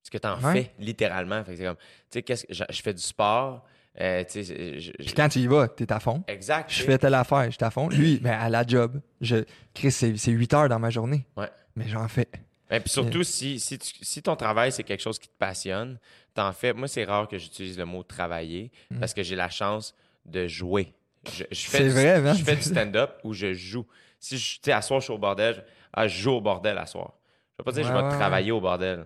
[0.01, 0.53] Ce que tu en Ouais.
[0.53, 1.43] fais, littéralement.
[1.43, 3.63] Fait que c'est comme, tu sais, qu'est-ce que je, je fais du sport,
[4.01, 6.23] euh, tu sais, je- je- Puis quand tu y vas, t'es à fond.
[6.27, 6.71] exact.
[6.73, 7.87] Je fais telle affaire, j'étais à fond.
[7.87, 11.25] Lui, mais à la job, je, Chris, c'est c'est 8 heures dans ma journée.
[11.37, 11.47] Ouais.
[11.75, 12.27] Mais j'en fais.
[12.71, 15.99] Et puis surtout, si, si, tu- si ton travail, c'est quelque chose qui te passionne,
[16.33, 16.73] t'en fais.
[16.73, 18.99] Moi, c'est rare que j'utilise le mot travailler Mm.
[18.99, 20.93] parce que j'ai la chance de jouer.
[21.31, 22.35] Je, je fais du- vrai, man.
[22.35, 23.85] Je fais du stand-up où je joue.
[24.19, 25.61] Si je, tu sais, à soir, je suis au bordel, je,
[25.93, 27.13] ah, je joue au bordel à soir.
[27.57, 29.05] Je vais pas dire je Ouais, vais ouais, travailler au bordel.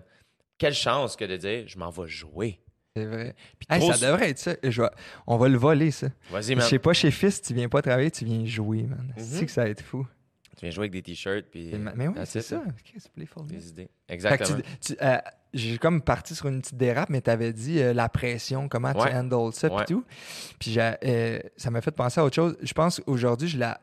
[0.58, 2.60] Quelle chance que de dire je m'en vais jouer.
[2.96, 3.34] C'est vrai.
[3.70, 4.56] Hey, ça devrait être ça.
[4.64, 4.88] Je vais-
[5.26, 6.08] On va le voler, ça.
[6.30, 9.12] Vas-y, Je sais pas, chez Fils, tu viens pas travailler, tu viens jouer, man.
[9.16, 9.22] Mhm.
[9.24, 10.04] C'est que ça va être fou.
[10.56, 11.46] Tu viens jouer avec des t-shirts.
[11.52, 12.60] Puis, Mais, oui, c'est ça.
[13.46, 13.88] Des idées.
[14.08, 14.58] Exactement.
[14.80, 15.18] tu- tu- euh,
[15.54, 18.92] j'ai comme parti sur une petite dérape, mais tu avais dit euh, la pression, comment
[18.92, 19.10] Ouais.
[19.10, 20.04] tu handles ça, puis tout.
[20.58, 22.56] Puis j'ai- euh, ça m'a fait penser à autre chose.
[22.62, 23.80] Je pense qu'aujourd'hui, je la,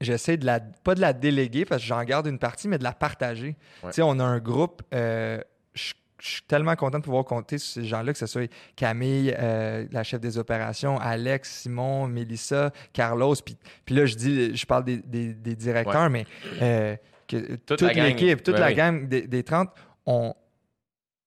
[0.00, 2.84] j'essaie de la, pas de la déléguer parce que j'en garde une partie, mais de
[2.84, 3.56] la partager.
[3.84, 4.82] Tu sais, on a un groupe.
[4.94, 5.40] euh,
[5.74, 9.34] je je suis tellement content de pouvoir compter sur ces gens-là, que ce soit Camille,
[9.38, 13.34] euh, la chef des opérations, Alex, Simon, Mélissa, Carlos.
[13.44, 13.56] Puis,
[13.94, 16.24] là, je dis, je parle des, des- des directeurs, mais
[16.62, 16.96] euh,
[17.28, 18.06] que, toute, la gang.
[18.06, 19.68] l'équipe, toute Ben la gang des, des 30,
[20.06, 20.32] on,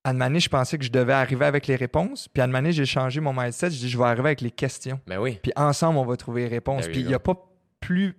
[0.08, 2.28] à une année, je pensais que je devais arriver avec les réponses.
[2.28, 3.72] Puis année, j'ai changé mon mindset.
[3.72, 4.99] Je dis, je vais arriver avec les questions.
[5.08, 5.39] Mais oui.
[5.41, 6.84] Puis ensemble, on va trouver les réponses.
[6.84, 7.36] There Puis il n'y a pas
[7.80, 8.16] plus.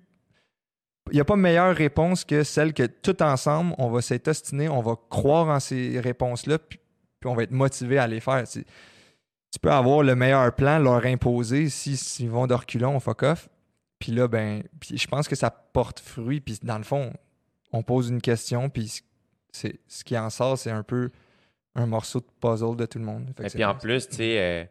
[1.10, 4.82] Il n'y a pas meilleure réponse que celle que tout ensemble, on va s'étostiner, on
[4.82, 6.78] va croire en ces réponses-là, puis,
[7.20, 8.46] puis on va être motivé à les faire.
[8.46, 8.62] Tu,
[9.50, 13.22] tu peux avoir le meilleur plan, leur imposer, si- s'ils vont de reculons, on fuck
[13.22, 13.48] off.
[13.98, 16.40] Puis là, ben, puis je pense que ça porte fruit.
[16.42, 17.10] Puis dans le fond,
[17.72, 19.00] on pose une question, puis
[19.50, 21.10] c'est, ce qui en sort, c'est un peu
[21.74, 23.32] un morceau de puzzle de tout le monde.
[23.42, 24.64] Et puis en plus, tu sais, euh,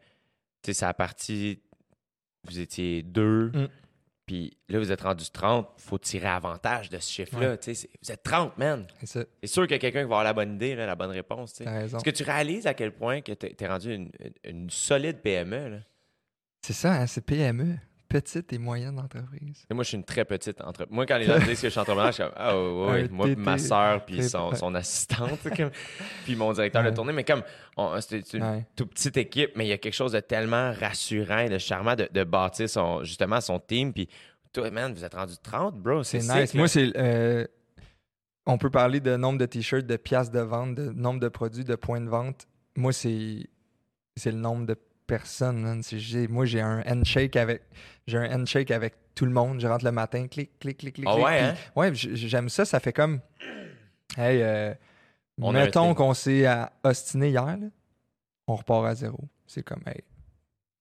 [0.61, 1.61] tu sais, c'est à partie.
[2.43, 3.51] Vous étiez deux.
[3.53, 3.67] Mm.
[4.25, 5.69] Puis là, vous êtes rendu 30.
[5.77, 7.55] faut tirer avantage de ce chiffre-là.
[7.57, 8.85] tu sais, c'est- Vous êtes 30, man.
[8.99, 10.95] C'est ça, sûr qu'il y a quelqu'un qui va avoir la bonne idée, là, la
[10.95, 11.61] bonne réponse.
[11.61, 15.21] Est-ce que tu réalises à quel point que tu es rendu une, une- une solide
[15.21, 15.69] PME?
[15.69, 15.77] Là?
[16.61, 17.77] C'est ça, hein, c'est PME,
[18.07, 19.65] petite et moyenne entreprise.
[19.69, 20.95] Et moi, je suis une très petite entreprise.
[20.95, 23.09] Moi, quand les gens disent que je suis entrepreneur, je suis comme, ah oui, oui,
[23.09, 25.71] moi, ma soeur, puis son, assistante, comme-
[26.25, 27.13] puis mon directeur de tournée.
[27.13, 27.43] Mais comme,
[28.01, 28.65] c'est une Ouais.
[28.75, 31.95] toute petite équipe, mais il y a quelque chose de tellement rassurant et de charmant
[31.95, 33.93] de, de bâtir son, justement son team.
[33.93, 34.07] Puis
[34.53, 36.03] toi, man, vous êtes rendu 30, bro.
[36.03, 36.53] C'est nice.
[36.53, 36.91] Moi, c'est.
[36.97, 37.45] euh,
[38.45, 41.65] on peut parler de nombre de t-shirts, de pièces de vente, de nombre de produits,
[41.65, 42.47] de points de vente.
[42.75, 43.47] Moi, c'est.
[44.15, 44.75] C'est le nombre de
[45.07, 45.61] personnes.
[45.61, 45.81] man.
[46.29, 47.63] Moi, j'ai un handshake avec.
[48.05, 49.59] J'ai un handshake avec tout le monde.
[49.59, 51.07] Je rentre le matin, clic, clic, clic, clic.
[51.09, 51.55] Ah ouais, hein?
[51.75, 52.65] Ouais, j'aime ça.
[52.65, 53.19] Ça fait comme.
[54.17, 54.73] Hey, euh,
[55.41, 56.45] On mettons qu'on s'est
[56.83, 57.67] ostiné hier, là,
[58.47, 59.19] on repart à zéro.
[59.45, 60.03] C'est comme, hey,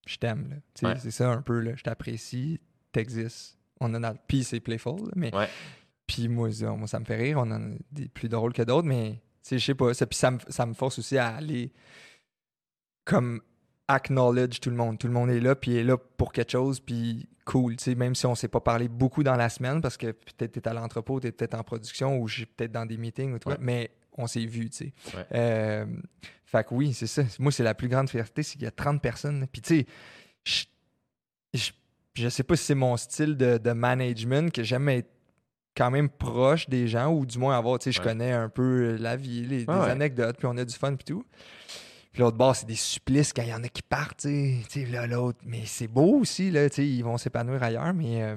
[0.07, 0.61] je t'aime.
[0.83, 0.95] Ouais.
[0.99, 1.61] C'est ça un peu.
[1.61, 1.73] Là.
[1.77, 2.61] Je t'apprécie,
[2.93, 3.59] t'existes.
[3.81, 4.15] On en a.
[4.15, 5.35] Puis c'est playful, là, mais.
[5.35, 5.49] Ouais.
[6.07, 7.39] Puis moi, ça, moi, ça me fait rire.
[7.39, 9.21] On en a des plus drôles que d'autres, mais
[9.51, 9.93] je sais pas.
[9.93, 11.73] Ça, puis ça me, ça me force aussi à aller
[13.05, 13.41] comme
[13.89, 14.99] acknowledge tout le monde.
[14.99, 17.77] Tout le monde est là, puis est là pour quelque chose, puis cool.
[17.77, 20.53] Tu sais, même si on s'est pas parlé beaucoup dans la semaine, parce que peut-être
[20.53, 23.49] t'es à l'entrepôt, t'es peut-être en production, ou j'ai peut-être dans des meetings ou tout,
[23.51, 23.57] Ouais.
[23.61, 24.93] mais on s'est vu, tu sais.
[25.17, 25.27] Ouais.
[25.35, 25.87] Euh,
[26.47, 27.23] fait que oui, c'est ça.
[27.39, 29.47] Moi, c'est la plus grande fierté, c'est qu'il y a 30 personnes.
[29.53, 29.87] Puis tu sais,
[30.45, 30.65] je,
[31.55, 31.71] je,
[32.15, 35.11] je sais pas si c'est mon style de, de management que j'aime être
[35.77, 38.97] quand même proche des gens ou du moins avoir, tu sais, je connais un peu
[38.97, 39.91] la vie, les, des ouais.
[39.91, 41.25] anecdotes, puis on a du fun puis tout.
[42.17, 44.87] Puis l'autre bord, c'est des supplices quand il y en a qui partent, tu sais,
[44.87, 45.39] là, l'autre.
[45.45, 48.37] Mais c'est beau aussi, là, tu sais, ils vont s'épanouir ailleurs, mais euh,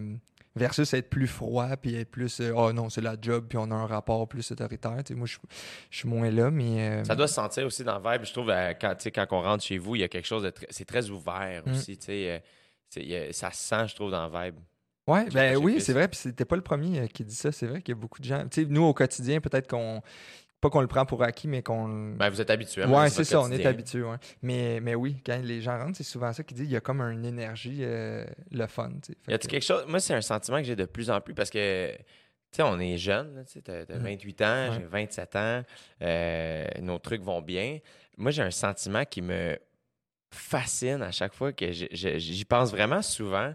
[0.53, 3.71] versus être plus froid, puis être plus, euh, oh non, c'est la job, puis on
[3.71, 5.37] a un rapport plus autoritaire, tu sais, moi, je
[5.89, 6.89] je suis moins là, mais...
[6.89, 8.25] euh, Ça doit se sentir aussi dans le vibe.
[8.25, 8.51] Je trouve,
[8.81, 10.51] quand, quand on rentre chez vous, il y a quelque chose de.
[10.71, 11.71] C'est très ouvert Mm.
[11.71, 11.97] aussi.
[11.97, 12.43] tu sais,
[13.31, 14.55] ça se sent, je trouve, dans le vibe.
[15.07, 16.09] Ouais, ben oui, c'est vrai.
[16.09, 17.51] Puis c'était pas le premier qui dit ça.
[17.53, 18.43] C'est vrai qu'il y a beaucoup de gens.
[18.49, 20.01] Tu sais, nous, au quotidien, peut-être qu'on.
[20.61, 21.87] Pas qu'on le prend pour acquis, mais qu'on.
[21.87, 22.83] le- Ben, vous êtes habitué.
[22.85, 24.01] ouais, c'est ça, on est habitué.
[24.03, 24.17] Ouais.
[24.41, 26.65] Mais, mais oui, quand les gens rentrent, c'est souvent ça qu'ils disent.
[26.67, 28.91] Il y a comme une énergie, euh, le fun.
[29.27, 29.85] Y a-tu que- quelque chose.
[29.87, 32.01] Moi, c'est un sentiment que j'ai de plus en plus parce que, tu
[32.51, 34.03] sais, on est jeune, tu sais, t'as, t'as Mm.
[34.03, 34.75] 28 ans, Ouais.
[34.79, 35.63] j'ai 27 ans,
[36.01, 37.79] euh, nos trucs vont bien.
[38.17, 39.57] Moi, j'ai un sentiment qui me.
[40.31, 43.51] fascine à chaque fois que j'y pense vraiment souvent.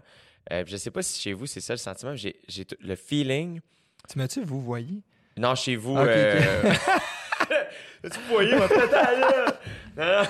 [0.51, 2.11] Euh, je sais pas si chez vous, c'est ça le sentiment.
[2.11, 3.61] mais J'ai le feeling.
[4.09, 5.01] Tu m'as-tu, vous voyez?
[5.37, 5.95] Non, chez vous.
[5.97, 6.07] Ok, ok.
[6.07, 6.73] euh,
[8.11, 9.19] tu voyais ma pétale,
[9.97, 10.27] là?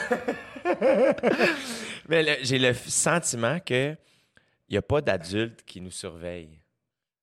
[2.09, 3.95] Mais j'ai le sentiment que
[4.67, 6.59] il n'y a pas d'adultes qui nous surveillent.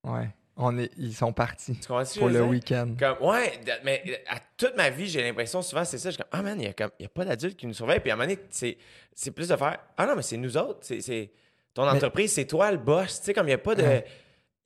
[0.05, 0.29] Ouais.
[0.57, 1.73] On est, ils sont partis
[2.19, 2.95] pour le week-end.
[2.99, 6.11] Comme, ouais, mais à toute ma vie, j'ai l'impression souvent, c'est ça.
[6.11, 8.01] Je suis comme, ah man, il n'y a, a pas d'adultes qui nous surveillent.
[8.01, 10.81] Puis à un moment donné, c'est, plus de faire, ah non, mais c'est nous autres.
[10.83, 11.31] C'est, c'est-
[11.75, 13.19] ton Mais- entreprise, c'est toi le boss.
[13.21, 13.83] Tu sais, comme il n'y a pas de.
[13.83, 14.05] Ouais.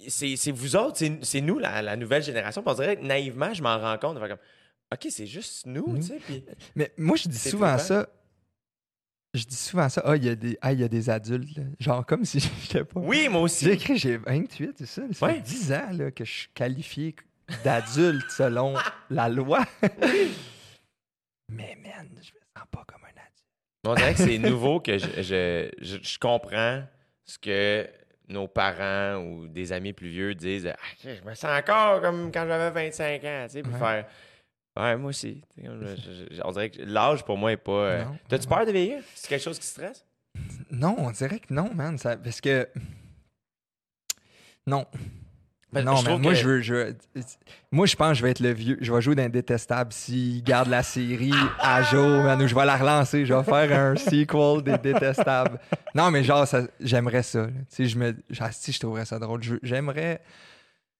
[0.09, 2.63] C'est, vous autres, c'est, nous, la, la nouvelle génération.
[2.63, 4.19] Puis on dirait que naïvement, je m'en rends compte.
[4.19, 4.39] comme,
[4.93, 5.97] OK, c'est juste nous, Nous.
[5.99, 6.19] tu sais.
[6.25, 6.45] Puis,
[6.75, 8.07] Mais moi, je dis souvent ça.
[9.35, 10.03] Je dis souvent ça.
[10.05, 11.57] Ah, il y, a des- ah, il y a des adultes.
[11.57, 11.65] là.
[11.81, 13.01] Genre, comme si j'étais pas.
[13.01, 13.69] oui, moi J'ai aussi.
[13.71, 15.03] écrit, j'ai 28, c'est ça?
[15.13, 15.35] Ça Ouais.
[15.35, 17.15] fait 10 ans là, que je suis qualifié
[17.65, 18.75] d'adulte selon
[19.11, 19.65] la loi.
[21.51, 23.87] Mais man, je me sens pas comme un adulte.
[23.87, 26.83] On dirait que c'est nouveau que je, je, je- je comprends
[27.25, 27.89] ce que
[28.29, 30.67] nos parents ou des amis plus vieux disent.
[30.69, 33.79] Ah, je me sens encore comme quand j'avais 25 ans, tu sais, puis Ouais.
[33.79, 34.07] faire.
[34.79, 35.43] Ouais, moi aussi.
[35.57, 37.73] Je- je- on dirait que l'âge pour moi est pas.
[37.73, 38.05] euh.
[38.29, 39.03] T'as-tu peur de vieillir?
[39.15, 40.05] C'est quelque chose qui stresse?
[40.71, 41.97] Non, on dirait que non, man.
[41.99, 42.69] ça- parce que.
[44.67, 44.85] Non.
[45.73, 46.61] Non, je trouve moi, que- je veux.
[46.63, 46.95] je
[47.73, 48.79] Moi, je pense que je vais être le vieux.
[48.81, 52.01] Je vais jouer d'indétestable s'ils gardent la série à jour,
[52.47, 53.27] je vais la relancer.
[53.27, 55.59] Je vais faire un sequel des détestables.
[55.95, 56.47] Non, mais genre,
[56.81, 57.49] j'aimerais ça.
[57.75, 58.15] Tu je me.
[58.53, 59.41] si je trouverais ça drôle.
[59.63, 60.21] J'aimerais.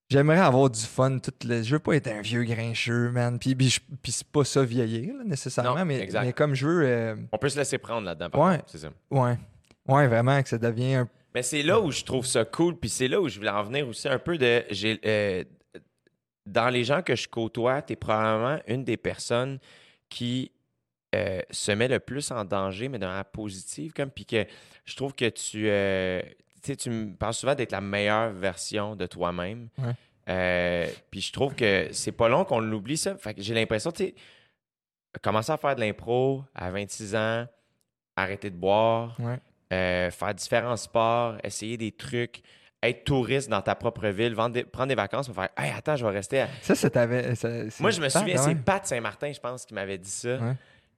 [0.09, 1.19] J'aimerais avoir du fun.
[1.19, 1.61] Tout le...
[1.63, 3.37] Je veux pas être un vieux grincheux, man.
[3.39, 3.81] Puis, puis,
[4.11, 5.75] c'est pas ça vieillir, là, nécessairement.
[5.79, 6.81] Non, mais, mais comme je veux.
[6.85, 8.29] euh, On peut se laisser prendre là-dedans.
[8.29, 8.61] par Ouais.
[8.67, 8.89] C'est ça.
[9.11, 9.37] Ouais.
[9.85, 11.09] Ouais, vraiment, que ça devient un.
[11.37, 13.61] Mais c'est là où je trouve ça cool, puis c'est là où je voulais en
[13.61, 14.63] venir aussi un peu de.
[14.71, 15.43] j'ai euh,
[16.47, 19.59] dans les gens que je côtoie, tu es probablement une des personnes
[20.09, 20.51] qui
[21.13, 24.47] euh, se met le plus en danger, mais de manière positive, comme, puis que
[24.83, 25.69] je trouve que tu.
[25.69, 26.23] euh,
[26.63, 29.69] tu me parles souvent d'être la meilleure version de toi-même.
[29.77, 29.93] Ouais.
[30.29, 33.15] Euh, puis je trouve que c'est pas long qu'on l'oublie, ça.
[33.15, 34.15] Fait que j'ai l'impression, tu sais,
[35.21, 37.45] commencer à faire de l'impro à 26 ans,
[38.15, 39.37] arrêter de boire, Ouais.
[39.73, 42.41] Euh, faire différents sports, essayer des trucs,
[42.83, 46.05] être touriste dans ta propre ville, des- prendre des vacances, me faire Hey, attends, je
[46.05, 46.47] vais rester à.
[46.61, 47.33] Ça, ça t'avait.
[47.79, 48.41] Moi, je me souviens, ouais.
[48.41, 50.37] c'est Pat Saint-Martin, je pense, qui m'avait dit ça.
[50.37, 50.53] Ouais.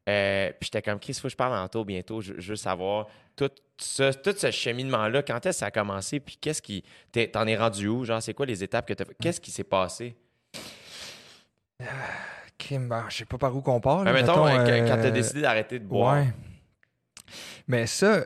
[0.08, 2.20] Euh, puis j'étais comme Chris, faut que je parle en taux bientôt.
[2.22, 6.20] Je, je veux savoir tout, ça, tout ce cheminement-là, quand est-ce que ça a commencé,
[6.20, 6.84] puis qu'est-ce qui.
[7.32, 8.04] T'en es rendu où?
[8.06, 9.16] Genre, c'est quoi les étapes que t'as fait?
[9.22, 10.16] Qu'est-ce qui s'est passé?
[12.58, 14.04] Crime, ben, je sais pas par où qu'on part.
[14.04, 16.16] là, Ben, mettons, mettons, euh, quand- t'as décidé d'arrêter de boire.
[16.16, 16.28] Ouais.
[17.68, 18.26] Mais ça,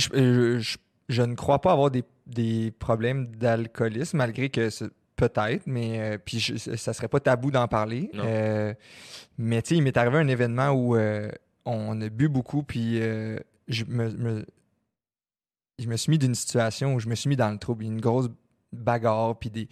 [0.00, 0.78] sais, je, euh, je-
[1.08, 4.68] je ne crois pas avoir des, des problèmes d'alcoolisme, malgré que
[5.16, 8.10] peut-être, mais euh, puis ça serait pas tabou d'en parler.
[8.24, 8.74] Euh,
[9.38, 11.30] mais tu sais, il m'est arrivé un événement où euh,
[11.64, 13.38] on a bu beaucoup, puis euh,
[13.68, 14.46] je me, me-
[15.78, 18.00] je me suis mis d'une situation où je me suis mis dans le trouble, une
[18.00, 18.28] grosse
[18.72, 19.68] bagarre, puis des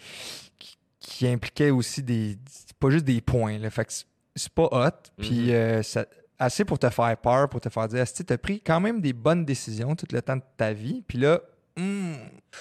[0.59, 2.37] qui, qui impliquait aussi des
[2.79, 3.59] pas juste des points.
[3.59, 4.07] Là, fait que c'est-
[4.55, 5.51] pas hot, puis Mhm.
[5.51, 6.07] euh, ça-
[6.41, 9.12] assez pour te faire peur, pour te faire dire, tu as pris quand même des
[9.12, 11.43] bonnes décisions tout le temps de ta vie, puis là,
[11.77, 12.15] hmm,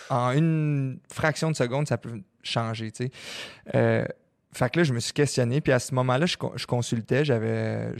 [0.09, 3.11] en une fraction de seconde, ça peut changer, tu sais.
[3.73, 4.05] Euh,
[4.51, 7.23] fait que là, je me suis questionné, puis à ce moment-là, je, con- je consultais,
[7.23, 7.93] j'avais,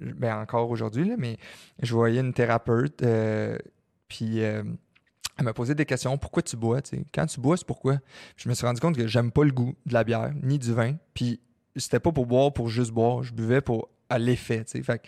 [0.00, 1.38] ben encore aujourd'hui, là, mais
[1.82, 3.56] je voyais une thérapeute, euh,
[4.06, 4.62] puis euh,
[5.38, 6.18] elle m'a posé des questions.
[6.18, 7.04] Pourquoi tu bois, tu sais?
[7.14, 7.98] Quand tu bois, c'est pourquoi?
[8.36, 10.74] Je me suis rendu compte que j'aime pas le goût de la bière, ni du
[10.74, 11.40] vin, puis
[11.76, 14.82] c'était pas pour boire pour juste boire, je buvais pour à l'effet, tu sais.
[14.82, 15.06] Fait que,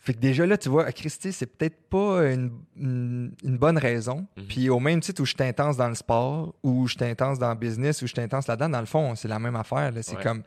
[0.00, 3.76] fait que déjà là, tu vois, à Christy, c'est peut-être pas une, une- une bonne
[3.78, 4.26] raison.
[4.36, 4.44] Mhm.
[4.48, 7.38] Puis au même titre où je suis intense dans le sport, ou je suis intense
[7.38, 9.92] dans le business, ou je suis intense là-dedans, dans le fond, c'est la même affaire.
[10.02, 10.22] C'est Ouais.
[10.22, 10.42] comme.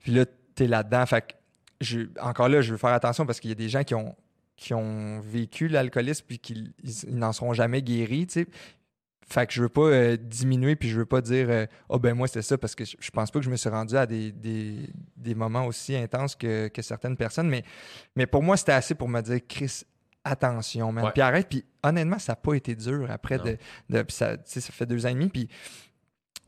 [0.00, 0.24] Puis là,
[0.56, 1.06] t'es là-dedans.
[1.06, 1.32] Fait que
[1.80, 4.14] je- encore là, je veux faire attention parce qu'il y a des gens qui ont,
[4.56, 8.46] qui ont vécu l'alcoolisme puis qui ils- ils n'en seront jamais guéris, tu sais.
[9.28, 12.14] Fait que je veux pas euh, diminuer puis je veux pas dire euh, oh ben
[12.14, 14.06] moi c'était ça parce que je, je pense pas que je me suis rendu à
[14.06, 17.64] des, des, des moments aussi intenses que, que certaines personnes mais
[18.16, 19.82] mais pour moi c'était assez pour me dire Chris
[20.24, 23.44] attention man puis arrête puis honnêtement ça n'a pas été dur après Non.
[23.90, 25.48] de, ça ça fait deux ans et demi puis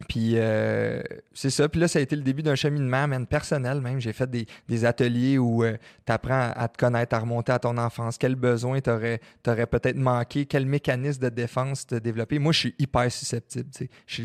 [0.08, 1.02] puis euh,
[1.32, 1.68] c'est ça.
[1.70, 3.98] Puis là, ça a été le début d'un cheminement, même personnel même.
[3.98, 5.64] J'ai fait des, des ateliers où
[6.04, 8.18] tu apprends à te connaître, à remonter à ton enfance.
[8.18, 10.44] Quels besoins t'aurais aurais, peut-être manqué?
[10.44, 12.38] Quel mécanisme de défense t'as développé?
[12.38, 13.70] Moi, je suis hyper susceptible.
[13.72, 13.90] tu sais.
[14.06, 14.22] Je suis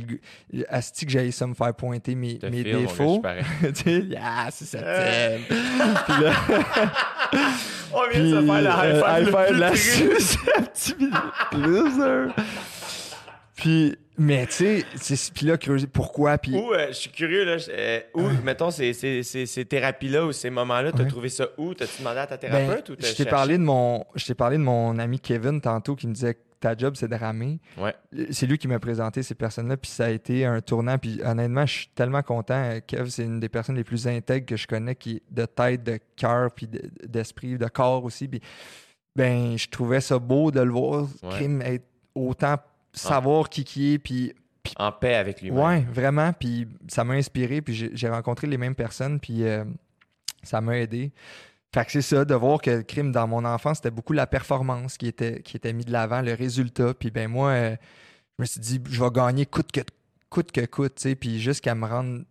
[0.51, 3.21] le gars- Asti que j'aille ça me faire pointer mes, Te mes défauts.
[3.61, 5.45] tu sais, ah, susceptible.
[5.47, 6.33] Puis là,
[7.93, 9.55] On vient de se faire la high euh, five.
[9.55, 11.17] de la susceptibilité.
[11.53, 12.33] Loser.
[13.55, 17.43] Puis, Mais tu sais, c'est- puis là, creuser pourquoi, puis Où, euh, je suis curieux,
[17.43, 21.09] là, euh, où, mettons, ces, ces, ces, ces thérapies-là ou ces moments-là, t'as Ouais.
[21.09, 21.73] trouvé ça où?
[21.73, 24.35] T'as-tu demandé à ta Ben, thérapeute ou t'as je t'ai parlé de mon je t'ai
[24.35, 27.59] parlé de mon ami Kevin tantôt qui me disait que ta job c'est de ramer.
[27.77, 27.95] Ouais.
[28.29, 31.65] C'est lui qui m'a présenté ces personnes-là puis ça a été un tournant puis honnêtement
[31.65, 34.93] je suis tellement content Kev c'est une des personnes les plus intègres que je connais
[34.95, 38.41] qui est de tête de cœur puis de- d'esprit de corps aussi puis
[39.15, 41.29] ben je trouvais ça beau de le voir Ouais.
[41.31, 42.57] crime être autant
[42.93, 44.33] savoir qui qui est puis
[44.77, 45.59] En paix avec lui-même.
[45.59, 46.33] Ouais, vraiment.
[46.33, 47.61] Puis ça m'a inspiré.
[47.61, 49.19] Puis j'ai rencontré les mêmes personnes.
[49.19, 49.63] Puis euh,
[50.43, 51.11] ça m'a aidé.
[51.73, 54.27] Fait que c'est ça, de voir que le crime dans mon enfance, c'était beaucoup la
[54.27, 56.93] performance qui était, qui était mis de l'avant, le résultat.
[56.93, 57.75] Puis ben moi, euh,
[58.37, 59.79] je me suis dit, je vais gagner coûte que
[60.29, 62.23] coûte, que coûte tu sais, puis jusqu'à me rendre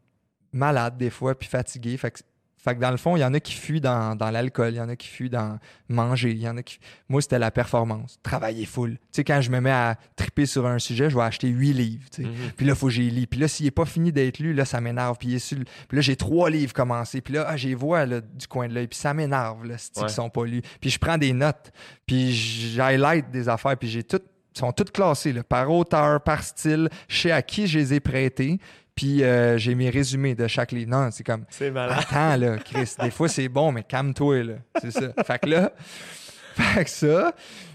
[0.52, 1.96] malade des fois, puis fatigué.
[1.96, 2.20] Fait que,
[2.62, 4.76] fait que dans le fond, il y en a qui fuient dans, dans l'alcool, il
[4.76, 5.58] y en a qui fuient dans
[5.88, 6.78] manger, il y en a qui...
[7.08, 8.92] Moi, c'était la performance, travailler full.
[8.92, 11.72] Tu sais, quand je me mets à triper sur un sujet, je vais acheter huit
[11.72, 12.04] livres.
[12.18, 12.26] Mhm.
[12.58, 13.26] Puis là, il faut que j'y lis.
[13.26, 15.16] Puis là, s'il n'est pas fini d'être lu, là, ça m'énerve.
[15.18, 15.56] Puis, sur
[15.90, 17.22] là, j'ai trois livres commencés.
[17.22, 18.88] Puis là, ah, j'ai vois là, du coin de l'œil.
[18.88, 20.04] Puis ça m'énerve, là, cest Ouais.
[20.04, 20.62] qu'ils sont pas lus.
[20.82, 21.72] Puis je prends des notes.
[22.06, 23.76] Puis j'highlight des affaires.
[23.78, 24.20] Puis j'ai tout...
[24.54, 26.88] Ils sont toutes classées, là, par auteur, par style.
[27.08, 28.58] Je sais à qui je les ai prêtés.
[28.94, 30.90] Puis euh, j'ai mes résumés de chaque livre.
[30.90, 31.44] Non, c'est comme...
[31.48, 31.98] C'est malade.
[32.00, 34.54] Attends, là, Chris, des fois c'est bon, mais calme-toi, là.
[34.80, 35.12] C'est ça.
[35.24, 35.72] Fait que là,
[36.54, 37.32] fait que ça,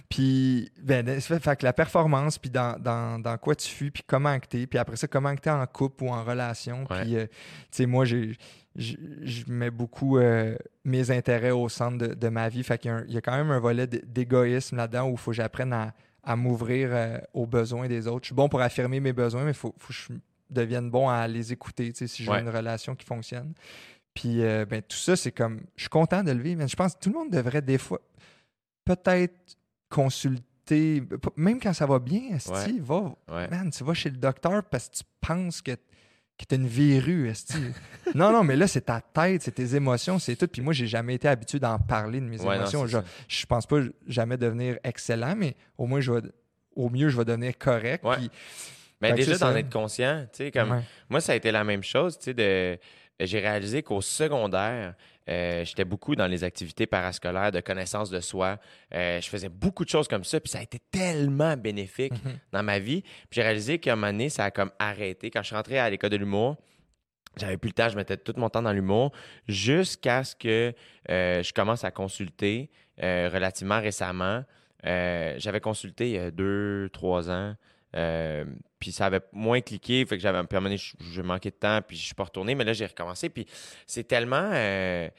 [0.10, 4.04] puis, ben, fait, fait que la performance, puis dans, dans, dans quoi tu fuis, puis
[4.06, 6.86] comment que t'es, puis après ça, comment que t'es en couple ou en relation.
[6.90, 7.02] Ouais.
[7.02, 7.32] Puis, euh, tu
[7.72, 8.38] sais, moi, j'ai.
[8.78, 12.62] Je mets beaucoup euh, mes intérêts au centre de, de ma vie.
[12.62, 15.38] Fait qu'il y y a quand même un volet d'égoïsme là-dedans où il faut que
[15.38, 15.94] j'apprenne à,
[16.26, 18.24] à m'ouvrir euh, aux besoins des autres.
[18.24, 20.14] Je suis bon pour affirmer mes besoins, mais il faut, faut que je
[20.50, 22.42] devienne bon à les écouter, si j'ai Ouais.
[22.42, 23.54] une relation qui fonctionne.
[24.14, 25.62] Puis, euh, ben, tout ça, c'est comme.
[25.76, 27.78] Je suis content de le vivre, mais je pense que tout le monde devrait des
[27.78, 28.00] fois
[28.86, 29.58] peut-être
[29.90, 31.04] consulter,
[31.36, 32.80] même quand ça va bien, esti, Ouais.
[32.80, 33.48] va, Ouais.
[33.50, 35.72] man, tu vas chez le docteur parce que tu penses que,
[36.38, 37.58] que tu as une verrue, esti.
[38.14, 40.48] non, non, mais là, c'est ta tête, c'est tes émotions, c'est tout.
[40.48, 42.86] Puis moi, j'ai jamais été habitué d'en parler de mes Ouais, émotions.
[42.88, 42.98] je,
[43.28, 46.22] je pense pas jamais devenir excellent, mais au moins, je vais,
[46.76, 48.04] au mieux, je vais devenir correct.
[48.04, 48.18] Ouais.
[48.18, 48.30] puis-
[49.02, 50.82] Mais déjà d'en être conscient, tu sais, comme Ouais.
[51.10, 52.78] moi, ça a été la même chose, tu sais, de
[53.20, 54.94] j'ai réalisé qu'au secondaire,
[55.30, 58.58] euh, j'étais beaucoup dans les activités parascolaires de connaissance de soi.
[58.94, 62.40] Euh, je faisais beaucoup de choses comme ça, puis ça a été tellement bénéfique Mhm.
[62.52, 63.02] dans ma vie.
[63.02, 65.32] Puis j'ai réalisé qu'à un moment donné, ça a comme arrêté.
[65.32, 66.58] Quand je suis rentré à l'école de l'humour,
[67.38, 69.12] j'avais plus le temps, je mettais tout mon temps dans l'humour,
[69.48, 70.74] jusqu'à ce que
[71.10, 74.44] euh, je commence à consulter relativement récemment.
[74.84, 77.56] J'avais consulté il y a deux, trois ans.
[78.86, 81.82] Puis ça avait moins cliqué, fait que j'avais un moment je, je manquais de temps,
[81.82, 83.48] puis je suis pas retourné, mais là j'ai recommencé, puis
[83.88, 85.10] c'est tellement euh,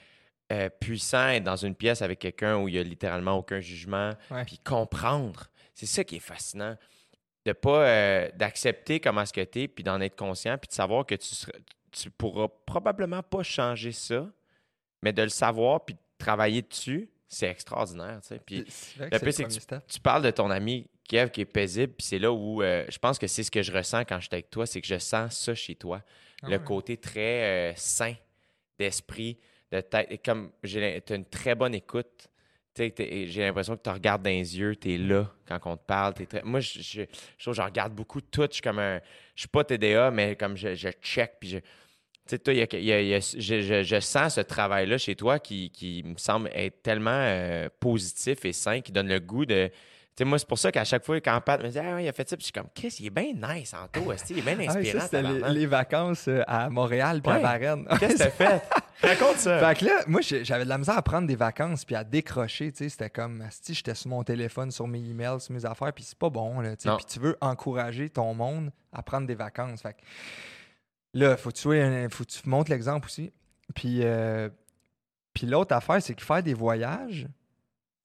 [0.53, 4.13] euh, puissant être dans une pièce avec quelqu'un où il y a littéralement aucun jugement,
[4.47, 5.49] puis comprendre.
[5.75, 6.77] C'est ça qui est fascinant,
[7.45, 11.05] de pas euh, d'accepter comment ce que t'es, puis d'en être conscient, puis de savoir
[11.05, 11.59] que tu seras,
[11.91, 14.29] tu pourras probablement pas changer ça,
[15.03, 18.41] mais de le savoir puis de travailler dessus, c'est extraordinaire, tu sais.
[18.47, 18.59] Puis
[19.01, 22.19] le pire, c'est que tu parles de ton ami Kev qui est paisible, puis c'est
[22.19, 24.51] là où euh, je pense que c'est ce que je ressens quand je suis avec
[24.51, 26.03] toi, c'est que je sens ça chez toi.
[26.43, 26.65] Ah le ouais.
[26.65, 28.15] côté très euh, sain
[28.79, 29.39] d'esprit,
[29.73, 30.07] de tête.
[30.11, 32.29] Et comme tu as une très bonne écoute.
[32.79, 36.13] J'ai l'impression que tu regardes dans les yeux, tu es là quand on te parle.
[36.13, 37.03] t'es très- Moi, je, je,
[37.39, 38.43] je trouve que je regarde beaucoup tout.
[38.51, 39.01] Je suis comme un.
[39.35, 41.57] Je suis pas TDA, mais comme je, je check, puis je.
[41.59, 41.65] Tu
[42.27, 44.43] sais, toi, y a- il y a- il y a- je, je- je sens ce
[44.43, 49.09] travail-là chez toi qui, qui me semble être tellement euh, positif et sain, qui donne
[49.09, 49.71] le goût de.
[50.19, 52.09] Sais, moi, c'est pour ça qu'à chaque fois, quand Pat me dit Ah, ouais, il
[52.09, 54.39] a fait ça, puis je suis comme Chris, il est bien nice, Anto, esti, il
[54.39, 55.07] est bien Ah, inspirant.
[55.07, 55.21] ça,
[55.51, 57.39] les, vacances euh, à Montréal puis à.
[57.39, 57.87] Varennes.
[58.01, 58.63] Qu'est-ce que t'as fait?
[59.03, 59.59] Raconte ça.
[59.69, 62.73] Fait que là, moi, j'avais de la misère à prendre des vacances puis à décrocher,
[62.73, 62.89] tu sais.
[62.89, 66.19] C'était comme, si j'étais sur mon téléphone, sur mes emails, sur mes affaires, puis c'est
[66.19, 66.77] pas bon, là.
[66.77, 69.83] Puis tu veux encourager ton monde à prendre des vacances.
[69.83, 69.99] Fait que
[71.13, 73.31] là, faut que tu, un- faut que tu montres l'exemple aussi.
[73.75, 74.49] Puis, euh,
[75.35, 77.27] puis l'autre affaire, c'est que faire des voyages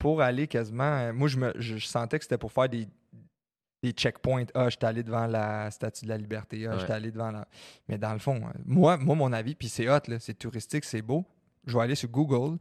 [0.02, 1.12] pour aller quasiment...
[1.12, 2.88] Moi, je, me, je, je sentais que c'était pour faire des,
[3.84, 4.46] des checkpoints.
[4.52, 6.66] Ah, j'étais allé devant la Statue de la Liberté.
[6.66, 6.80] Ah, Ouais.
[6.80, 7.46] j'étais allé devant la...
[7.88, 10.84] Mais dans le fond, euh, moi, moi mon avis, puis c'est hot, là, c'est touristique,
[10.84, 11.24] c'est beau.
[11.66, 12.58] Je vais aller sur Google.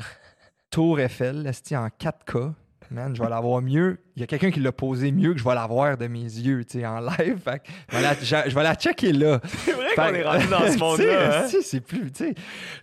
[0.70, 2.52] Tour Eiffel, esti, en 4K.
[2.92, 3.98] Man, je vais l'avoir mieux.
[4.16, 6.64] Il y a quelqu'un qui l'a posé mieux que je vais l'avoir de mes yeux,
[6.64, 7.38] tu sais, en live.
[7.42, 9.40] Fait que je, vais la, je- je vais la checker là.
[9.64, 11.44] C'est vrai qu'on est rendu dans ce monde-là.
[11.44, 11.48] hein?
[11.62, 12.34] C'est plus, tu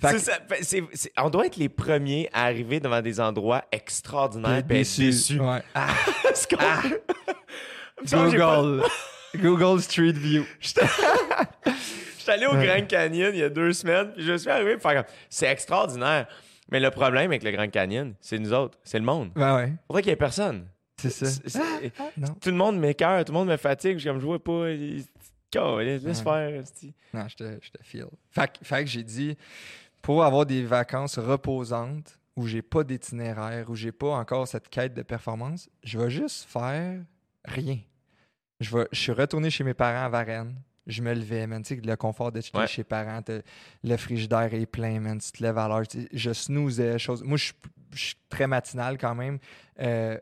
[0.01, 0.19] sais.
[0.61, 4.67] C'est- on doit être les premiers à arriver devant des endroits extraordinaires et être
[4.97, 5.39] déçus.
[5.39, 5.61] Ouais.
[6.59, 6.81] Ah,
[8.09, 8.83] Google.
[9.37, 10.43] Google Street View.
[10.59, 10.81] J'étais
[12.27, 15.03] allé au Grand Canyon il y a deux semaines, puis je suis arrivé pour faire
[15.03, 16.27] comme, c'est extraordinaire.
[16.71, 19.31] Mais le problème avec le Grand Canyon, c'est nous autres, c'est le monde.
[19.35, 19.73] Ben ouais.
[19.87, 20.67] Faudrait qu'il y ait personne.
[20.97, 21.61] C'est ça.
[21.99, 22.27] Ah, non.
[22.41, 23.93] Tout le monde m'écœure, tout le monde me fatigue.
[23.93, 24.69] Je suis comme, je vois pas.
[24.71, 25.05] il-
[25.51, 26.13] Laisse Ouais.
[26.23, 26.63] faire.
[27.13, 28.05] Non, je te, je te feel.
[28.61, 29.35] Fait que j'ai dit,
[30.01, 34.93] pour avoir des vacances reposantes, où j'ai pas d'itinéraire, où j'ai pas encore cette quête
[34.93, 37.01] de performance, je vais juste faire
[37.45, 37.79] rien.
[38.59, 40.55] Je, vais, je suis retourné chez mes parents à Varennes.
[40.89, 41.61] Je me levais, man.
[41.63, 42.67] Tu sais, le confort de Ouais.
[42.67, 43.21] chez les parents,
[43.83, 45.19] le frigidaire est plein, man.
[45.19, 45.83] Tu te lèves à l'heure.
[46.11, 47.23] Je snoozais, chose.
[47.23, 47.45] Moi, je
[47.93, 49.39] suis- très matinal quand même.
[49.79, 50.17] Euh,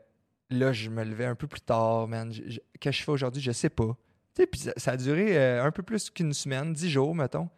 [0.50, 2.32] là, je me levais un peu plus tard, man.
[2.32, 3.42] Qu'est-ce que je fais aujourd'hui?
[3.42, 3.96] Je sais pas.
[4.34, 7.14] Tu sais, puis ça, ça a duré euh, un peu plus qu'une semaine, dix jours,
[7.14, 7.48] mettons.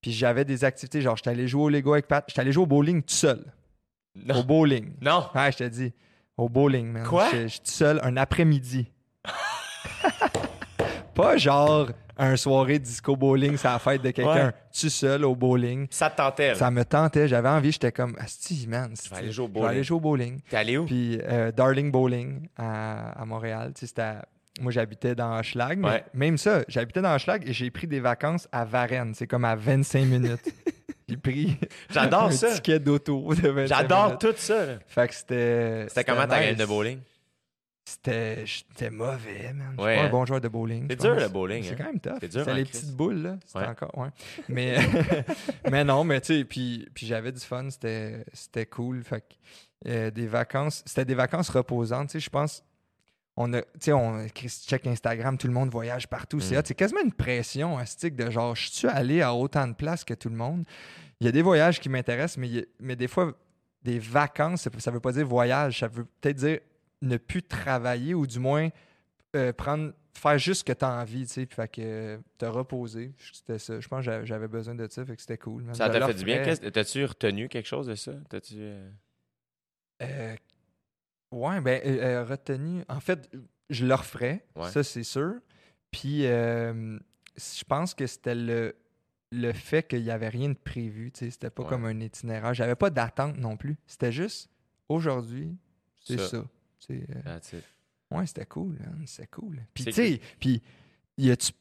[0.00, 2.24] Puis j'avais des activités, genre, j'étais allé jouer au Lego avec Pat.
[2.28, 3.44] J'étais allé jouer au bowling tout seul.
[4.34, 4.92] Au bowling.
[5.00, 5.28] Non.
[5.34, 5.92] Ouais, je te dis.
[6.36, 7.06] Au bowling, man.
[7.06, 7.30] Quoi?
[7.32, 8.90] Je suis tout seul un après-midi.
[11.14, 11.90] Pas genre
[12.24, 14.46] un soirée disco bowling, c'est la fête de quelqu'un.
[14.46, 14.52] Ouais.
[14.78, 15.86] Tout seul au bowling.
[15.90, 16.48] Ça te tentait.
[16.48, 16.54] là?
[16.54, 18.94] Ça me tentait, j'avais envie, j'étais comme, Asti, man.
[19.02, 19.84] Je vais aller jouer au Je vais aller bowling.
[19.84, 20.40] jouer au bowling.
[20.48, 20.86] T'es allé où?
[20.86, 23.72] Puis euh, Darling Bowling à, à Montréal.
[23.74, 24.24] Tu sais, c'était à-
[24.60, 26.04] Moi, j'habitais dans Hochelag, mais Ouais.
[26.14, 29.14] même ça, j'habitais dans Hochelag et j'ai pris des vacances à Varennes.
[29.14, 30.52] C'est comme à 25 minutes.
[31.08, 31.56] j'ai pris
[31.90, 32.54] J'adore un ça.
[32.54, 34.20] ticket d'auto de 25 J'adore minutes.
[34.20, 34.66] tout ça.
[34.66, 34.72] là.
[34.86, 35.86] Fait que c'était.
[35.88, 36.98] C'était comment ta game de bowling?
[37.84, 39.72] C'était j'étais mauvais, man.
[39.72, 40.06] Je suis Ouais, pas hein?
[40.06, 40.86] un bon joueur de bowling.
[40.88, 41.74] C'est dur, le bowling, C'est hein?
[41.78, 42.18] quand même tough.
[42.20, 43.36] C'est dur, C'était en les petites boules, là.
[43.44, 43.66] C'était Ouais.
[43.66, 43.98] encore.
[43.98, 44.08] Ouais.
[44.48, 44.76] Mais,
[45.70, 47.68] mais non, mais tu sais, puis, puis j'avais du fun.
[47.70, 49.02] C'était cool.
[49.02, 50.82] Fait que, euh, des vacances.
[50.86, 52.08] C'était des vacances reposantes.
[52.10, 52.62] Tu sais, je pense.
[53.36, 56.38] On a, tu sais, on check Instagram, tout le monde voyage partout.
[56.38, 56.62] C'est Mm.
[56.66, 60.14] C'est quasiment une pression astique de genre, je suis allé à autant de places que
[60.14, 60.64] tout le monde?
[61.18, 63.32] Il y a des voyages qui m'intéressent, mais, a- mais des fois,
[63.82, 66.60] des vacances, ça ne veut pas dire voyage, ça veut peut-être dire
[67.02, 68.70] ne plus travailler ou du moins
[69.36, 72.18] euh, prendre, faire juste ce que tu as envie, tu sais, puis fait que euh,
[72.38, 73.12] te reposer.
[73.32, 73.80] C'était ça.
[73.80, 75.64] Je pense que j'avais- besoin de ça, fait que c'était cool.
[75.74, 76.42] Ça t'a fait du bien?
[76.42, 78.12] T'as-tu retenu quelque chose de ça?
[78.28, 78.54] T'as-tu.
[78.58, 78.90] euh,
[80.02, 80.34] Euh,
[81.30, 81.80] ouais, ben,
[82.24, 82.82] retenu.
[82.88, 83.30] En fait,
[83.70, 84.68] je le referais, Ouais.
[84.70, 85.34] ça c'est sûr.
[85.90, 88.74] Puis, je pense que c'était le,
[89.30, 91.68] le fait qu'il n'y avait rien de prévu, tu sais, c'était pas Ouais.
[91.68, 92.52] comme un itinéraire.
[92.52, 93.76] J'avais pas d'attente non plus.
[93.86, 94.50] C'était juste,
[94.88, 95.56] aujourd'hui,
[96.00, 96.28] c'est Ça.
[96.28, 96.44] ça.
[96.86, 97.64] Tu sais, euh, that's it.
[98.10, 99.60] Ouais, c'était cool, man, c'était cool.
[99.72, 100.60] Puis, tu sais, puis,
[101.16, 101.52] y a-tu,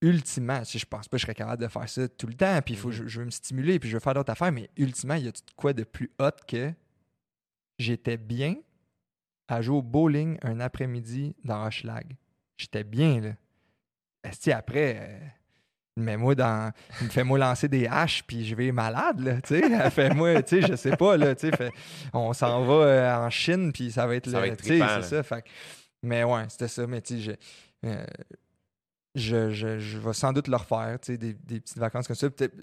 [0.00, 2.60] ultimement, sais, je pense pas que je serais capable de faire ça tout le temps,
[2.62, 2.94] puis faut, Mhm.
[2.94, 5.42] je, je veux me stimuler, puis je veux faire d'autres affaires, mais ultimement, y a-tu
[5.54, 6.72] quoi de plus hot que
[7.78, 8.56] j'étais bien
[9.48, 12.16] à jouer au bowling un après-midi dans Hochelag?
[12.56, 13.34] J'étais bien, là.
[14.24, 15.26] Est-ce après, euh,
[15.96, 16.72] mets-moi dans.
[17.10, 19.90] Fais-moi lancer des haches, puis je vais malade, là, tu sais.
[19.90, 21.70] Fais-moi, tu sais, je sais pas, là, tu sais.
[22.12, 25.02] On s'en va euh, en Chine, puis ça va être Ça le- tu sais, c'est
[25.02, 25.22] ça.
[25.22, 25.44] Fait
[26.02, 28.04] mais ouais, c'était ça, mais tu sais, je, euh,
[29.14, 32.16] je, je, je vais sans doute le refaire, tu sais, des, des petites vacances comme
[32.16, 32.30] ça.
[32.30, 32.54] Peut-être-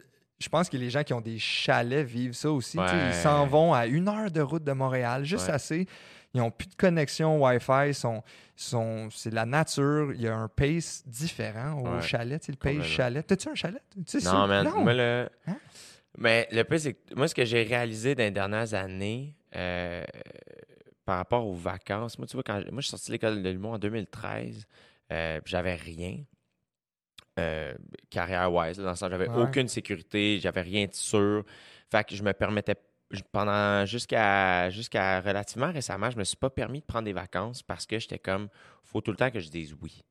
[0.42, 2.78] Je pense que les gens qui ont des chalets vivent ça aussi.
[2.80, 3.10] Ouais.
[3.10, 5.54] Ils s'en vont à une heure de route de Montréal, juste Ouais.
[5.54, 5.86] assez.
[6.34, 7.94] Ils n'ont plus de connexion Wi-Fi.
[7.94, 8.22] Sont,
[8.56, 10.12] sont, c'est la nature.
[10.14, 12.02] Il y a un pace différent au Ouais.
[12.02, 12.48] chalet.
[12.48, 13.26] Le pace chalet.
[13.26, 13.82] T'as-tu un chalet?
[14.24, 14.84] Non.
[14.84, 15.30] Moi, le...
[15.48, 15.58] Hein?
[16.18, 20.04] Mais le plus, c'est que moi, ce que j'ai réalisé dans les dernières années euh,
[21.06, 23.50] par rapport aux vacances, moi, tu vois, quand moi, je suis sorti de l'école de
[23.50, 24.66] l'humour en 2013,
[25.12, 26.18] euh, j'avais rien.
[27.40, 27.74] euh,
[28.10, 29.42] carrière-wise, dans le sens, j'avais Ouais.
[29.44, 31.46] aucune sécurité, j'avais rien de sûr.
[31.90, 32.76] Fait que je me permettais,
[33.32, 37.86] pendant jusqu'à jusqu'à relativement récemment, je me suis pas permis de prendre des vacances parce
[37.86, 38.50] que j'étais comme,
[38.84, 40.04] faut tout le temps que je dise oui.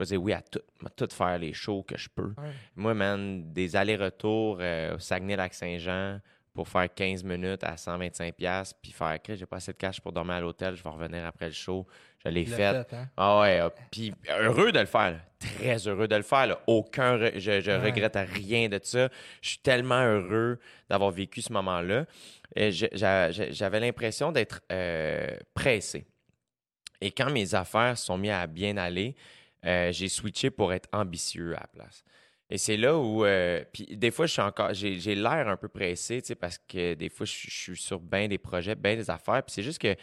[0.00, 2.34] Je dire oui à tout, à tout faire les shows que je peux.
[2.36, 2.52] Ouais.
[2.74, 6.20] Moi, man, des allers-retours euh, au Saguenay-Lac-Saint-Jean
[6.54, 10.12] pour faire 15 minutes à 125$, puis faire que j'ai pas assez de cash pour
[10.12, 11.84] dormir à l'hôtel, je vais revenir après le show.
[12.24, 12.56] Je l'ai fait.
[12.84, 13.08] fait, hein?
[13.16, 15.18] Ah ouais, ah, puis heureux de le faire, là.
[15.40, 16.46] très heureux de le faire.
[16.46, 16.60] là.
[16.68, 17.78] Aucun, re- je, je Ouais.
[17.78, 19.08] regrette rien de ça.
[19.42, 20.58] Je suis tellement heureux
[20.88, 22.06] d'avoir vécu ce moment-là.
[22.56, 26.06] J'avais l'impression d'être euh, pressé.
[27.00, 29.14] Et quand mes affaires sont mises à bien aller,
[29.66, 32.04] euh, j'ai switché pour être ambitieux à la place.
[32.50, 35.56] Et c'est là où, euh, puis des fois, je suis encore, j'ai j'ai l'air un
[35.56, 38.38] peu pressé, tu sais, parce que des fois, je, suis- je suis sur bien des
[38.38, 39.42] projets, bien des affaires.
[39.42, 39.94] Puis c'est juste que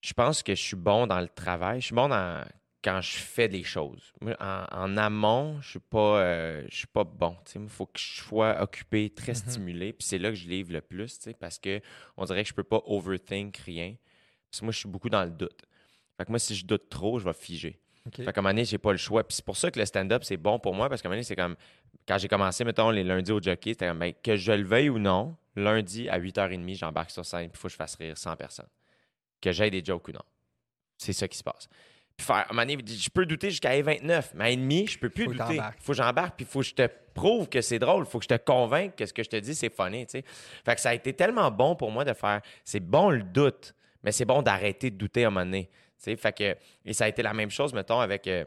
[0.00, 1.80] je pense que je suis bon dans le travail.
[1.80, 2.44] Je suis bon dans
[2.82, 4.12] quand je fais des choses.
[4.40, 7.36] En, en amont, je suis pas, euh, je suis pas bon.
[7.54, 9.36] Il faut que je sois occupé, très Mhm.
[9.38, 9.92] stimulé.
[9.92, 11.80] Puis c'est là que je livre le plus, tu sais, parce que
[12.16, 13.94] on dirait que je peux pas overthink rien.
[14.50, 15.60] Parce que moi, je suis beaucoup dans le doute.
[16.16, 17.78] Fait que moi, si je doute trop, je vais figer.
[18.06, 18.16] OK.
[18.16, 19.24] Fait qu'à un moment donné, j'ai pas le choix.
[19.24, 21.16] Puis c'est pour ça que le stand-up, c'est bon pour moi, parce qu'à un moment
[21.16, 21.56] donné, c'est comme.
[22.08, 24.88] Quand j'ai commencé, mettons, les lundis au jockey, c'était comme, ben, que je le veuille
[24.88, 28.16] ou non, lundi à 8h30, j'embarque sur scène, puis il faut que je fasse rire
[28.16, 28.68] 100 personnes.
[29.40, 30.22] Que j'aille des jokes ou non.
[30.96, 31.68] C'est ça qui se passe.
[32.16, 34.98] Puis faire, à un moment donné, je peux douter jusqu'à 29, mais à demi, je
[34.98, 35.60] peux plus Faut douter.
[35.78, 38.06] faut que j'embarque, puis il faut que je te prouve que c'est drôle.
[38.06, 40.24] faut que je te convainque que ce que je te dis, c'est funny, tu sais.
[40.64, 43.74] Fait que ça a été tellement bon pour moi de faire, c'est bon le doute,
[44.02, 45.70] mais c'est bon d'arrêter de douter à un moment donné.
[46.00, 48.26] Fait que, et ça a été la même chose, mettons, avec.
[48.26, 48.44] euh,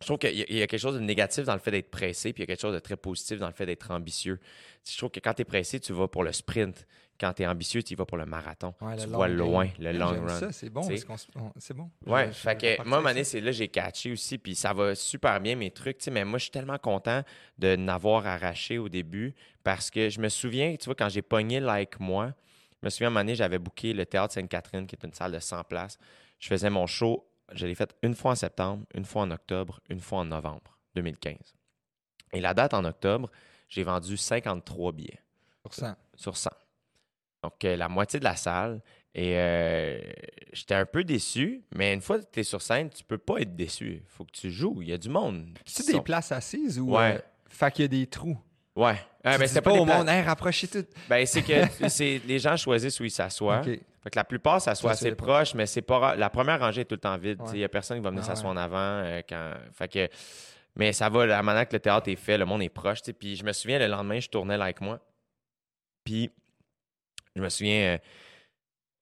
[0.00, 2.34] je trouve qu'il y, y a quelque chose de négatif dans le fait d'être pressé,
[2.34, 4.38] puis il y a quelque chose de très positif dans le fait d'être ambitieux.
[4.86, 6.86] Je trouve que quand tu es pressé, tu vas pour le sprint.
[7.18, 8.74] Quand tu es ambitieux, tu y vas pour le marathon.
[8.82, 9.74] Ouais, tu vois loin, game.
[9.78, 10.38] le long run.
[10.38, 10.82] Ça, c'est bon.
[11.58, 11.90] C'est bon.
[12.06, 13.30] Ouais, Je- je fait que moi, à un moment avec donné, ça.
[13.30, 16.42] c'est là j'ai catché aussi, puis ça va super bien mes trucs, mais moi, je
[16.44, 17.22] suis tellement content
[17.58, 19.34] de n'avoir arraché au début
[19.64, 22.34] parce que je me souviens, tu vois, quand j'ai pogné Like Moi,
[22.82, 25.14] je me souviens, à un moment donné, j'avais booké le Théâtre Sainte-Catherine, qui est une
[25.14, 25.98] salle de 100 places.
[26.38, 29.80] Je faisais mon show, je l'ai fait une fois en septembre, une fois en octobre,
[29.88, 31.36] une fois en novembre 2015.
[32.32, 33.30] Et la date en octobre,
[33.68, 35.20] j'ai vendu 53 billets
[35.62, 35.96] Pour ça.
[36.16, 36.50] sur 100.
[37.42, 38.82] Donc, euh, la moitié de la salle.
[39.14, 39.98] Et euh,
[40.52, 43.38] j'étais un peu déçu, mais une fois que tu es sur scène, tu peux pas
[43.38, 44.02] être déçu.
[44.02, 44.82] Il faut que tu joues.
[44.82, 45.46] Il y a du monde.
[45.64, 46.90] C'est des sont- places assises ou.
[46.96, 47.14] Ouais.
[47.16, 47.18] euh,
[47.48, 48.38] fait qu'il y a des trous?
[48.76, 48.96] Ouais.
[49.24, 50.84] Ah, ben, c'est pas au monde, hey, rapprochez tout.
[51.08, 51.54] Ben, c'est que
[51.88, 53.62] c'est, les gens choisissent où ils s'assoient.
[53.62, 56.14] Fait que la plupart s'assoient assez proche, mais c'est pas.
[56.14, 57.40] La première rangée est tout le temps vide.
[57.40, 57.48] Ouais.
[57.54, 58.60] Il n'y a personne qui va venir Ah s'asseoir ouais.
[58.60, 58.76] en avant.
[58.78, 59.54] euh, quand...
[59.72, 60.08] Fait que...
[60.76, 63.00] Mais ça va, la manière que le théâtre est fait, le monde est proche.
[63.00, 63.12] tu sais.
[63.14, 65.00] Puis je me souviens, le lendemain, je tournais là avec moi.
[66.04, 66.30] Puis
[67.34, 67.98] je me souviens euh,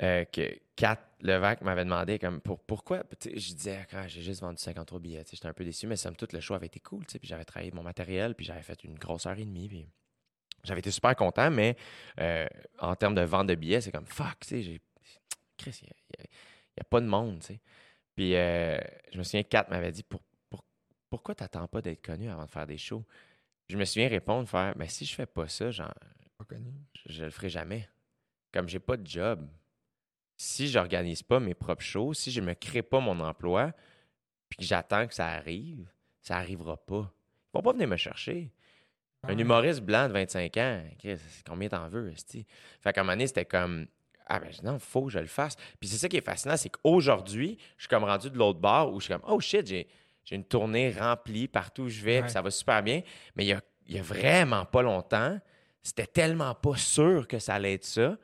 [0.02, 3.02] euh, que Kat Levac m'avait demandé comme pour, pourquoi?
[3.24, 5.24] Je disais, Ah, j'ai juste vendu 53 billets.
[5.30, 7.04] J'étais un peu déçu, mais somme toute, le show avait été cool.
[7.06, 9.68] Puis j'avais travaillé mon matériel, puis j'avais fait une grosse heure et demie.
[9.68, 9.86] Puis
[10.64, 11.76] j'avais été super content, mais
[12.20, 12.46] euh,
[12.80, 14.80] en termes de vente de billets, c'est comme fuck, tu sais, j'ai.
[15.56, 17.60] Chris, il n'y a, pas de monde, tu sais.
[18.16, 18.78] Puis euh,
[19.12, 20.64] je me souviens, Kat m'avait dit pour, pour-
[21.08, 23.04] pourquoi t'attends pas d'être connu avant de faire des shows?
[23.68, 25.94] Je me souviens répondre, faire mais si je fais pas ça, genre,
[26.36, 26.72] Pas connu.
[27.06, 27.88] je, je le ferai jamais.
[28.52, 29.48] Comme j'ai pas de job.
[30.36, 33.72] Si j'organise pas mes propres shows, si je me crée pas mon emploi,
[34.48, 35.88] puis que j'attends que ça arrive,
[36.20, 37.10] ça arrivera pas.
[37.12, 38.50] Ils vont pas venir me chercher.
[39.22, 42.44] Un humoriste blanc de 25 ans, Chris, combien t'en veux, esti?
[42.80, 43.86] Fait qu'à un moment donné, c'était comme
[44.26, 45.56] Ah ben non, faut que je le fasse.
[45.80, 48.92] Puis c'est ça qui est fascinant, c'est qu'aujourd'hui, je suis comme rendu de l'autre bord
[48.92, 49.88] où je suis comme Oh shit, j'ai,
[50.30, 52.22] une tournée remplie partout où je vais, Ouais.
[52.22, 53.02] puis ça va super bien.
[53.36, 55.38] Mais il y a, y a vraiment pas longtemps,
[55.82, 58.18] c'était tellement pas sûr que ça allait être ça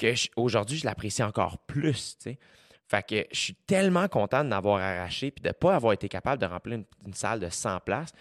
[0.00, 2.16] que aujourd'hui, je l'apprécie encore plus.
[2.88, 6.08] Fait que je suis tellement content de n'avoir arraché puis de ne pas avoir été
[6.08, 8.12] capable de remplir une, une salle de 100 places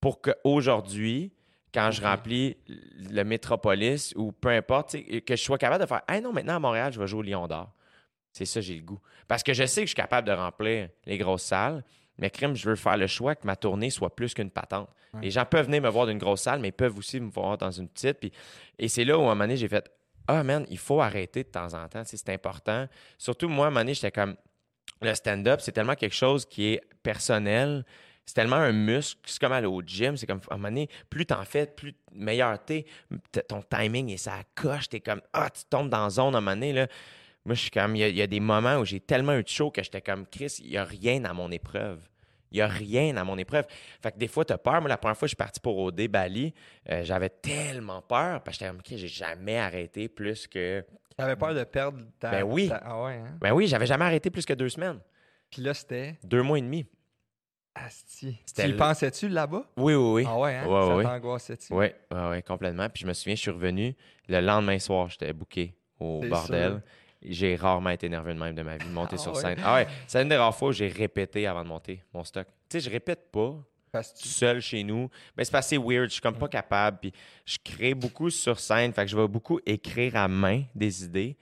[0.00, 1.32] pour qu'aujourd'hui,
[1.72, 6.20] quand je remplis le Métropolis ou peu importe, que je sois capable de faire Hey
[6.20, 7.72] non, maintenant à Montréal, je vais jouer au Lion d'Or.
[8.32, 9.00] C'est ça, j'ai le goût.
[9.26, 11.82] Parce que je sais que je suis capable de remplir les grosses salles,
[12.18, 14.88] mais crime, je veux faire le choix que ma tournée soit plus qu'une patente.
[15.14, 15.22] Ouais.
[15.22, 17.58] Les gens peuvent venir me voir d'une grosse salle, mais ils peuvent aussi me voir
[17.58, 18.18] dans une petite.
[18.20, 18.32] Puis,
[18.78, 19.90] et c'est là où, à un moment donné, j'ai fait
[20.26, 22.02] Ah, man, il faut arrêter de temps en temps.
[22.04, 22.86] C'est important.
[23.18, 24.36] Surtout, moi, à un moment donné, j'étais comme
[25.02, 27.84] le stand-up, c'est tellement quelque chose qui est personnel.
[28.24, 29.20] C'est tellement un muscle.
[29.26, 30.16] C'est comme aller au gym.
[30.16, 32.86] C'est comme, à un moment donné, plus t'en fais, plus meilleur t'es.
[33.48, 34.88] Ton timing et ça coche.
[34.88, 36.72] T'es comme, ah, tu tombes dans la zone à un moment donné.
[36.72, 36.86] Là.
[37.44, 39.42] Moi, je suis comme, il y, a- y a des moments où j'ai tellement eu
[39.42, 42.00] de chaud que j'étais comme, Chris, il n'y a rien à mon épreuve.
[42.54, 43.66] Il n'y a rien à mon épreuve.
[44.00, 44.80] Fait que des fois, tu as peur.
[44.80, 46.54] Moi, la première fois que je suis parti pour OD Bali,
[46.88, 50.84] euh, j'avais tellement peur parce que j'étais OK, j'ai jamais arrêté plus que.
[51.16, 52.30] T'avais peur de perdre ta.
[52.30, 52.68] Ben oui.
[52.68, 53.36] ta- Ah ouais, hein?
[53.40, 55.00] Ben oui, j'avais jamais arrêté plus que deux semaines.
[55.50, 56.16] Puis là, c'était?
[56.22, 56.86] Deux mois et demi.
[57.74, 58.38] Asti.
[58.56, 59.64] Tu y le- pensais-tu là-bas?
[59.76, 60.24] Oui, oui, oui.
[60.28, 60.66] Ah ouais, hein?
[60.68, 61.72] Ouais, ça t'angoissait-tu?
[61.72, 62.88] Oui, ouais, ouais, complètement.
[62.88, 63.96] Puis je me souviens, je suis revenu
[64.28, 66.70] le lendemain soir, j'étais booké au bordel.
[66.74, 66.80] sûr.
[67.24, 69.40] J'ai rarement été nerveux de même de ma vie, de monter Ah sur ouais?
[69.40, 69.58] scène.
[69.64, 72.46] Ah ouais, c'est une des rares fois où j'ai répété avant de monter mon stock.
[72.68, 73.54] Tu sais, je répète pas
[73.90, 75.08] Parce que seul chez nous.
[75.36, 76.98] Mais c'est pas assez weird, je suis comme pas capable.
[77.00, 77.12] Puis
[77.46, 81.36] je crée beaucoup sur scène, fait que je vais beaucoup écrire à main des idées.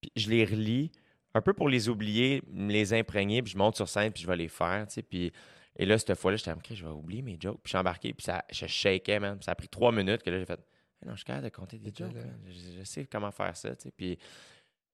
[0.00, 0.90] Puis je les relis
[1.34, 4.26] un peu pour les oublier, me les imprégner, puis je monte sur scène, puis je
[4.26, 5.02] vais les faire, tu sais.
[5.02, 5.32] Puis
[5.78, 7.56] et là, cette fois-là, j'étais comme, OK, je vais oublier mes jokes.
[7.62, 9.36] Puis je suis embarqué, puis ça, je shakais, man.
[9.36, 10.58] Puis ça a pris trois minutes que là, j'ai fait,
[11.04, 12.12] non, je suis capable de compter des jokes.
[12.46, 13.90] Je, je sais comment faire ça, tu sais.
[13.94, 14.18] Puis,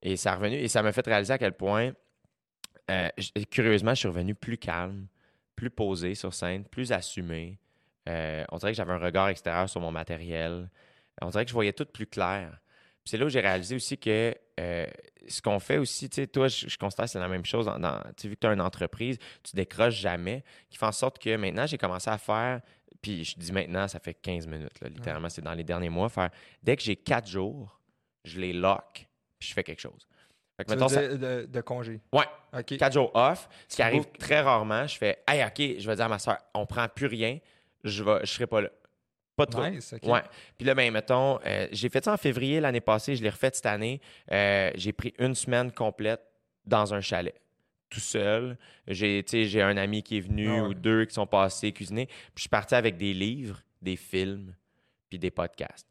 [0.02, 1.92] et ça revenu, et ça m'a fait réaliser à quel point,
[2.90, 3.08] euh,
[3.50, 5.06] curieusement, je suis revenu plus calme,
[5.56, 7.58] plus posé sur scène, plus assumé.
[8.08, 10.68] Euh, on dirait que j'avais un regard extérieur sur mon matériel.
[11.20, 12.58] On dirait que je voyais tout plus clair.
[13.04, 14.86] C'est là où j'ai réalisé aussi que euh,
[15.28, 17.66] ce qu'on fait aussi, tu sais, toi, je, je constate que c'est la même chose.
[17.66, 20.86] Dans, dans- tu sais, vu que tu as une entreprise, tu décroches jamais, qui fait
[20.86, 22.60] en sorte que maintenant, j'ai commencé à faire,
[23.00, 26.08] puis je dis maintenant, ça fait 15 minutes, là, littéralement, c'est dans les derniers mois,
[26.08, 26.30] faire,
[26.62, 27.80] dès que j'ai quatre jours,
[28.24, 29.08] je les lock,
[29.42, 30.06] je fais quelque chose.
[30.56, 32.00] Fait que, mettons, ça- de, de congé?
[32.12, 32.76] Ouais, OK.
[32.76, 36.04] quatre jours off, ce qui arrive très rarement, je fais Hey, OK, je vais dire
[36.04, 37.38] à ma soeur, on prend plus rien,
[37.84, 38.70] je vais, je serai pas là.
[39.34, 39.66] Pas trop.
[39.66, 40.02] Nice, OK.
[40.10, 40.20] Ouais.
[40.58, 43.50] Puis là, ben, mettons, euh, j'ai fait ça en février l'année passée, je l'ai refait
[43.52, 44.00] cette année.
[44.30, 46.20] Euh, j'ai pris une semaine complète
[46.66, 47.34] dans un chalet,
[47.88, 48.58] tout seul.
[48.86, 49.24] J'ai,
[49.62, 50.60] un ami qui est venu Ah ouais.
[50.68, 52.06] ou deux qui sont passés cuisiner.
[52.06, 54.54] Puis je suis parti avec des livres, des films,
[55.08, 55.88] puis des podcasts.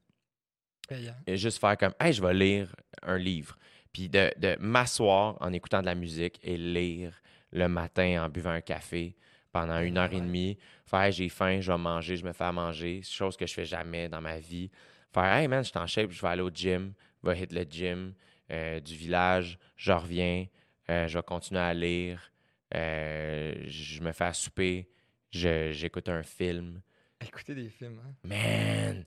[0.92, 1.16] Payant.
[1.26, 3.58] Et juste faire comme, hey, je vais lire un livre.
[3.94, 7.14] Puis de, de m'asseoir en écoutant de la musique et lire
[7.52, 9.16] le matin en buvant un café
[9.54, 10.58] pendant une heure et demie.
[10.86, 13.02] Faire, Hey, j'ai faim, je vais manger, je me fais à manger.
[13.04, 14.70] Chose que je fais jamais dans ma vie.
[15.14, 16.94] Faire, hey man, je suis en shape, je vais aller au gym,
[17.24, 18.14] je vais hit le gym
[18.52, 20.46] euh, du village, je reviens,
[20.90, 22.32] euh, je vais continuer à lire,
[22.76, 24.90] euh, je me fais à souper,
[25.32, 26.82] j'écoute un film.
[27.20, 28.14] Écoutez des films, hein.
[28.24, 29.06] Man!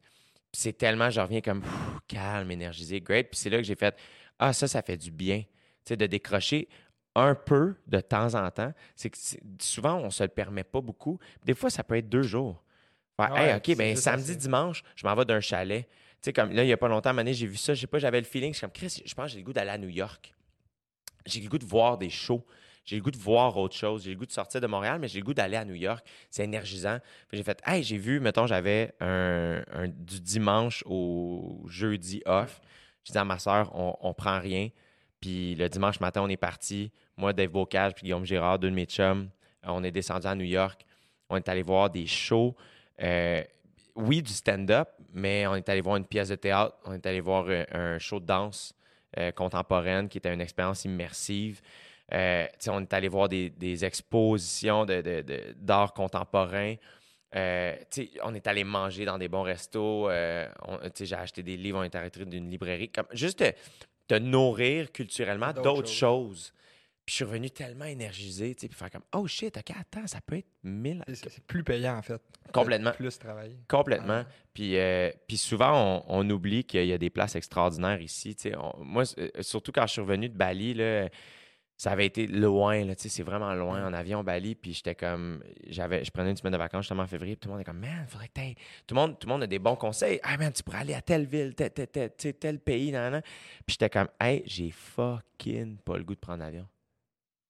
[0.55, 1.72] C'est tellement, je reviens comme pff,
[2.09, 3.28] calme, énergisé, great.
[3.31, 3.97] Puis c'est là que j'ai fait
[4.39, 5.40] Ah, ça, ça fait du bien.
[5.40, 5.48] Tu
[5.90, 6.68] sais, de décrocher
[7.14, 8.72] un peu de temps en temps.
[8.97, 9.18] C'est que
[9.60, 11.18] souvent, on se le permet pas beaucoup.
[11.44, 12.62] Des fois, ça peut être deux jours.
[13.16, 15.86] Faire, Ouais, hey, OK, ben samedi, dimanche, je m'en vais d'un chalet.
[15.86, 15.90] Tu
[16.22, 17.98] sais, comme là, il y a pas longtemps, donné, j'ai vu ça, je sais pas,
[17.98, 19.78] j'avais le feeling, je suis comme, Chris, je pense que j'ai le goût d'aller à
[19.78, 20.35] New York.
[21.26, 22.44] J'ai le goût de voir des shows.
[22.85, 24.05] J'ai le goût de voir autre chose.
[24.05, 26.06] J'ai le goût de sortir de Montréal, mais j'ai le goût d'aller à New York.
[26.31, 26.98] C'est énergisant.
[27.28, 32.61] Puis j'ai fait, hey, j'ai vu, mettons, j'avais un, du dimanche au jeudi off.
[33.05, 34.69] J'ai dit à ma soeur, on, on prend rien.
[35.20, 36.90] Puis le dimanche matin, on est parti.
[37.16, 39.31] Moi, Dave Bocage, puis Guillaume Girard, deux de mes chums.
[39.62, 40.85] On est descendu à New York.
[41.31, 42.55] On est allé voir des shows.
[43.01, 43.43] Euh,
[43.94, 46.77] oui, du stand-up, mais on est allé voir une pièce de théâtre.
[46.85, 48.74] On est allé voir un, un show de danse
[49.16, 51.61] euh, contemporaine qui était une expérience immersive.
[52.12, 56.74] Euh, on est allé voir des, des expositions de- de- de- d'art contemporain.
[57.35, 57.74] Euh,
[58.22, 60.09] on est allé manger dans des bons restos.
[60.10, 60.47] Euh,
[61.01, 62.90] J'ai acheté des livres, on est arrêté d'une librairie.
[62.90, 63.52] Comme, juste te,
[64.06, 65.97] te nourrir culturellement D'autres choses.
[65.98, 66.52] choses.
[67.06, 70.36] Puis je suis revenu tellement énergisé, puis faire comme Oh shit, ok, attends, ça peut
[70.39, 71.02] être mille.
[71.09, 72.22] C'est c'est plus payant, en fait.
[72.52, 72.93] Complètement.
[72.93, 73.59] Plus travailler.
[73.68, 74.22] Complètement.
[74.26, 74.32] Ah.
[74.55, 78.35] Puis, euh, puis souvent, on, on oublie qu'il y a des places extraordinaires ici.
[78.56, 79.02] On- moi,
[79.40, 81.09] surtout quand je suis revenu de Bali, là,
[81.76, 82.84] ça avait été loin.
[82.84, 84.55] là, tu sais, C'est vraiment loin en avion Bali.
[84.55, 85.42] Puis j'étais comme.
[85.68, 87.34] j'avais Je prenais une semaine de vacances justement en février.
[87.34, 88.55] Puis tout le monde est comme, man, faudrait que t'ailles.
[88.86, 90.20] Tout le, monde, tout le monde a des bons conseils.
[90.22, 92.92] Ah, man, tu pourrais aller à telle ville, tel, tel, tel, pays.
[92.92, 93.22] Nan, nan.
[93.66, 96.68] Puis j'étais comme, hey, j'ai fucking pas le goût de prendre l'avion.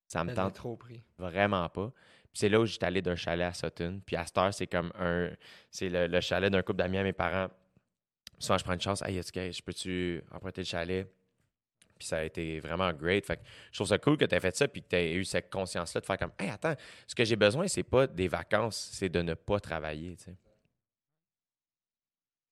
[0.09, 1.03] Ça me tente trop pris.
[1.19, 1.93] Vraiment pas.
[2.33, 4.01] Puis c'est là où j'étais allé d'un chalet à Sutton.
[4.05, 5.31] Puis à cette heure, c'est comme un.
[5.71, 7.49] C'est le, le chalet d'un couple d'amis à mes parents.
[8.39, 9.03] Souvent, je prends une chance.
[9.03, 11.07] Hey, est-ce que je peux-tu emprunter le chalet?
[11.99, 13.25] Puis ça a été vraiment great.
[13.25, 15.15] Fait que je trouve ça cool que tu aies fait ça puis que tu aies
[15.15, 16.75] eu cette conscience-là de faire comme Hey, attends,
[17.07, 20.17] ce que j'ai besoin, c'est pas des vacances, c'est de ne pas travailler.
[20.17, 20.37] tu sais.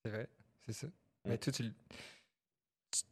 [0.04, 0.28] C'est vrai,
[0.66, 0.86] c'est ça.
[0.86, 0.90] Mm.
[1.26, 1.62] Mais toi, tu
[2.90, 3.02] tu-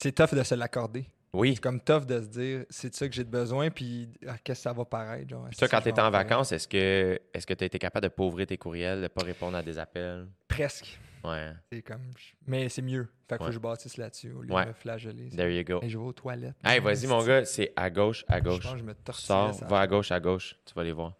[0.00, 1.06] C'est tough de se l'accorder.
[1.32, 1.54] Oui.
[1.54, 4.60] C'est comme tough de se dire, c'est de ça que j'ai besoin, puis ah, qu'est-ce
[4.60, 5.30] que ça va paraître.
[5.30, 7.78] Genre, Puis toi, quand tu étais en vacances, est-ce que est-ce que tu as été
[7.78, 10.28] capable de pauvrer tes courriels, de pas répondre à des appels?
[10.46, 10.98] Presque.
[11.24, 11.52] Ouais.
[11.70, 12.02] C'est comme...
[12.46, 13.08] Mais c'est mieux.
[13.28, 14.64] Fait qu'il faut que je bâtisse là-dessus au lieu Ouais.
[14.64, 15.30] de me flageller.
[15.30, 15.80] There you go.
[15.82, 16.56] Hey, je vais aux toilettes.
[16.64, 18.62] Hey, vas-y, mon gars, c'est à gauche, à Je gauche.
[18.62, 19.24] pense que je me tortille.
[19.26, 20.56] Sors, va à gauche, à gauche.
[20.64, 21.14] Tu vas les voir.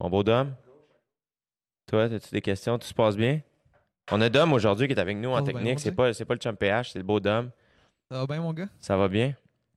[0.00, 0.54] Mon beau Dom?
[1.86, 2.78] Toi, as-tu des questions?
[2.78, 3.40] Tout se passe bien?
[4.10, 5.78] On a Dom aujourd'hui qui est avec nous en Oh, ben, technique.
[5.80, 7.50] c'est pas, c'est pas le chum PH, c'est le beau Dom.
[8.10, 8.68] Ça va bien, mon gars?
[8.80, 9.34] Ça va bien?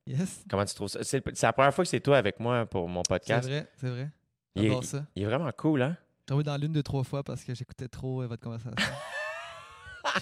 [0.08, 0.44] Yes.
[0.50, 1.04] Comment tu trouves ça?
[1.04, 3.48] C'est, c'est la première fois que c'est toi avec moi pour mon C'est podcast.
[3.48, 4.10] vrai, c'est vrai.
[4.56, 5.06] Il est, J'adore ça.
[5.16, 5.98] il est vraiment cool, hein?
[6.26, 8.76] Tombé dans l'une de trois fois parce que j'écoutais trop euh, votre conversation.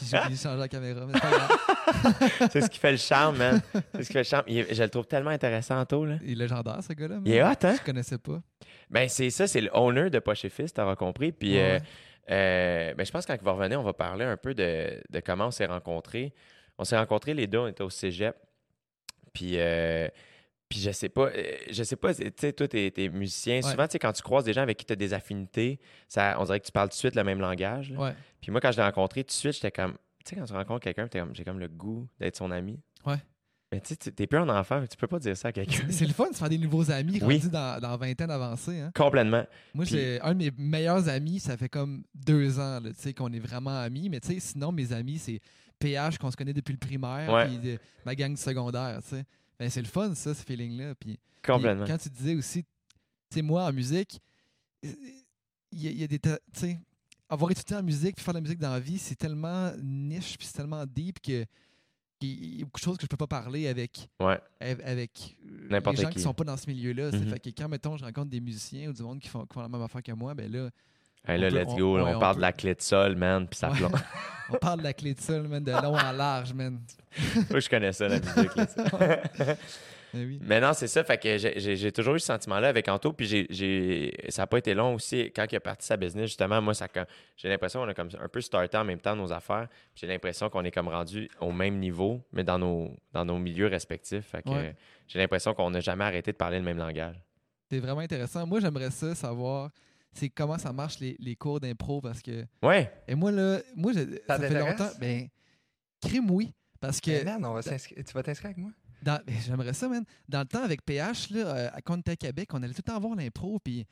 [0.02, 1.02] J'ai oublié de changer la caméra,
[2.52, 3.62] c'est ce qui fait le charme, man.
[3.96, 4.44] C'est ce qui fait le charme.
[4.48, 6.16] Est- je le trouve tellement intéressant, Anto, là.
[6.24, 7.18] Il est légendaire, ce gars-là.
[7.26, 7.76] Il est hot, hein?
[7.80, 8.42] Je connaissais pas.
[8.90, 11.32] Ben, c'est ça, c'est le owner de Poche et Fils, t'auras compris.
[11.32, 11.80] Puis, Ouais,
[12.30, 14.54] euh, euh, ben, je pense que quand il va revenir, on va parler un peu
[14.54, 16.34] de, de comment on s'est rencontrés.
[16.78, 18.36] On s'est rencontrés les deux, on était au cégep.
[19.34, 20.08] Puis, euh,
[20.74, 23.58] puis je sais pas, euh, je sais pas, tu sais, toi, t'es, musicien.
[23.58, 23.62] Ouais.
[23.62, 26.36] Souvent, tu sais, quand tu croises des gens avec qui tu as des affinités, ça,
[26.40, 27.92] on dirait que tu parles tout de suite le même langage.
[27.92, 28.00] là.
[28.00, 28.16] Ouais.
[28.42, 29.92] Puis moi, quand je l'ai rencontré, tout de suite, j'étais comme,
[30.26, 32.80] tu sais, quand tu rencontres quelqu'un, t'es comme, j'ai comme le goût d'être son ami.
[33.06, 33.18] Ouais.
[33.72, 35.86] Mais tu sais, t'es plus un enfant, tu peux pas dire ça à quelqu'un.
[35.92, 37.36] C'est le fun de se faire des nouveaux amis Oui.
[37.38, 38.80] rendus dans, dans vingtaine avancée.
[38.80, 38.92] Hein.
[38.96, 39.46] Complètement.
[39.76, 43.00] Moi, Puis- j'ai un de mes meilleurs amis, ça fait comme deux ans là, tu
[43.00, 44.10] sais, qu'on est vraiment amis.
[44.10, 45.40] Mais tu sais, sinon, mes amis, c'est
[45.80, 49.00] PH qu'on se connaît depuis le primaire, puis de- ma gang secondaire.
[49.04, 49.24] tu sais.
[49.60, 50.96] Ben, c'est le fun, ça, ce feeling-là.
[50.96, 51.86] Puis, puis Complètement.
[51.86, 52.70] quand tu disais aussi, tu
[53.36, 54.20] sais, moi, en musique,
[54.82, 54.92] il
[55.82, 56.20] y, a- il y a des.
[56.20, 56.80] Tu sais,
[57.30, 60.38] avoir étudié en musique puis faire de la musique dans la vie, c'est tellement niche
[60.38, 61.46] puis c'est tellement deep que.
[62.20, 64.40] qu'il y a beaucoup de choses que je peux pas parler avec Ouais.
[64.60, 66.16] avec euh, les gens qui.
[66.16, 67.12] qui sont pas dans ce milieu-là.
[67.12, 67.30] Mhm.
[67.30, 69.62] Fait que quand, mettons, je rencontre des musiciens ou du monde qui font, qui font
[69.62, 70.70] la même affaire que moi, ben là,
[71.28, 72.00] Hey, On là, peut- let's on- go.
[72.00, 73.78] on, on parle peut- de la clé de sol, man, puis ça Ouais.
[73.78, 73.96] plombe.
[74.50, 76.80] on parle de la clé de sol, man, de long en large, man.
[77.50, 78.56] Moi, je connais ça, la musique.
[78.56, 78.84] là, ça.
[80.16, 80.40] Ben oui.
[80.44, 81.04] Mais non, c'est ça.
[81.04, 83.14] Fait que j'ai- toujours eu ce sentiment-là avec Anto.
[83.14, 85.32] Puis j'ai- ça n'a pas été long aussi.
[85.36, 86.88] Quand il a parti sa business, justement, moi, ça
[87.36, 89.68] j'ai l'impression qu'on a comme un peu starté en même temps nos affaires.
[89.96, 93.66] J'ai l'impression qu'on est comme rendu au même niveau, mais dans nos, dans nos milieux
[93.68, 94.26] respectifs.
[94.28, 94.76] Fait que Ouais.
[95.08, 97.16] j'ai l'impression qu'on n'a jamais arrêté de parler le même langage.
[97.72, 98.46] C'est vraiment intéressant.
[98.46, 99.72] Moi, j'aimerais ça savoir
[100.14, 102.46] c'est comment ça marche les, les cours d'impro parce que.
[102.62, 102.92] Ouais.
[103.08, 104.90] Et moi, là, moi, je- ça, fait longtemps.
[105.00, 105.28] Ben,
[106.02, 106.54] crime, oui.
[106.80, 107.12] Parce que.
[107.12, 107.64] Mais man, on va
[108.04, 108.72] tu vas t'inscrire avec moi?
[109.02, 110.04] ben, J'aimerais ça, man.
[110.30, 113.16] Dans le temps, avec PH, là, euh, à Québec, on allait tout le temps voir
[113.16, 113.86] l'impro, puis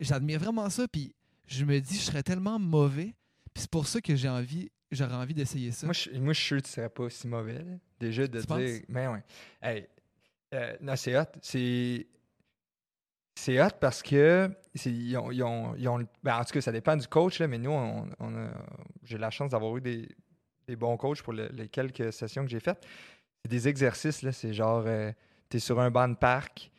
[0.00, 1.14] j'admire vraiment ça, puis
[1.46, 3.14] je me dis, je serais tellement mauvais,
[3.54, 5.86] puis c'est pour ça que j'ai envie, j'aurais envie d'essayer ça.
[5.86, 7.54] Moi, je, moi, je suis sûr que tu serais pas si mauvais.
[7.58, 7.72] là.
[7.98, 8.82] Déjà, de Tu dire.
[8.88, 9.22] Mais ouais.
[9.62, 9.86] Hey,
[10.54, 11.24] euh, non, c'est hot.
[11.40, 12.06] C'est.
[13.34, 14.50] C'est hot parce que
[16.22, 18.08] ben, en tout cas, ça dépend du coach, là, mais nous, on,
[19.02, 20.08] j'ai la chance d'avoir eu des,
[20.76, 22.86] bons coachs pour le- les quelques sessions que j'ai faites.
[23.44, 24.32] C'est des exercices, là.
[24.32, 24.84] C'est genre,
[25.50, 26.70] tu es sur un banc de parc,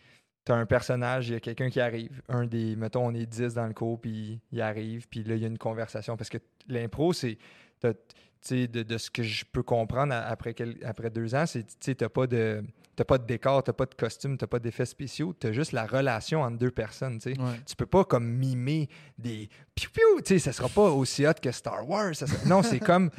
[0.45, 2.21] tu as un personnage, il y a quelqu'un qui arrive.
[2.29, 5.41] Un des, mettons, on est 10 dans le cours, puis il arrive, puis là, il
[5.41, 6.17] y a une conversation.
[6.17, 7.37] Parce que l'impro, c'est.
[7.83, 12.09] de, de ce que je peux comprendre après, quel- après deux ans, c'est tu n'as
[12.09, 12.63] pas de.
[12.95, 15.85] T'as pas de décor, t'as pas de costume, t'as pas d'effets spéciaux, t'as juste la
[15.87, 17.39] relation entre deux personnes, tu sais.
[17.41, 17.59] Ouais.
[17.65, 18.87] Tu peux pas comme mimer
[19.17, 22.15] des piou piou, tu sais, ça sera pas aussi hot que Star Wars.
[22.15, 23.09] ça sera- Non, c'est comme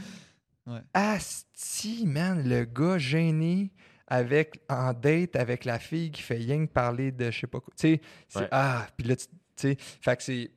[0.66, 0.80] Ouais.
[0.94, 3.70] Asti, man, le gars gêné
[4.06, 7.60] avec en date avec la fille qui fait rien que parler de je sais pas
[7.60, 7.72] quoi.
[7.76, 8.48] Tu sais, Ouais.
[8.50, 10.50] ah, puis là tu tu sais, fait que c'est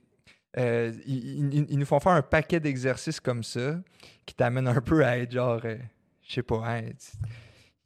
[0.58, 3.80] euh, ils, ils- ils nous font faire un paquet d'exercices comme ça
[4.26, 5.78] qui t'amènent un peu à être genre euh,
[6.28, 6.82] je sais pas, hein,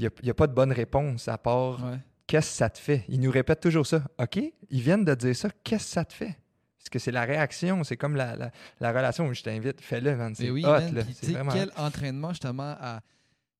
[0.06, 1.98] il n'y a, pas de bonne réponse à part Ouais.
[2.28, 3.04] qu'est-ce que ça te fait?
[3.10, 4.04] Ils nous répètent toujours ça.
[4.20, 4.38] OK,
[4.70, 6.38] ils viennent de dire ça, qu'est-ce que ça te fait?
[6.78, 9.32] Parce que c'est la réaction, c'est comme la, la, la relation.
[9.34, 10.34] Je t'invite, fais-le, man.
[10.34, 11.04] C'est Mais oui, hot, man, là.
[11.14, 13.02] C'est vraiment quel entraînement justement à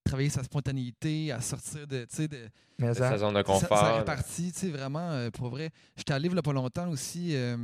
[0.04, 3.78] travailler sa spontanéité, à sortir de, Sa ça- zone de ça, confort.
[3.78, 3.98] ça là.
[3.98, 5.70] répartit, tu sais, vraiment, euh, pour vrai.
[5.96, 7.56] J'étais à Livre a pas longtemps aussi, euh,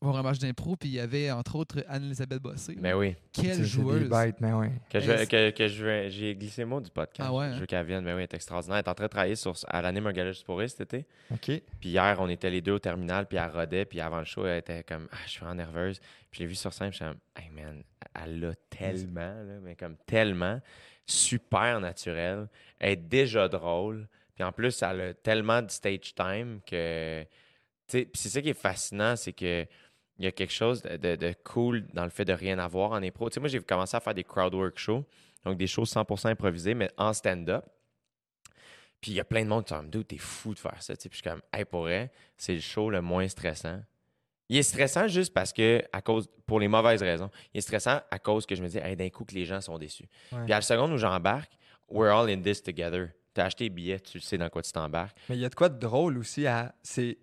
[0.00, 2.76] voir un match d'impro, puis il y avait entre autres Anne-Elisabeth Bossé.
[2.80, 3.14] Mais oui.
[3.32, 4.08] c'est- Quelle joueuse!
[4.08, 4.52] bêtes, mais.
[4.90, 7.28] Que je, Hey, que, je j'ai glissé le mot du podcast.
[7.30, 7.58] Ah ouais, Je hein?
[7.60, 8.04] veux qu'elle vienne.
[8.04, 8.78] Mais oui, elle est extraordinaire.
[8.78, 10.12] Elle est en train de travailler sur, à l'anime un
[10.68, 11.06] cet été.
[11.32, 11.40] OK.
[11.80, 14.46] Puis hier, on était les deux au terminal, puis elle rodait, puis avant le show,
[14.46, 15.98] elle était comme, ah, je suis vraiment nerveuse.
[16.30, 17.82] Puis je l'ai vue sur scène, je suis comme, hey man,
[18.22, 20.60] elle l'a tellement, là, mais comme tellement,
[21.06, 22.48] super naturel.
[22.78, 24.06] Elle est déjà drôle.
[24.34, 27.28] Puis en plus, elle a tellement de stage time que, tu
[27.88, 29.66] sais, puis c'est ça qui est fascinant, c'est que
[30.18, 32.90] il y a quelque chose de, de- de cool dans le fait de rien avoir
[32.92, 33.28] en impro.
[33.30, 35.04] Tu sais, moi, j'ai commencé à faire des crowdwork shows,
[35.44, 37.64] donc des shows 100% improvisés, mais en stand-up.
[39.00, 40.96] Puis il y a plein de monde qui me dit, t'es fou de faire ça.
[40.96, 41.08] tu sais.
[41.08, 43.80] Puis je suis comme, hey, pour vrai, c'est le show le moins stressant.
[44.48, 47.30] Il est stressant juste parce que, à cause, pour les mauvaises raisons.
[47.54, 49.60] Il est stressant à cause que je me dis, hey, d'un coup, que les gens
[49.60, 50.08] sont déçus.
[50.32, 50.42] Ouais.
[50.44, 51.52] Puis à la seconde où j'embarque,
[51.88, 53.10] we're all in this together.
[53.34, 55.16] T'as acheté les billets, tu sais dans quoi tu t'embarques.
[55.28, 56.74] Mais il y a de quoi de drôle aussi à.
[56.82, 57.18] C'est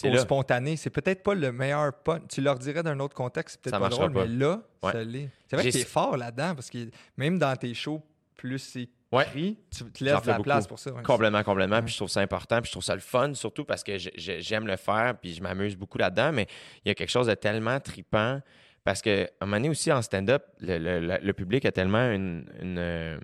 [0.00, 0.76] C'est spontané.
[0.76, 2.22] C'est peut-être pas le meilleur punch.
[2.28, 4.26] Tu leur dirais d'un autre contexte, c'est peut-être Ça pas drôle, pas.
[4.26, 4.92] mais là, Ouais.
[4.92, 5.30] ça l'est.
[5.48, 6.78] C'est vrai que t'es fort là-dedans parce que
[7.16, 8.02] même dans tes shows,
[8.36, 9.24] plus c'est Ouais.
[9.32, 10.42] tu te laisses de la beaucoup.
[10.42, 10.92] place pour ça.
[10.92, 11.02] ouais.
[11.02, 11.76] Complètement, complètement.
[11.76, 11.82] Ouais.
[11.82, 14.12] Puis je trouve ça important, puis je trouve ça le fun, surtout parce que j'ai-
[14.16, 16.30] j'ai- j'aime le faire, puis je m'amuse beaucoup là-dedans.
[16.32, 16.46] Mais
[16.84, 18.40] il y a quelque chose de tellement tripant
[18.84, 21.72] parce que à un moment donné aussi en stand-up, le, le- le- le public a
[21.72, 23.18] tellement une, une, euh,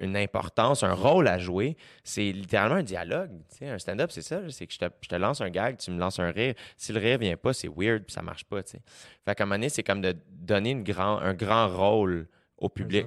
[0.00, 1.76] une importance, un rôle à jouer.
[2.04, 3.30] C'est littéralement un dialogue.
[3.60, 4.40] Un stand-up, c'est ça.
[4.50, 6.54] C'est que je te, je te lance un gag, tu me lances un rire.
[6.76, 8.62] Si le rire vient pas, c'est weird, puis ça marche pas.
[8.62, 8.80] Tu sais.
[9.24, 12.68] Fait qu'à un moment donné, c'est comme de donner une grand, un grand rôle au
[12.68, 13.06] public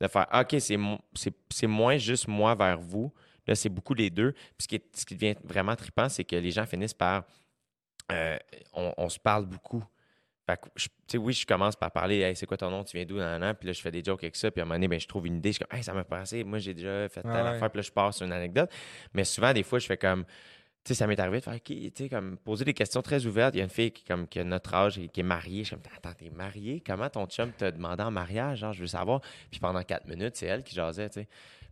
[0.00, 3.12] de faire OK, c'est mo- c'est c'est moins juste moi vers vous.
[3.46, 4.32] Là, c'est beaucoup les deux.
[4.32, 7.24] Puis ce qui, est- ce qui devient vraiment trippant, c'est que les gens finissent par.
[8.10, 8.36] euh,
[8.72, 9.82] on, on se parle beaucoup.
[10.46, 12.82] Fait que, je- tu sais, oui, je commence par parler Hey, c'est quoi ton nom,
[12.82, 13.54] tu viens d'où, nan.
[13.54, 14.50] Puis là, je fais des jokes avec ça.
[14.50, 15.50] Puis à un moment donné, ben, je trouve une idée.
[15.50, 16.42] Je suis comme, hey, ça m'a passé.
[16.44, 17.38] Moi, j'ai déjà fait telle ouais.
[17.38, 17.70] affaire.
[17.70, 18.70] Puis là, je pars sur une anecdote.
[19.14, 20.24] Mais souvent, des fois, je fais comme.
[20.84, 23.24] Tu sais, ça m'est arrivé de faire, OK, tu sais, comme, poser des questions très
[23.24, 23.54] ouvertes.
[23.54, 25.62] Il y a une fille qui, comme, qui a notre âge et qui est mariée.
[25.62, 26.82] Je suis comme, attends, t'es mariée?
[26.84, 28.58] Comment ton chum t'a demandé en mariage?
[28.58, 29.20] Genre, je veux savoir.
[29.48, 31.28] Puis pendant quatre minutes, c'est elle qui jasait, tu sais.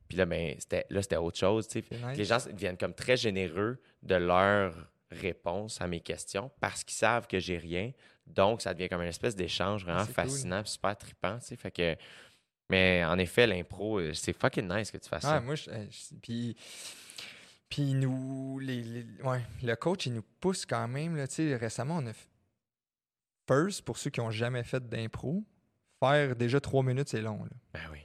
[0.09, 1.85] Puis là, ben, c'était, là, c'était autre chose, tu sais.
[1.91, 2.19] Nice.
[2.19, 4.75] Les gens deviennent comme très généreux de leur
[5.11, 7.91] réponse à mes questions parce qu'ils savent que j'ai rien.
[8.35, 10.15] Donc, ça devient comme une espèce d'échange vraiment Ah, cool.
[10.15, 11.57] fascinant super trippant, tu sais.
[11.57, 11.97] Fait que...
[12.70, 15.40] Mais en effet, l'impro, euh, c'est fucking nice que tu fasses Ouais, ça.
[15.40, 16.57] moi, je, euh, je- puis,
[17.69, 21.16] puis nous, les, les- ouais, le coach, il nous pousse quand même.
[21.16, 22.28] Là, tu sais, récemment, on a f-
[23.48, 25.43] first, pour ceux qui n'ont jamais fait d'impro,
[25.98, 27.43] faire déjà trois minutes, c'est long.
[27.44, 27.51] Là.
[27.74, 27.98] Ben oui.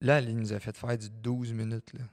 [0.00, 1.92] Là, il nous a fait faire du 12 minutes.
[1.94, 2.04] Là.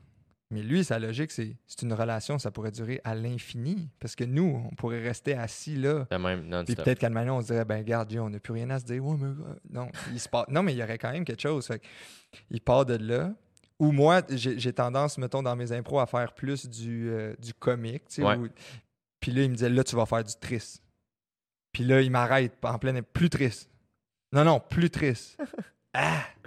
[0.53, 3.89] Mais lui, sa logique, c'est c'est une relation, ça pourrait durer à l'infini.
[3.99, 6.05] Parce que nous, on pourrait rester assis là.
[6.11, 8.53] De même, Puis peut-être qu'à moment, on se dirait, ben garde, Jay, on n'a plus
[8.53, 9.03] rien à se dire.
[9.03, 11.41] Ouais, mais, euh, non, il se passe- non, mais il y aurait quand même quelque
[11.41, 11.65] chose.
[11.65, 11.85] Fait que
[12.51, 13.34] il part de là.
[13.80, 17.53] Ou moi, j'ai j'ai tendance, mettons, dans mes impros, à faire plus du, euh, du
[17.53, 18.07] comique.
[18.07, 18.38] tu sais, Ouais.
[18.38, 18.47] où-
[19.19, 20.84] Puis là, il me disait, là, tu vas faire du triste.
[21.71, 23.69] Puis là, il m'arrête en plein plus triste.
[24.31, 25.38] Non, non, plus triste.
[25.93, 26.23] ah!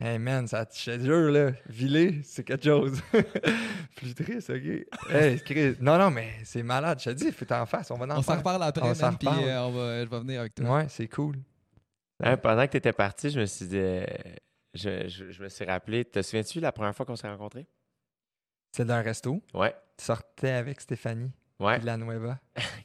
[0.00, 3.02] Hey man, ça, je te jure, là, viler, c'est quelque chose.
[3.96, 4.86] plus triste, OK?
[5.10, 5.74] Hey, Chris.
[5.80, 7.00] Non, non, mais c'est malade.
[7.00, 9.06] Je te dis, fais en face, on va en On s'en reparle après, On s'en
[9.06, 10.76] man, puis euh, on va, je vais venir avec toi.
[10.76, 11.36] Ouais, c'est cool.
[12.22, 13.76] Hein, pendant que tu étais parti, je me suis dit.
[13.76, 14.04] euh,
[14.74, 16.04] je, je- je me suis rappelé.
[16.04, 17.66] Te souviens-tu la première fois qu'on s'est rencontrés?
[18.70, 19.42] C'était d'un resto.
[19.52, 19.74] Ouais.
[19.96, 21.78] Tu sortais avec Stéphanie Ouais.
[21.80, 22.38] de la Nueva.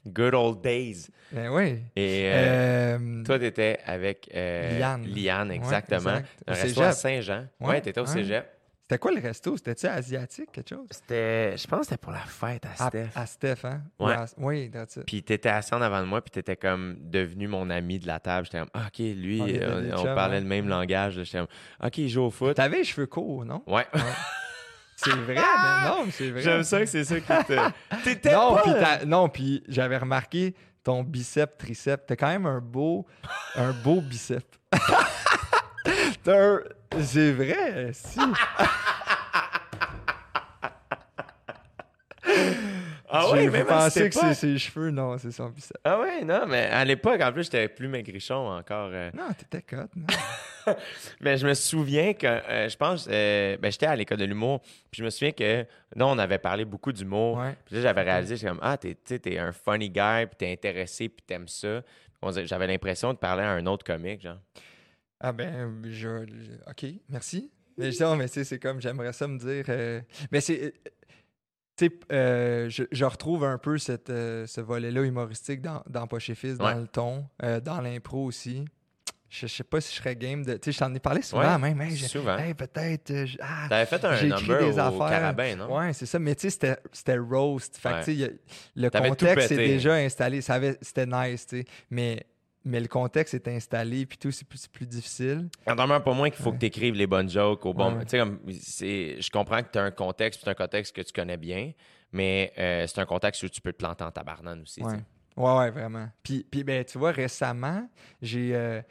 [0.08, 1.08] Good old days.
[1.32, 1.80] Ben oui.
[1.95, 5.06] Et euh, Euh, toi, t'étais avec euh, Liane.
[5.06, 6.18] Liane, Ouais, exactement.
[6.18, 6.30] exact.
[6.48, 6.91] Un Au à.
[6.91, 7.48] Saint-Jean.
[7.60, 8.10] Ouais, Ouais, t'étais au ouais.
[8.12, 8.50] cégep.
[8.82, 9.56] C'était quoi le resto?
[9.56, 10.88] C'était-tu asiatique, quelque chose?
[10.91, 13.08] C'était, je pense que c'était pour la fête à Steph.
[13.16, 13.82] à Steph, hein?
[13.98, 14.14] Ou Ouais.
[14.14, 15.06] à- oui, that's it.
[15.06, 18.20] Puis t'étais assis en avant de moi, puis t'étais comme devenu mon ami de la
[18.20, 18.45] table.
[18.45, 20.41] J'étais comme, ah, OK, lui, On euh, devenus on, chums, parlait hein.
[20.41, 21.24] le même langage.
[21.24, 21.48] J'étais comme,
[21.88, 22.56] OK, il joue au foot.
[22.56, 23.64] T'avais les cheveux courts, non?
[23.68, 23.86] Ouais.
[24.95, 26.41] C'est vrai, mais non, mais c'est vrai.
[26.41, 27.60] J'aime ça que c'est ça qui te...
[28.03, 28.61] T'étais non, pas...
[28.61, 32.06] puis t'as- non, puis j'avais remarqué ton bicep, tricep.
[32.06, 33.06] T'as quand même un beau,
[33.56, 34.44] un beau bicep.
[36.28, 36.60] Un-
[37.02, 38.20] C'est vrai, si.
[43.15, 45.77] Ah à pensé cette que c'est ses cheveux, non, c'est son bicep.
[45.84, 48.90] Ah ouais, non, mais à l'époque, en plus, j'étais plus maigrichon encore.
[48.91, 49.11] euh.
[49.14, 49.91] Non, t'étais cote.
[49.95, 50.07] non?
[51.22, 54.61] Mais je me souviens que, euh, je pense, euh, ben, j'étais à l'école de l'humour,
[54.90, 55.65] puis je me souviens que,
[55.95, 57.38] là, on avait parlé beaucoup d'humour.
[57.38, 57.56] Ouais.
[57.65, 61.10] Puis là, j'avais réalisé, j'étais comme, ah, t'es, t'es un funny guy, puis t'es intéressé,
[61.10, 61.81] puis t'aimes ça.
[62.45, 64.40] J'avais l'impression de parler à un autre comique, genre.
[65.19, 65.91] Ah ben, je,
[66.26, 67.52] je- OK, merci.
[67.77, 69.65] Mais je dis, non, mais tu sais, c'est comme, j'aimerais ça me dire...
[69.69, 69.99] euh,
[70.31, 70.73] mais c'est...
[72.12, 76.08] euh, je, je retrouve un peu cette, euh, ce volet-là humoristique dans, dans
[76.74, 78.66] dans le ton, euh, dans l'impro aussi.
[79.30, 80.54] Je, je sais pas si je serais game de...
[80.54, 81.82] Tu sais, je t'en ai parlé souvent Ouais, même.
[81.82, 82.38] Hey, souvent.
[82.38, 83.10] hey, peut-être...
[83.10, 85.10] euh, ah, T'avais fait un number des au affaires.
[85.10, 85.76] carabin, non?
[85.76, 86.20] Ouais, c'est ça.
[86.20, 86.78] Mais tu sais, c'était-
[87.18, 87.78] roast.
[87.78, 88.04] Fait que, Ouais.
[88.04, 88.40] tu sais,
[88.76, 90.41] le contexte est déjà installé.
[90.41, 91.66] C'était nice, tu sais.
[91.90, 92.24] Mais,
[92.65, 95.49] mais le contexte est installé, puis tout, c'est plus, plus difficile.
[95.68, 96.56] Il en demeure pas moins qu'il faut Ouais.
[96.56, 97.98] que tu écrives les bonnes jokes au bon.
[97.98, 98.03] Ouais.
[98.07, 101.38] Sais, comme, je comprends que tu as un contexte, c'est un contexte que tu connais
[101.38, 101.72] bien,
[102.11, 104.81] mais euh, c'est un contexte où tu peux te planter en tabarnane aussi.
[104.81, 104.98] Ouais.
[105.35, 106.07] Ouais, ouais, vraiment.
[106.22, 107.90] Puis, puis ben, tu vois, récemment,
[108.22, 108.56] j'ai.
[108.56, 108.81] euh,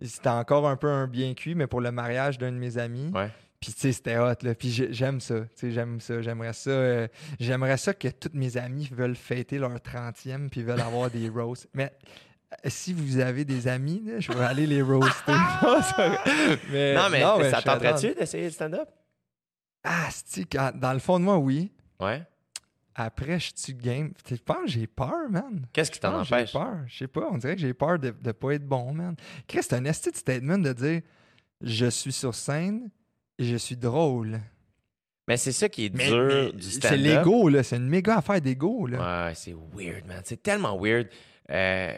[0.00, 3.10] c'était encore un peu un bien cuit, mais pour le mariage d'un de mes amis.
[3.14, 3.28] Ouais.
[3.60, 4.54] Puis, tu sais, c'était hot, là.
[4.54, 5.40] Puis, j'ai- j'aime ça.
[5.40, 6.22] Tu sais, j'aime ça.
[6.22, 6.70] J'aimerais ça.
[6.70, 7.06] euh,
[7.38, 11.68] j'aimerais ça que tous mes amis veulent fêter leur 30e, puis veulent avoir des roasts.
[11.74, 11.92] Mais.
[12.66, 15.32] Si vous avez des amis, là, je vais aller les roaster.
[15.62, 18.88] Non, c'est mais, non, mais, je ça tenterait-tu d'essayer le stand-up?
[19.84, 21.70] Ah, c'est dans le fond de moi, oui.
[22.00, 22.22] Ouais.
[22.94, 24.12] Après, je suis game.
[24.24, 25.64] Tu penses que j'ai peur, man?
[25.72, 26.50] Qu'est-ce qui Je t'en pense empêche?
[26.52, 26.76] J'ai peur.
[26.86, 27.28] Je sais pas.
[27.30, 29.14] On dirait que j'ai peur de ne pas être bon, man.
[29.46, 31.00] Chris, c'est un esti de statement de dire
[31.62, 32.90] je suis sur scène
[33.38, 34.40] et je suis drôle.
[35.28, 36.98] Mais c'est ça qui est Mais, dur mais du c'est stand-up.
[36.98, 37.62] l'ego, là.
[37.62, 39.28] C'est une méga affaire d'ego, là.
[39.28, 40.20] Ouais, c'est weird, man.
[40.24, 41.08] C'est tellement weird.
[41.50, 41.96] Euh,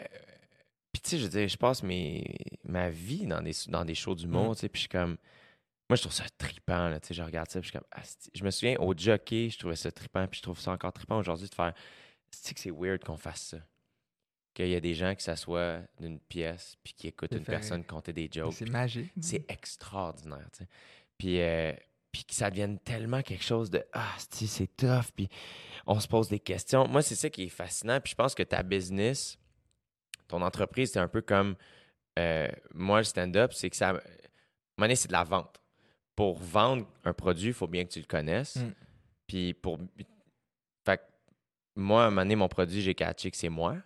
[1.03, 2.35] tu sais, je veux dire, je passe mes...
[2.63, 4.55] ma vie dans des, dans des shows d'humour, Mm.
[4.55, 5.17] tu sais, puis je suis comme.
[5.89, 7.87] Moi, je trouve ça trippant, là, tu sais, je regarde ça, puis je suis comme.
[7.91, 8.29] Asti.
[8.33, 11.17] Je me souviens, au jockey, je trouvais ça trippant, puis je trouve ça encore trippant
[11.19, 11.73] aujourd'hui de faire.
[12.31, 13.57] C'est que c'est weird qu'on fasse ça?
[14.55, 17.83] Qu'il y a des gens qui s'assoient d'une pièce, puis qui écoutent une fait- personne
[17.83, 18.53] compter des jokes.
[18.53, 19.11] C'est magique.
[19.19, 20.69] c'est extraordinaire, tu sais.
[21.17, 21.73] Puis, euh,
[22.11, 25.27] puis que ça devienne tellement quelque chose de ah, c'est tough, puis
[25.85, 26.87] on se pose des questions.
[26.87, 27.99] Moi, c'est ça qui est fascinant.
[27.99, 29.37] Puis je pense que ta business,
[30.33, 31.55] ton entreprise, c'est un peu comme
[32.17, 34.01] euh, moi, le stand-up, c'est que ça.
[34.79, 35.61] Donné, c'est de la vente.
[36.15, 38.55] Pour vendre un produit, il faut bien que tu le connaisses.
[38.55, 38.71] Mm.
[39.27, 39.77] Puis pour.
[40.83, 41.03] Fait que
[41.75, 43.77] moi, à un moment donné, mon produit, j'ai catché que c'est moi.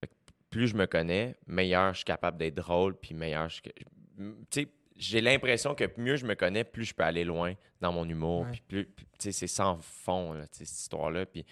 [0.00, 0.14] Fait que
[0.50, 3.60] plus je me connais, meilleur je suis capable d'être drôle, puis meilleur je.
[3.62, 7.92] Tu sais, j'ai l'impression que mieux je me connais, plus je peux aller loin dans
[7.92, 8.42] mon humour.
[8.42, 8.50] Ouais.
[8.50, 11.26] Puis plus, puis, tu sais, c'est sans fond, là, cette histoire-là.
[11.26, 11.46] Puis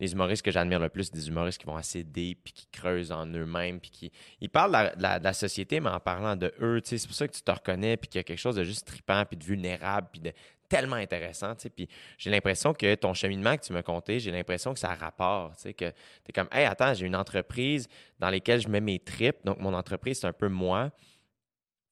[0.00, 2.66] les humoristes que j'admire le plus, c'est des humoristes qui vont assez deep, puis qui
[2.72, 4.12] creusent en eux-mêmes, puis qui...
[4.40, 7.42] Ils parlent de la, société, mais en parlant de eux, c'est pour ça que tu
[7.42, 10.20] te reconnais, puis qu'il y a quelque chose de juste trippant, puis de vulnérable, puis
[10.20, 10.32] de
[10.70, 11.54] tellement intéressant.
[11.54, 14.94] Puis j'ai l'impression que ton cheminement que tu m'as conté, j'ai l'impression que ça a
[14.94, 18.68] rapport, tu sais, que tu es comme, hey, attends, j'ai une entreprise dans laquelle je
[18.68, 20.90] mets mes tripes, donc mon entreprise, c'est un peu moi.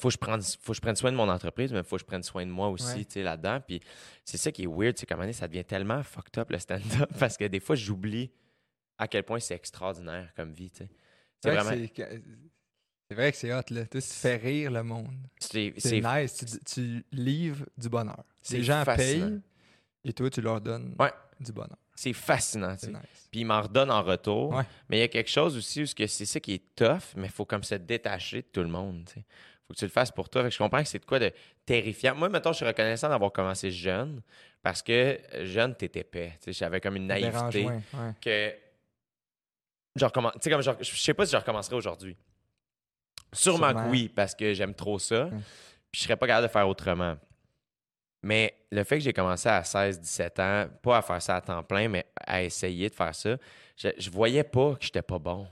[0.01, 2.01] Faut que, je prenne, faut que je prenne soin de mon entreprise, mais faut que
[2.03, 3.05] je prenne soin de moi aussi, Ouais.
[3.05, 3.61] tu sais, là-dedans.
[3.67, 3.81] Puis
[4.25, 7.37] c'est ça qui est weird, c'est comme ça devient tellement fucked up le stand-up parce
[7.37, 8.31] que des fois, j'oublie
[8.97, 10.91] à quel point c'est extraordinaire comme vie, tu sais.
[11.43, 11.83] C'est vrai que vraiment.
[11.83, 12.23] c'est que-
[13.11, 13.87] c'est vrai que c'est hot, là.
[13.87, 15.09] Tu fais rire le monde.
[15.41, 16.37] C'est nice.
[16.37, 18.23] Tu, tu livres du bonheur.
[18.51, 19.27] Les gens fascinant.
[19.31, 19.41] payent
[20.05, 21.13] et toi, tu leur donnes Ouais.
[21.41, 21.79] du bonheur.
[21.95, 23.29] c'est fascinant, nice.
[23.33, 24.51] Puis ils m'en redonnent en retour.
[24.55, 24.63] Ouais.
[24.89, 27.33] Mais il y a quelque chose aussi où c'est ça qui est tough, mais il
[27.33, 29.09] faut comme se détacher de tout le monde.
[29.17, 29.25] Il
[29.69, 30.43] faut que tu le fasses pour toi.
[30.43, 31.31] Fait que je comprends que c'est de quoi de
[31.67, 32.15] terrifiant.
[32.15, 34.23] Moi, maintenant, je suis reconnaissant d'avoir commencé jeune
[34.63, 34.93] parce que
[35.35, 36.39] euh, jeune, t'es épais.
[36.47, 37.81] J'avais comme une naïveté ouais.
[38.21, 38.55] que.
[39.95, 40.33] Je recommence.
[40.35, 42.17] Tu sais, comme je, je sais pas si je recommencerai aujourd'hui.
[43.33, 43.85] Sûrement, Sûrement.
[43.85, 45.29] que oui, parce que j'aime trop ça.
[45.91, 47.17] Puis je serais pas capable de faire autrement.
[48.23, 51.63] Mais le fait que j'ai commencé à 16-17 ans, pas à faire ça à temps
[51.63, 53.37] plein, mais à essayer de faire ça,
[53.77, 55.47] je, je voyais pas que j'étais pas bon.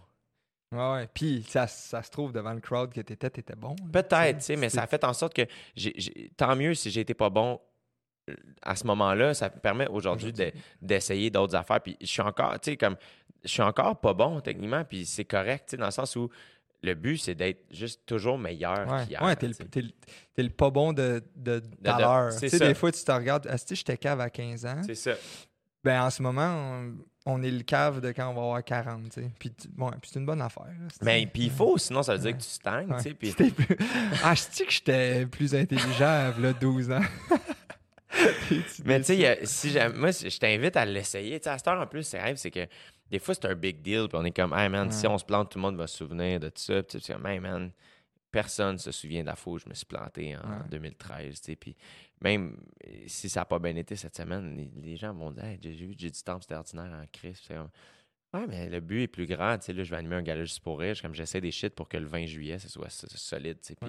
[0.73, 1.09] Ouais, ouais.
[1.15, 3.77] Puis ça, ça se trouve devant le crowd que t'étais, t'étais bon.
[3.93, 6.91] Peut-être, tu sais, mais ça a fait en sorte que j'ai- j'ai- tant mieux si
[6.91, 7.61] j'ai été pas bon
[8.63, 10.53] à ce moment-là, ça me permet aujourd'hui de-
[10.83, 11.81] d'essayer d'autres affaires.
[11.81, 12.97] Puis je suis encore, tu sais, comme,
[13.45, 16.29] je suis encore pas bon techniquement, puis c'est correct, tu sais, dans le sens où
[16.83, 19.23] le but, c'est d'être juste toujours meilleur Ouais, qu'hier.
[19.23, 19.55] ouais t'es le,
[20.37, 23.97] le- pas bon de, de, Tu sais, des fois, tu te regardes, ah, si j'étais
[23.97, 25.13] cave à 15 ans, C'est ça.
[25.85, 26.95] ben en ce moment, on,
[27.27, 29.31] on est le cave de quand on va avoir 40, tu sais.
[29.39, 30.65] Puis, ouais, puis c'est une bonne affaire.
[30.67, 32.33] là, Mais puis il faut, sinon ça veut dire Ouais.
[32.39, 33.13] que tu stagnes, Ouais.
[33.15, 33.77] Puis plus-
[34.25, 37.01] Ah, je dis que j'étais plus intelligent, là, 12 ans.
[38.85, 41.41] Mais tu sais, si moi, je t'invite à l'essayer.
[41.47, 42.67] À cette heure, en plus, c'est rêve, c'est que
[43.11, 44.07] des fois, c'est un big deal.
[44.09, 45.97] Puis on est comme, hey man, si on se plante, tout le monde va se
[45.99, 46.83] souvenir de tout ça.
[46.83, 47.71] Puis tu comme, hey man,
[48.41, 50.69] personne se souvient de la où je me suis planté en Ouais.
[50.71, 51.41] 2013.
[51.41, 51.75] Tu sais, puis
[52.21, 52.57] même
[53.07, 55.71] si ça n'a pas bien été cette semaine, les, les gens vont dire, hey, j'ai
[55.73, 57.41] vu j'ai du temps, c'était ordinaire en crise.
[58.35, 59.57] Ouais, mais le but est plus grand.
[59.57, 60.95] Là, je vais animer un gala juste pour rire.
[61.01, 63.59] Comme j'essaie des shit pour que le 20 juillet, ce soit so- solide.
[63.81, 63.89] Ouais.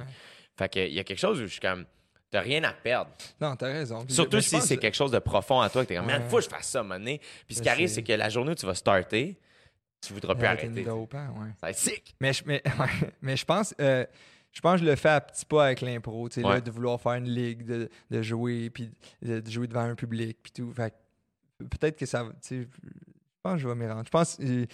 [0.58, 1.86] Fait que, il y a quelque chose où je suis comme,
[2.32, 3.12] t'as rien à perdre.
[3.42, 4.06] Non, t'as raison.
[4.06, 6.24] Puis- Surtout si pense- c'est quelque chose de profond à toi, que t'es comme, man,
[6.30, 7.20] faut que je fasse ça, monnaie.
[7.48, 9.38] Puis ce qui arrive, c'est que la journée où tu vas starter,
[10.00, 10.84] tu voudras plus arrêter.
[10.84, 11.48] dope, hein, ouais.
[11.60, 12.16] Ça va être sick.
[12.22, 14.06] Mais je, mais, ouais, mais je pense euh,
[14.58, 16.72] je pense que je le fais à petits pas avec l'impro, tu sais, là, de
[16.72, 18.90] vouloir faire une ligue, de, de jouer, puis
[19.22, 20.72] de, de jouer devant un public, puis tout.
[20.74, 20.92] Fait
[21.60, 22.90] peut-être que ça va, tu sais, je
[23.44, 24.04] pense que je vais m'y rendre.
[24.04, 24.66] Je pense que euh,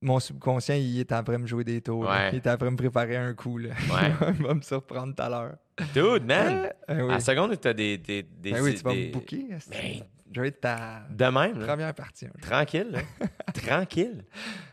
[0.00, 2.06] mon subconscient, il est en train de me jouer des tours.
[2.08, 2.30] Ouais.
[2.32, 3.70] Il est en train de me préparer un coup, là.
[3.90, 4.30] Ouais.
[4.38, 5.56] il va me surprendre tout à l'heure.
[5.92, 6.70] Dude, man.
[6.88, 7.02] Ah, oui.
[7.02, 7.98] À la seconde où t'as des.
[7.98, 9.46] des, des, Ben oui, tu vas des- me booker.
[9.68, 10.02] Ben,
[10.32, 11.66] Je vais être ta de même, là.
[11.66, 12.26] première partie.
[12.26, 12.34] jour.
[12.40, 13.00] Tranquille, là.
[13.54, 14.24] Tranquille.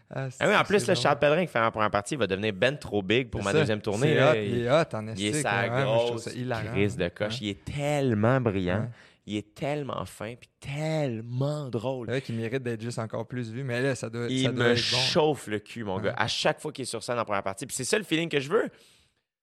[0.10, 0.96] Ah, Ah oui, en plus, le.
[0.96, 3.52] Charles Pellerin qui fait ma première partie, il va devenir ben trop big pour ma
[3.52, 3.60] ça.
[3.60, 4.14] deuxième tournée.
[4.16, 4.32] Là.
[4.32, 6.30] hot, Il- il est hot en Il est sa ouais, grosse
[6.72, 7.34] crise de coche.
[7.34, 7.40] Ouais.
[7.42, 8.82] Il est tellement brillant.
[8.82, 8.90] Ouais.
[9.28, 12.06] Il est tellement fin puis tellement drôle.
[12.08, 14.66] Vrai qu'il mérite d'être juste encore plus vu, mais là, ça doit, Il ça doit
[14.66, 14.98] me être bon.
[14.98, 16.04] chauffe le cul, mon Ouais.
[16.04, 16.14] gars.
[16.18, 17.66] À chaque fois qu'il est sur scène en première partie.
[17.66, 18.70] Puis c'est ça le feeling que je veux.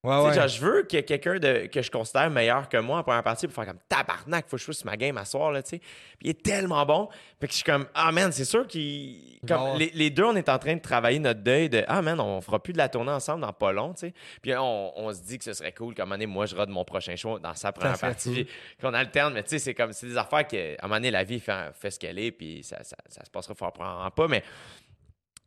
[0.05, 0.35] Ouais, ouais.
[0.35, 3.55] genre, je veux ait quelqu'un que je considère meilleur que moi en première partie pour
[3.55, 5.79] faire comme tabarnak, faut que je fasse ma game à soir, là, tu sais.
[5.79, 7.09] Puis il est tellement bon.
[7.41, 9.39] Fait que je suis comme, ah man, c'est sûr qu'il.
[9.47, 12.19] Comme les, les deux, on est en train de travailler notre deuil de, ah man,
[12.19, 14.15] on fera plus de la tournée ensemble dans pas long, tu sais.
[14.43, 16.57] Puis on, on se dit que ce serait cool, comme un moment donné, moi, je
[16.57, 18.49] rode mon prochain show dans sa première partie.
[18.81, 21.13] Qu'on alterne, mais tu sais, c'est comme, c'est des affaires que, à un moment donné,
[21.13, 24.11] la vie fait, fait ce qu'elle est, puis ça, ça, ça se passera fort probablement
[24.11, 24.43] pas, mais.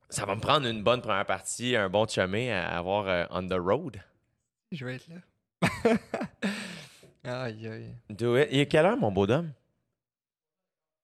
[0.08, 3.46] Ça va me prendre une bonne première partie, un bon chemin à avoir euh, on
[3.46, 4.00] the road.
[4.76, 5.96] Je vais être là.
[7.46, 7.96] aïe, aïe.
[8.10, 8.48] Do it.
[8.52, 9.52] Il est quelle heure, mon beau dame?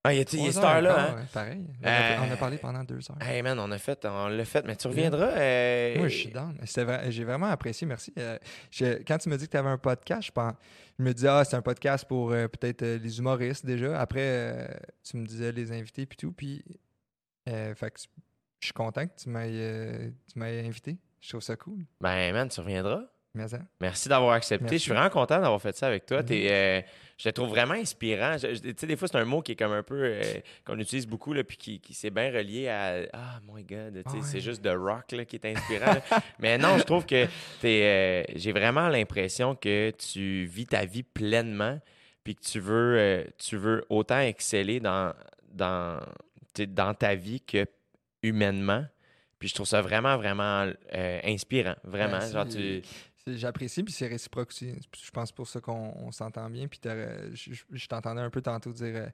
[0.04, 1.16] Ah, il est, il est cette heure-là, hein?
[1.16, 1.64] ouais, pareil.
[1.84, 3.22] On a, Euh, on a parlé pendant deux heures.
[3.22, 5.28] Hey man, on a fait, on l'a fait, mais tu reviendras.
[5.28, 6.58] euh, Moi, je suis down.
[6.60, 8.12] Vrai- J'ai vraiment apprécié, merci.
[8.18, 8.40] Euh,
[8.72, 10.54] je- quand tu me dis que tu avais un podcast, je, pense,
[10.98, 14.00] je me disais, ah, c'est un podcast pour euh, peut-être euh, les humoristes déjà.
[14.02, 14.68] Après, euh,
[15.04, 16.32] tu me disais les invités puis tout.
[16.32, 16.66] Puis,
[17.48, 18.00] euh, fait que
[18.60, 20.98] je suis content que tu m'aies euh, tu m'aies invité.
[21.20, 21.86] Je trouve ça cool.
[22.00, 23.04] Ben man, tu reviendras.
[23.80, 24.64] Merci d'avoir accepté.
[24.64, 24.78] Merci.
[24.78, 26.22] Je suis vraiment content d'avoir fait ça avec toi.
[26.22, 26.28] Mhm.
[26.32, 26.82] Euh,
[27.18, 28.36] je te trouve vraiment inspirant.
[28.38, 30.02] Tu sais, des fois, c'est un mot qui est comme un peu.
[30.04, 30.22] euh,
[30.66, 33.04] qu'on utilise beaucoup, là, puis qui, qui s'est bien relié à.
[33.14, 34.04] Ah, my God.
[34.06, 34.12] Ah.
[34.24, 35.96] C'est juste de rock là, qui est inspirant.
[36.40, 37.28] Mais non, je trouve que
[37.64, 41.80] euh, j'ai vraiment l'impression que tu vis ta vie pleinement,
[42.24, 45.14] puis que tu veux, tu veux autant exceller dans,
[45.54, 46.00] dans,
[46.68, 47.66] dans ta vie que
[48.24, 48.86] humainement.
[49.40, 51.76] Puis je trouve ça vraiment, vraiment euh, inspirant.
[51.84, 52.20] Vraiment.
[52.20, 52.34] Merci.
[52.34, 52.82] Genre, tu.
[53.28, 54.74] J'apprécie, puis c'est réciproque aussi.
[55.04, 56.68] Je pense pour ça qu'on on s'entend bien.
[56.68, 59.08] Puis je, je- t'entendais un peu tantôt dire, euh,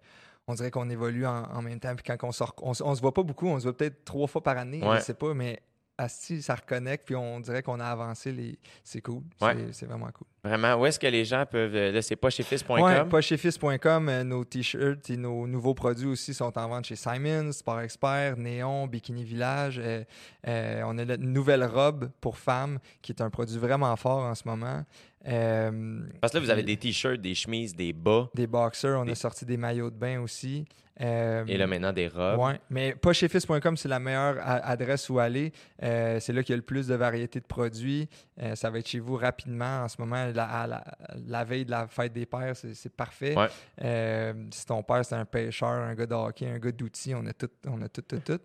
[0.47, 1.93] on dirait qu'on évolue en, en même temps.
[1.95, 4.05] Puis quand on sort, on, se- on se voit pas beaucoup, on se voit peut-être
[4.05, 4.99] trois fois par année, Ouais.
[4.99, 5.61] je sais pas, mais
[5.97, 8.31] asti, ça reconnecte, puis on dirait qu'on a avancé.
[8.31, 9.23] les C'est cool.
[9.41, 9.55] Ouais.
[9.71, 10.27] C'est- vraiment cool.
[10.43, 11.75] Vraiment, où est-ce que les gens peuvent.
[11.75, 12.79] euh, Là, c'est pas chez fils.com.
[12.81, 17.51] Ouais, pochefils.com, euh, nos t-shirts et nos nouveaux produits aussi sont en vente chez Simons,
[17.51, 19.79] Sport Expert, Néon, Bikini Village.
[19.83, 20.03] Euh,
[20.47, 24.35] euh, on a la nouvelle robe pour femmes qui est un produit vraiment fort en
[24.35, 24.85] ce moment.
[25.27, 29.05] Euh, Parce que là, vous avez des t-shirts, des chemises, des bas des boxers, on
[29.05, 30.65] Des- a sorti des maillots de bain aussi.
[30.99, 32.57] Euh, et là maintenant des robes.
[32.69, 35.51] Mais pochefils.com, c'est la meilleure adresse où aller.
[35.83, 38.09] Euh, c'est là qu'il y a le plus de variété de produits.
[38.41, 39.83] Euh, ça va être chez vous rapidement.
[39.83, 40.83] En ce moment, la, à la,
[41.27, 43.35] la veille de la fête des pères, c'est parfait.
[43.37, 43.47] Ouais.
[43.83, 47.25] Euh, si ton père, c'est un pêcheur, un gars de hockey, un gars d'outils, on
[47.27, 48.39] a tout, on a tout, tout, tout.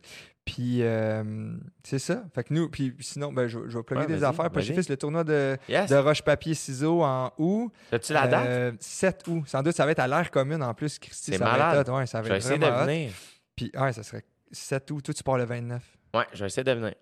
[0.45, 1.53] Puis, euh,
[1.85, 2.25] c'est ça.
[2.35, 4.51] Fait que nous, puis sinon, ben, je, je vais plugger Ouais, des affaires.
[4.51, 5.89] Pochefils, le tournoi de, Yes.
[5.89, 7.73] de roche-papier-ciseaux en août.
[7.93, 8.47] As-tu la date?
[8.49, 9.45] Euh, 7 août.
[9.47, 11.31] Sans doute, ça va être à l'air commune en plus, Christy.
[11.31, 11.81] C'est ça va malade.
[11.87, 11.93] être.
[11.97, 12.85] Ouais, ça va je vais être essayer de hot.
[12.87, 13.13] venir.
[13.57, 15.03] Puis, ouais, ça serait 7 août.
[15.05, 15.83] Toi, tu pars le 29.
[16.15, 16.95] Ouais, je vais essayer de venir.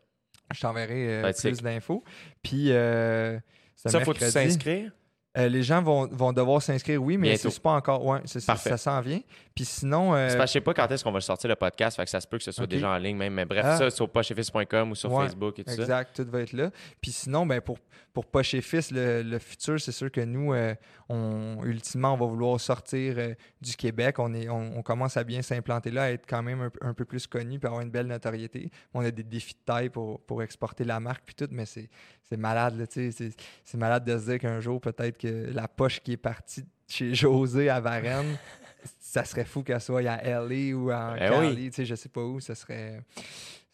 [0.53, 2.03] Je t'enverrai euh, plus d'infos.
[2.43, 3.39] Puis, euh,
[3.77, 4.31] Ça, mercredi.
[4.31, 4.93] s'inscrire?
[5.39, 8.05] Euh, les gens vont, vont devoir s'inscrire, oui, mais c'est pas encore.
[8.05, 8.70] Ouais, Parfait.
[8.70, 9.20] ça s'en vient.
[9.55, 10.12] Puis sinon.
[10.12, 12.11] euh, parce que je sais pas quand est-ce qu'on va sortir le podcast, fait que
[12.11, 13.35] ça se peut que ce soit déjà en ligne même.
[13.35, 13.77] Mais bref, Ah.
[13.78, 15.82] ça sur pochefils.com ou sur Ouais, Facebook et tout ça.
[15.82, 16.70] Exact, tout va être là.
[17.01, 17.78] Puis sinon, ben pour,
[18.12, 20.74] pour Poche et Fils, le, le futur, c'est sûr que nous, euh,
[21.09, 24.19] on, ultimement, on va vouloir sortir euh, du Québec.
[24.19, 26.93] On, est, on, on commence à bien s'implanter là, à être quand même un, un
[26.94, 28.70] peu plus connu puis avoir une belle notoriété.
[28.94, 31.89] On a des défis de taille pour, pour exporter la marque puis tout, mais c'est
[32.36, 33.12] malade, là, tu sais.
[33.12, 33.31] C'est
[33.65, 37.15] c'est malade de se dire qu'un jour, peut-être que la poche qui est partie chez
[37.15, 38.36] José à Varennes,
[39.01, 41.70] ça serait fou qu'elle soit à LA ou en Eh Cali, oui.
[41.70, 43.01] tu sais, je sais pas où, ça serait,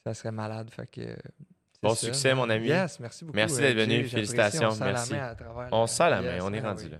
[0.04, 0.70] ça serait malade.
[0.70, 2.06] Fait que, c'est Bon ça.
[2.06, 2.68] succès, mon ami.
[2.68, 3.36] Yes, merci beaucoup.
[3.36, 4.04] Merci euh, d'être venu.
[4.04, 6.68] Félicitations, On se serre la main à travers On sent la main, on est ah
[6.70, 6.90] rendu oui.
[6.90, 6.98] là.